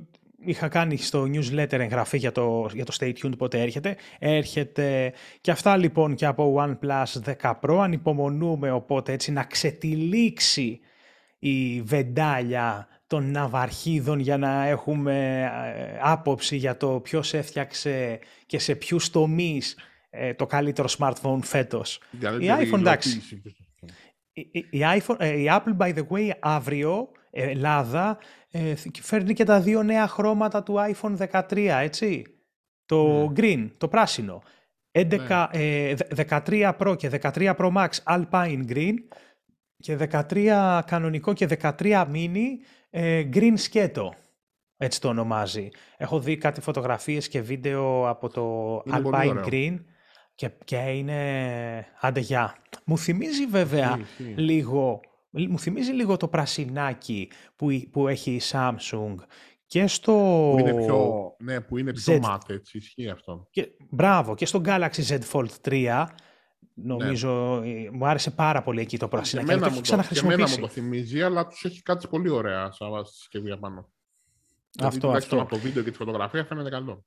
είχα 0.44 0.68
κάνει 0.68 0.96
στο 0.96 1.22
newsletter 1.22 1.72
εγγραφή 1.72 2.18
για 2.18 2.32
το, 2.32 2.70
για 2.72 2.84
το 2.84 2.96
Stay 3.00 3.12
Tuned 3.22 3.38
πότε 3.38 3.60
έρχεται. 3.60 3.96
Έρχεται 4.18 5.12
και 5.40 5.50
αυτά 5.50 5.76
λοιπόν 5.76 6.14
και 6.14 6.26
από 6.26 6.54
OnePlus 6.58 7.34
10 7.40 7.52
Pro. 7.60 7.78
Ανυπομονούμε 7.80 8.70
οπότε 8.70 9.12
έτσι 9.12 9.32
να 9.32 9.44
ξετυλίξει 9.44 10.80
η 11.38 11.82
βεντάλια 11.82 12.88
των 13.06 13.30
ναυαρχίδων 13.30 14.18
για 14.18 14.36
να 14.36 14.66
έχουμε 14.66 15.42
ε, 15.76 15.98
άποψη 16.02 16.56
για 16.56 16.76
το 16.76 17.00
ποιος 17.00 17.34
έφτιαξε 17.34 18.18
και 18.46 18.58
σε 18.58 18.74
ποιους 18.74 19.10
τομείς 19.10 19.76
ε, 20.10 20.34
το 20.34 20.46
καλύτερο 20.46 20.88
smartphone 20.98 21.38
φέτος. 21.42 22.00
Η 22.40 22.46
iPhone, 22.60 22.78
εντάξει. 22.78 23.22
Η, 24.32 24.50
η, 24.70 24.80
iPhone, 24.98 25.16
ε, 25.18 25.40
η 25.40 25.46
Apple, 25.50 25.76
by 25.76 25.94
the 25.94 26.06
way, 26.10 26.30
αύριο, 26.40 27.08
Ελλάδα, 27.30 28.18
ε, 28.50 28.74
φέρνει 29.00 29.32
και 29.32 29.44
τα 29.44 29.60
δύο 29.60 29.82
νέα 29.82 30.06
χρώματα 30.06 30.62
του 30.62 30.74
iPhone 30.92 31.16
13, 31.30 31.56
έτσι. 31.80 32.24
Το 32.86 33.26
ναι. 33.26 33.32
green, 33.36 33.68
το 33.76 33.88
πράσινο. 33.88 34.42
11, 34.92 35.46
ε, 35.50 35.94
13 36.28 36.72
Pro 36.78 36.96
και 36.96 37.10
13 37.22 37.54
Pro 37.56 37.72
Max 37.72 37.88
Alpine 38.04 38.64
Green 38.68 38.94
και 39.76 39.96
13 40.10 40.80
κανονικό 40.86 41.32
και 41.32 41.48
13 41.60 42.06
mini 42.12 42.46
ε, 42.90 43.28
green 43.32 43.52
σκέτο. 43.54 44.14
Έτσι 44.76 45.00
το 45.00 45.08
ονομάζει. 45.08 45.68
Έχω 45.96 46.20
δει 46.20 46.36
κάτι 46.36 46.60
φωτογραφίες 46.60 47.28
και 47.28 47.40
βίντεο 47.40 48.08
από 48.08 48.28
το 48.28 48.76
Alpine 48.92 49.44
Green 49.44 49.78
και, 50.40 50.50
και 50.64 50.76
είναι 50.76 51.86
άντε 52.00 52.22
Μου 52.84 52.98
θυμίζει 52.98 53.46
βέβαια 53.46 54.00
λίγο 54.36 55.00
μου 55.30 55.58
θυμίζει 55.58 55.92
λίγο 55.92 56.16
το 56.16 56.28
πρασινάκι 56.28 57.30
που, 57.56 57.68
που 57.90 58.08
έχει 58.08 58.30
η 58.30 58.40
Samsung 58.50 59.14
και 59.66 59.86
στο... 59.86 60.12
Που 60.52 60.58
είναι 60.58 60.74
πιο, 60.84 61.32
ναι, 61.38 61.60
που 61.60 61.78
είναι 61.78 61.92
πιο 61.92 62.14
Z... 62.14 62.20
μάτε, 62.20 62.54
έτσι, 62.54 62.78
ισχύει 62.78 63.08
αυτό. 63.08 63.48
Και, 63.50 63.68
μπράβο, 63.90 64.34
και 64.34 64.46
στο 64.46 64.60
Galaxy 64.64 65.02
Z 65.08 65.18
Fold 65.32 65.48
3, 65.68 66.06
νομίζω, 66.74 67.60
ναι. 67.60 67.90
μου 67.90 68.06
άρεσε 68.06 68.30
πάρα 68.30 68.62
πολύ 68.62 68.80
εκεί 68.80 68.98
το 68.98 69.08
πρασινάκι. 69.08 69.48
Και 69.48 69.54
εμένα, 69.54 69.70
μου 69.70 69.80
το, 69.80 70.02
και 70.12 70.18
εμένα 70.18 70.48
μου 70.48 70.56
το 70.56 70.68
θυμίζει, 70.68 71.22
αλλά 71.22 71.46
τους 71.46 71.64
έχει 71.64 71.82
κάτι 71.82 72.08
πολύ 72.08 72.28
ωραία 72.28 72.72
σαν 72.72 73.04
συσκευής 73.04 73.52
απάνω. 73.52 73.90
Αυτό, 74.80 74.98
δηλαδή, 74.98 75.16
αυτό. 75.16 75.40
Από 75.40 75.50
το 75.50 75.58
βίντεο 75.58 75.82
και 75.82 75.90
τη 75.90 75.96
φωτογραφία 75.96 76.44
φαίνεται 76.44 76.70
καλό. 76.70 77.04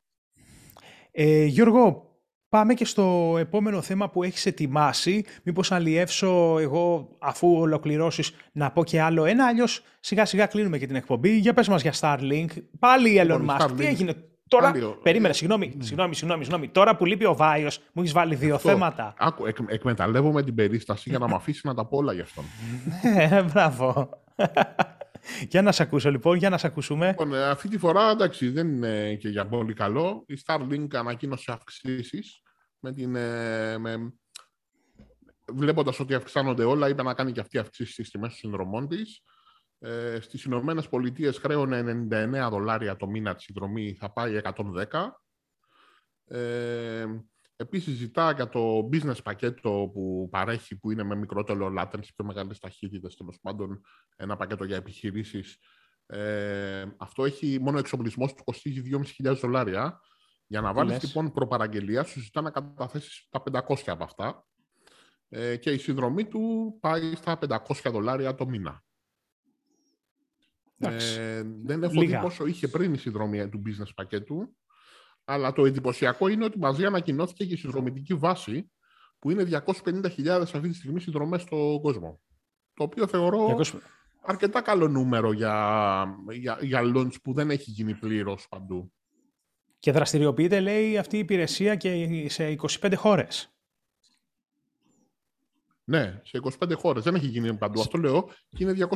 Ε, 1.11 1.43
Γιώργο, 1.43 2.12
Πάμε 2.53 2.73
και 2.73 2.85
στο 2.85 3.35
επόμενο 3.39 3.81
θέμα 3.81 4.09
που 4.09 4.23
έχεις 4.23 4.45
ετοιμάσει. 4.45 5.25
Μήπως 5.43 5.71
αλλιεύσω 5.71 6.57
εγώ 6.59 7.15
αφού 7.19 7.55
ολοκληρώσεις 7.59 8.31
να 8.51 8.71
πω 8.71 8.83
και 8.83 9.01
άλλο 9.01 9.25
ένα, 9.25 9.47
αλλιώς 9.47 9.83
σιγά 9.99 10.25
σιγά 10.25 10.45
κλείνουμε 10.45 10.77
και 10.77 10.85
την 10.85 10.95
εκπομπή. 10.95 11.37
Για 11.37 11.53
πες 11.53 11.67
μας 11.67 11.81
για 11.81 11.93
Starlink. 11.99 12.47
Πάλι 12.79 13.09
η 13.09 13.19
Elon 13.21 13.39
λοιπόν, 13.39 13.47
Musk. 13.49 13.71
Τι 13.77 13.85
έγινε. 13.85 14.15
Τώρα, 14.47 14.73
περίμενε, 15.03 15.33
συγγνώμη, 15.33 15.77
συγγνώμη, 15.79 16.15
συγγνώμη, 16.15 16.43
συγγνώμη. 16.43 16.67
Τώρα 16.67 16.95
που 16.95 17.05
λείπει 17.05 17.25
ο 17.25 17.35
Βάιος, 17.35 17.79
μου 17.93 18.01
έχεις 18.01 18.13
βάλει 18.13 18.35
δύο 18.35 18.57
θέματα. 18.57 19.13
Άκου, 19.17 19.45
εκ, 19.45 19.57
εκμεταλλεύομαι 19.67 20.43
την 20.43 20.55
περίσταση 20.55 21.09
για 21.09 21.19
να 21.19 21.27
με 21.27 21.35
αφήσει 21.35 21.61
να 21.63 21.73
τα 21.73 21.85
πω 21.85 21.97
όλα 21.97 22.13
γι' 22.13 22.21
αυτόν. 22.21 22.43
Ναι, 23.13 23.43
μπράβο. 23.53 24.09
για 25.49 25.61
να 25.61 25.71
σε 25.71 25.83
ακούσω 25.83 26.11
λοιπόν, 26.11 26.37
για 26.37 26.49
να 26.49 26.57
σε 26.57 26.67
ακούσουμε. 26.67 27.07
Λοιπόν, 27.07 27.33
ε, 27.33 27.49
αυτή 27.49 27.67
τη 27.67 27.77
φορά 27.77 28.09
εντάξει, 28.09 28.49
δεν 28.49 28.67
είναι 28.67 29.13
και 29.13 29.29
για 29.29 29.45
πολύ 29.45 29.73
καλό. 29.73 30.23
Η 30.27 30.33
Starlink 30.45 30.87
ανακοίνωσε 30.93 31.51
αυξήσεις 31.51 32.42
με 32.83 32.93
την. 32.93 33.15
Ε, 33.15 33.77
με... 33.77 34.13
Βλέποντας 35.53 35.99
ότι 35.99 36.13
αυξάνονται 36.13 36.63
όλα, 36.63 36.89
είπε 36.89 37.03
να 37.03 37.13
κάνει 37.13 37.31
και 37.31 37.39
αυτή 37.39 37.57
αυξήσει 37.57 37.91
στις 37.91 38.09
τιμές 38.09 38.29
των 38.29 38.37
συνδρομών 38.37 38.87
της. 38.87 39.23
Ε, 39.79 40.19
στις 40.19 40.43
Ηνωμένες 40.43 40.89
Πολιτείες 40.89 41.37
χρέωνε 41.37 42.07
99 42.11 42.49
δολάρια 42.49 42.95
το 42.95 43.07
μήνα 43.07 43.35
τη 43.35 43.41
συνδρομή, 43.41 43.93
θα 43.99 44.11
πάει 44.11 44.41
110. 44.43 45.21
Ε, 46.25 47.05
επίσης 47.55 47.95
ζητά 47.95 48.31
για 48.31 48.49
το 48.49 48.89
business 48.91 49.23
πακέτο 49.23 49.89
που 49.93 50.27
παρέχει, 50.31 50.75
που 50.75 50.91
είναι 50.91 51.03
με 51.03 51.15
μικρότερο 51.15 51.73
latency, 51.79 52.13
πιο 52.15 52.25
μεγάλες 52.25 52.59
ταχύτητες, 52.59 53.15
τέλος 53.15 53.39
πάντων 53.41 53.81
ένα 54.15 54.35
πακέτο 54.35 54.63
για 54.63 54.75
επιχειρήσεις. 54.75 55.57
Ε, 56.05 56.85
αυτό 56.97 57.25
έχει 57.25 57.59
μόνο 57.61 57.77
εξοπλισμός 57.77 58.33
που 58.33 58.43
κοστίζει 58.43 58.81
2.500 59.21 59.35
δολάρια. 59.39 59.99
Για 60.53 60.61
να 60.61 60.73
βάλεις 60.73 61.03
λοιπόν 61.03 61.31
προπαραγγελία, 61.31 62.03
σου 62.03 62.19
ζητά 62.19 62.41
να 62.41 62.51
καταθέσεις 62.51 63.27
τα 63.29 63.43
500 63.51 63.75
από 63.85 64.03
αυτά 64.03 64.45
ε, 65.29 65.57
και 65.57 65.71
η 65.71 65.77
συνδρομή 65.77 66.25
του 66.25 66.77
πάει 66.79 67.15
στα 67.15 67.39
500 67.47 67.57
δολάρια 67.91 68.35
το 68.35 68.47
μήνα. 68.47 68.83
Ε, 70.77 71.43
δεν 71.63 71.83
έχω 71.83 71.99
δει 71.99 72.19
πόσο 72.21 72.45
είχε 72.45 72.67
πριν 72.67 72.93
η 72.93 72.97
συνδρομή 72.97 73.49
του 73.49 73.61
business 73.65 73.91
πακέτου, 73.95 74.55
αλλά 75.23 75.53
το 75.53 75.65
εντυπωσιακό 75.65 76.27
είναι 76.27 76.45
ότι 76.45 76.59
μαζί 76.59 76.85
ανακοινώθηκε 76.85 77.45
και 77.45 77.53
η 77.53 77.57
συνδρομητική 77.57 78.13
βάση, 78.13 78.71
που 79.19 79.31
είναι 79.31 79.63
250.000 79.65 80.27
αυτή 80.27 80.69
τη 80.69 80.73
στιγμή 80.73 80.99
συνδρομές 80.99 81.41
στον 81.41 81.81
κόσμο. 81.81 82.21
Το 82.73 82.83
οποίο 82.83 83.07
θεωρώ 83.07 83.59
αρκετά 84.21 84.61
καλό 84.61 84.87
νούμερο 84.87 85.31
για, 85.31 86.05
για, 86.31 86.57
για 86.61 86.81
launch 86.83 87.21
που 87.23 87.33
δεν 87.33 87.49
έχει 87.49 87.71
γίνει 87.71 87.93
πλήρως 87.95 88.47
παντού. 88.49 88.91
Και 89.83 89.91
δραστηριοποιείται, 89.91 90.59
λέει, 90.59 90.97
αυτή 90.97 91.15
η 91.15 91.19
υπηρεσία 91.19 91.75
και 91.75 92.25
σε 92.29 92.55
25 92.81 92.93
χώρες. 92.95 93.53
Ναι, 95.83 96.21
σε 96.23 96.39
25 96.59 96.73
χώρες. 96.75 97.03
Δεν 97.03 97.15
έχει 97.15 97.27
γίνει 97.27 97.53
παντού. 97.53 97.81
Αυτό 97.81 97.97
λέω 97.97 98.29
και 98.49 98.63
είναι 98.63 98.87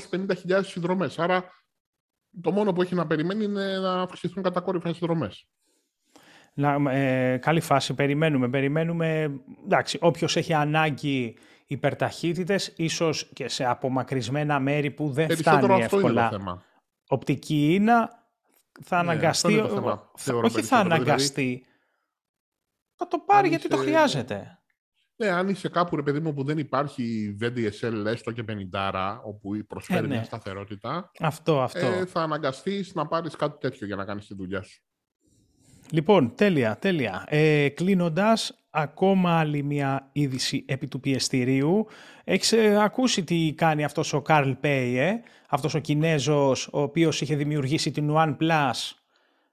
250.000 0.48 0.62
συνδρομές. 0.64 1.20
Άρα 1.20 1.44
το 2.42 2.52
μόνο 2.52 2.74
που 2.74 2.82
έχει 2.82 2.96
να 2.96 3.08
περιμένει 3.08 3.44
είναι 3.44 3.80
να 3.80 4.02
αυξηθούν 4.02 4.44
κατακόρυφα 4.44 4.90
οι 4.90 4.94
συνδρομές. 4.94 5.48
Να, 6.54 6.92
ε, 6.92 7.38
καλή 7.38 7.62
φάση. 7.62 7.94
Περιμένουμε. 7.94 8.50
Περιμένουμε. 8.50 9.40
Εντάξει, 9.64 9.98
όποιος 10.02 10.36
έχει 10.36 10.54
ανάγκη 10.54 11.38
υπερταχύτητες, 11.66 12.74
ίσως 12.76 13.30
και 13.34 13.48
σε 13.48 13.66
απομακρυσμένα 13.66 14.60
μέρη 14.60 14.92
που 14.92 15.10
δεν 15.10 15.28
Περισσότερο 15.28 15.66
φτάνει 15.66 15.84
αυτό 15.84 15.96
εύκολα. 15.96 16.22
Είναι 16.22 16.30
το 16.30 16.38
θέμα. 16.38 16.64
Οπτική 17.08 17.74
ίνα 17.74 18.27
θα 18.84 18.96
Ναι, 19.04 19.10
αναγκαστεί. 19.12 19.48
αυτό 19.48 19.50
είναι 19.50 19.68
το 19.68 19.74
θέμα, 19.74 19.96
θα- 19.96 20.12
θεωρώ 20.18 20.40
όχι 20.46 20.50
θα 20.50 20.60
περισσότερο, 20.60 20.84
δηλαδή- 20.90 21.04
αναγκαστεί. 21.10 21.66
Θα 22.96 23.08
το 23.08 23.20
πάρει 23.20 23.44
Αν 23.48 23.50
γιατί 23.50 23.68
το 23.68 23.76
είσαι- 23.76 23.86
χρειάζεται. 23.86 24.52
Ναι, 25.16 25.28
αν 25.30 25.50
είσαι 25.50 25.70
κάπου, 25.70 25.96
ρε 25.96 26.02
παιδί 26.04 26.20
μου, 26.20 26.34
που 26.34 26.44
δεν 26.44 26.58
υπάρχει 26.58 27.38
VDSL 27.42 28.06
έστω 28.06 28.32
και 28.32 28.44
50, 28.44 29.22
όπου 29.24 29.52
προσφέρει 29.68 30.00
Ε, 30.06 30.08
ναι. 30.08 30.14
μια 30.16 30.24
σταθερότητα, 30.24 31.12
Αυτό, 31.20 31.62
αυτό. 31.62 31.86
ε, 31.86 32.06
θα 32.06 32.22
αναγκαστείς 32.22 32.94
να 32.96 33.08
πάρεις 33.08 33.36
κάτι 33.36 33.58
τέτοιο 33.60 33.86
για 33.88 33.96
να 33.96 34.06
κάνεις 34.06 34.28
τη 34.28 34.36
δουλειά 34.36 34.62
σου. 34.62 34.82
Λοιπόν, 35.92 36.36
τέλεια, 36.36 36.78
τέλεια. 36.78 37.24
Ε, 37.28 37.70
κλείνοντας, 37.70 38.67
ακόμα 38.82 39.40
άλλη 39.40 39.64
μια 39.64 40.10
είδηση 40.12 40.66
επί 40.68 40.88
του 40.88 41.00
πιεστηρίου. 41.00 41.88
Έχεις 42.24 42.52
ε, 42.52 42.78
ακούσει 42.84 43.24
τι 43.24 43.54
κάνει 43.58 43.84
αυτός 43.84 44.14
ο 44.14 44.22
Carl 44.28 44.56
Pei, 44.62 44.94
ε; 44.98 45.12
αυτός 45.50 45.74
ο 45.74 45.80
Κινέζος, 45.80 46.68
ο 46.72 46.82
οποίος 46.82 47.22
είχε 47.22 47.36
δημιουργήσει 47.36 47.92
την 47.92 48.10
OnePlus 48.16 48.92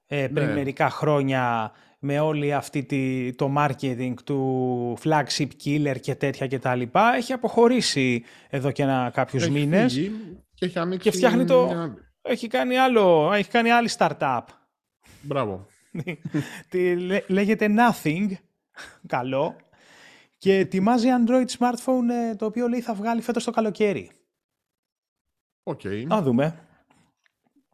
ε, 0.07 0.27
πριν 0.29 0.47
Ναι. 0.47 0.53
μερικά 0.55 0.91
χρόνια 0.91 1.73
με 1.99 2.21
όλη 2.21 2.55
αυτή 2.55 2.83
τη, 2.85 3.33
το 3.35 3.53
marketing 3.57 4.15
του 4.25 4.99
flagship 5.05 5.49
killer 5.65 5.97
και 6.01 6.15
τέτοια 6.15 6.47
και 6.47 6.59
τα 6.59 6.75
λοιπά. 6.75 7.15
Έχει 7.17 7.33
αποχωρήσει 7.33 8.23
εδώ 8.51 8.71
και 8.71 8.83
ένα, 8.83 9.11
κάποιους 9.15 9.43
Έχει 9.43 9.53
μήνες. 9.53 9.93
φύγει 9.93 10.11
και 10.55 10.65
έχει 10.67 10.79
ανοίξει 10.79 11.11
Και 11.11 11.17
φτιάχνει 11.17 11.45
το- 11.45 11.65
μια 11.67 11.83
άλλη. 11.83 11.95
Έχει 12.23 12.47
κάνει, 12.47 12.77
άλλο, 12.77 13.33
έχει 13.35 13.51
κάνει 13.51 13.71
άλλη 13.71 13.89
startup. 13.99 14.41
Μπράβο. 15.21 15.67
Τι 16.71 16.97
λέ- 16.97 17.31
λέγεται 17.31 17.67
Nothing. 17.69 18.27
Καλό. 19.07 19.57
Και 20.39 20.59
ετοιμάζει 20.59 21.09
Android 21.19 21.47
smartphone 21.59 22.09
ε, 22.11 22.35
το 22.37 22.47
οποίο 22.47 22.69
λέει 22.69 22.81
θα 22.81 22.95
βγάλει 22.95 23.21
φέτος 23.21 23.45
το 23.45 23.51
καλοκαίρι. 23.51 24.11
Οκ. 25.63 25.81
Να 25.85 26.23
δούμε. 26.23 26.69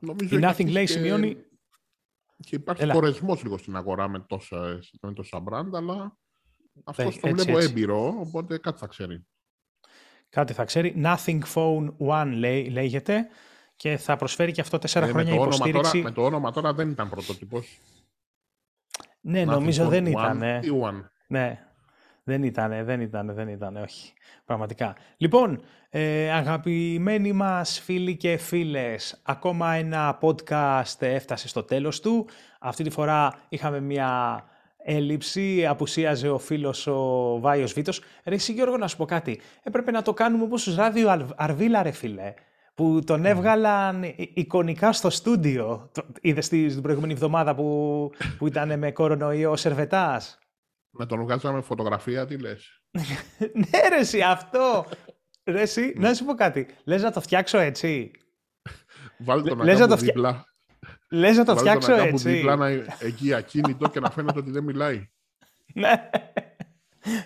Νομίζω 0.01 0.35
Η 0.39 0.39
έχει 0.39 0.45
Nothing 0.45 0.49
αρχίσει 0.49 0.69
λέει 0.73 0.85
και- 0.85 0.93
σημειώνει... 0.93 1.45
Και 2.41 2.57
υπάρχει 2.57 2.83
Έλα. 2.83 2.93
κορεσμός 2.93 3.43
λίγο 3.43 3.59
στην 3.59 3.77
αγορά 3.77 4.09
με 4.09 4.19
τόσα, 4.21 4.79
με 5.01 5.13
τόσα 5.13 5.43
brand, 5.51 5.69
αλλά 5.75 6.17
αυτός 6.85 7.17
Ε, 7.17 7.21
τον 7.21 7.31
έτσι, 7.31 7.45
βλέπω 7.45 7.59
έτσι. 7.59 7.71
έμπειρο, 7.71 8.15
οπότε 8.19 8.59
κάτι 8.59 8.79
θα 8.79 8.87
ξέρει. 8.87 9.27
Κάτι 10.29 10.53
θα 10.53 10.65
ξέρει. 10.65 10.95
Nothing 11.05 11.41
Phone 11.55 11.97
One 11.99 12.33
λέει, 12.37 12.69
λέγεται 12.71 13.29
και 13.77 13.97
θα 13.97 14.17
προσφέρει 14.17 14.53
και 14.53 14.61
αυτό 14.61 14.79
τέσσερα 14.79 15.07
Ε, 15.07 15.11
χρόνια 15.11 15.31
με, 15.33 15.37
το 15.37 15.43
όνομα 15.43 15.55
υποστήριξη. 15.69 15.91
τώρα, 15.93 16.05
με 16.09 16.15
το 16.15 16.25
όνομα 16.25 16.53
τώρα 16.53 16.75
δεν 16.75 16.91
ήταν 16.91 17.09
πρωτότυπος. 17.09 17.79
Ναι, 19.21 19.43
Nothing 19.43 19.47
νομίζω 19.47 19.87
Phone 19.87 19.91
δεν 19.91 20.05
One 20.05 20.09
ήταν. 20.09 20.43
ή 20.43 20.81
One. 20.83 21.05
Ναι, 21.27 21.59
δεν 22.25 22.43
ήταν, 22.43 22.85
δεν 22.85 23.01
ήταν, 23.01 23.35
δεν 23.35 23.49
ήταν, 23.49 23.77
όχι. 23.77 24.13
Πραγματικά. 24.45 24.97
Λοιπόν, 25.17 25.61
ε, 25.91 26.31
αγαπημένοι 26.31 27.33
μας 27.33 27.81
φίλοι 27.81 28.17
και 28.17 28.37
φίλες, 28.37 29.21
ακόμα 29.23 29.73
ένα 29.75 30.19
podcast 30.21 30.97
έφτασε 31.03 31.49
στο 31.49 31.63
τέλος 31.63 32.01
του. 32.01 32.27
Αυτή 32.61 32.83
τη 32.85 32.91
φορά 32.91 33.35
είχαμε 33.49 33.81
μια 33.81 34.43
έλλειψη, 34.85 35.67
απουσίαζε 35.67 36.29
ο 36.29 36.39
φίλος 36.39 36.87
ο 36.87 37.39
Βάιος 37.41 37.73
Βίτος. 37.73 38.03
Ρε 38.25 38.35
εσύ 38.35 38.53
Γιώργο 38.53 38.77
να 38.77 38.89
σου 38.89 38.97
πω 38.97 39.05
κάτι, 39.05 39.41
έπρεπε 39.63 39.91
να 39.91 40.03
το 40.03 40.13
κάνουμε 40.13 40.45
όπως 40.45 40.61
στους 40.61 40.77
ράδιο 40.77 41.11
Αρ- 41.11 41.23
Αρβίλα 41.37 41.83
ρε 41.83 41.91
φίλε, 41.91 42.35
που 42.75 43.01
τον 43.07 43.25
έβγαλαν 43.25 44.03
ε- 44.03 44.15
εικονικά 44.17 44.93
στο 44.93 45.11
στούντιο. 45.11 45.91
Το- 45.95 46.07
Είδες 46.21 46.49
τη- 46.49 46.67
την 46.67 46.83
προηγούμενη 46.83 47.13
εβδομάδα 47.13 47.55
που, 47.55 48.11
που 48.39 48.47
ήταν 48.47 48.79
με 48.79 48.93
κορονοϊό 48.93 49.51
ο 49.51 49.57
Σερβετάς; 49.57 50.39
Με 50.91 51.07
τον 51.07 51.21
βγάζαμε 51.23 51.61
φωτογραφία, 51.61 52.27
τι 52.27 52.39
λες. 52.39 52.83
ναι, 53.71 53.89
ρε, 53.89 53.97
εσύ, 53.99 54.21
αυτό. 54.21 54.85
Ρε, 55.45 55.61
εσύ, 55.61 55.93
να 55.97 56.15
σου 56.15 56.25
πω 56.25 56.35
κάτι. 56.35 56.67
Λες 56.85 57.03
να 57.03 57.11
το 57.13 57.21
φτιάξω 57.21 57.59
έτσι. 57.59 58.11
Βάλτε 59.19 59.49
τον 59.49 59.63
Λες 59.65 59.75
να 59.75 59.81
να 59.81 59.89
το 59.89 59.97
φτια- 59.97 60.13
δίπλα. 60.13 60.45
Λες 61.11 61.37
να 61.37 61.45
το 61.45 61.55
Βάλτε 61.55 61.69
φτιάξω 61.71 61.89
τον 61.89 61.97
Αγκάμπου 61.99 62.15
έτσι. 62.17 62.31
δίπλα 62.31 62.57
να 62.57 62.71
είναι 62.71 62.87
εκεί 62.99 63.35
ακίνητο 63.35 63.89
και 63.89 64.01
να 64.01 64.11
φαίνεται 64.11 64.39
ότι 64.39 64.51
δεν 64.51 64.65
μιλάει. 64.65 65.09
Ναι. 65.75 66.11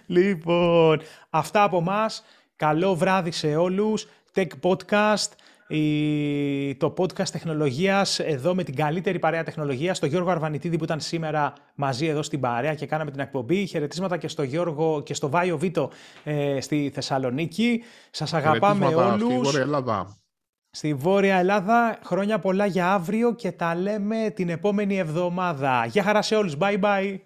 λοιπόν, 0.06 1.00
αυτά 1.30 1.62
από 1.62 1.80
μας. 1.80 2.24
Καλό 2.56 2.94
βράδυ 2.94 3.30
σε 3.30 3.56
όλους. 3.56 4.06
Tech 4.34 4.46
Podcast, 4.62 5.28
η- 5.68 6.74
το 6.74 6.94
podcast 6.98 7.28
τεχνολογίας 7.28 8.18
εδώ 8.18 8.54
με 8.54 8.62
την 8.62 8.74
καλύτερη 8.74 9.18
παρέα 9.18 9.42
τεχνολογίας, 9.44 9.96
στο 9.96 10.06
Γιώργο 10.06 10.30
Αρβανιτίδη 10.30 10.78
που 10.78 10.84
ήταν 10.84 11.00
σήμερα 11.00 11.52
μαζί 11.74 12.06
εδώ 12.06 12.22
στην 12.22 12.40
παρέα 12.40 12.74
και 12.74 12.86
κάναμε 12.86 13.10
την 13.10 13.20
εκπομπή. 13.20 13.66
Χαιρετίσματα 13.66 14.16
και 14.16 14.28
στο 14.28 14.42
Γιώργο 14.42 15.02
και 15.02 15.14
στο 15.14 15.28
Βάιο 15.28 15.58
Βίτο 15.58 15.90
ε, 16.24 16.60
στη 16.60 16.90
Θεσσαλονίκη. 16.94 17.82
Σας 18.10 18.34
αγαπάμε 18.34 18.86
Χαιρετίσματα 18.86 19.16
Στη 19.18 19.24
όλους. 19.24 19.42
Βόρεια 19.42 19.60
Ελλάδα. 19.60 20.16
Στη 20.70 20.94
Βόρεια 20.94 21.36
Ελλάδα, 21.36 21.98
χρόνια 22.04 22.38
πολλά 22.38 22.66
για 22.66 22.92
αύριο 22.92 23.34
και 23.34 23.52
τα 23.52 23.74
λέμε 23.74 24.30
την 24.34 24.48
επόμενη 24.48 24.96
εβδομάδα. 24.98 25.86
Γεια 25.86 26.02
χαρά 26.02 26.22
σε 26.22 26.34
όλους. 26.34 26.56
Bye 26.60 26.80
bye. 26.80 27.18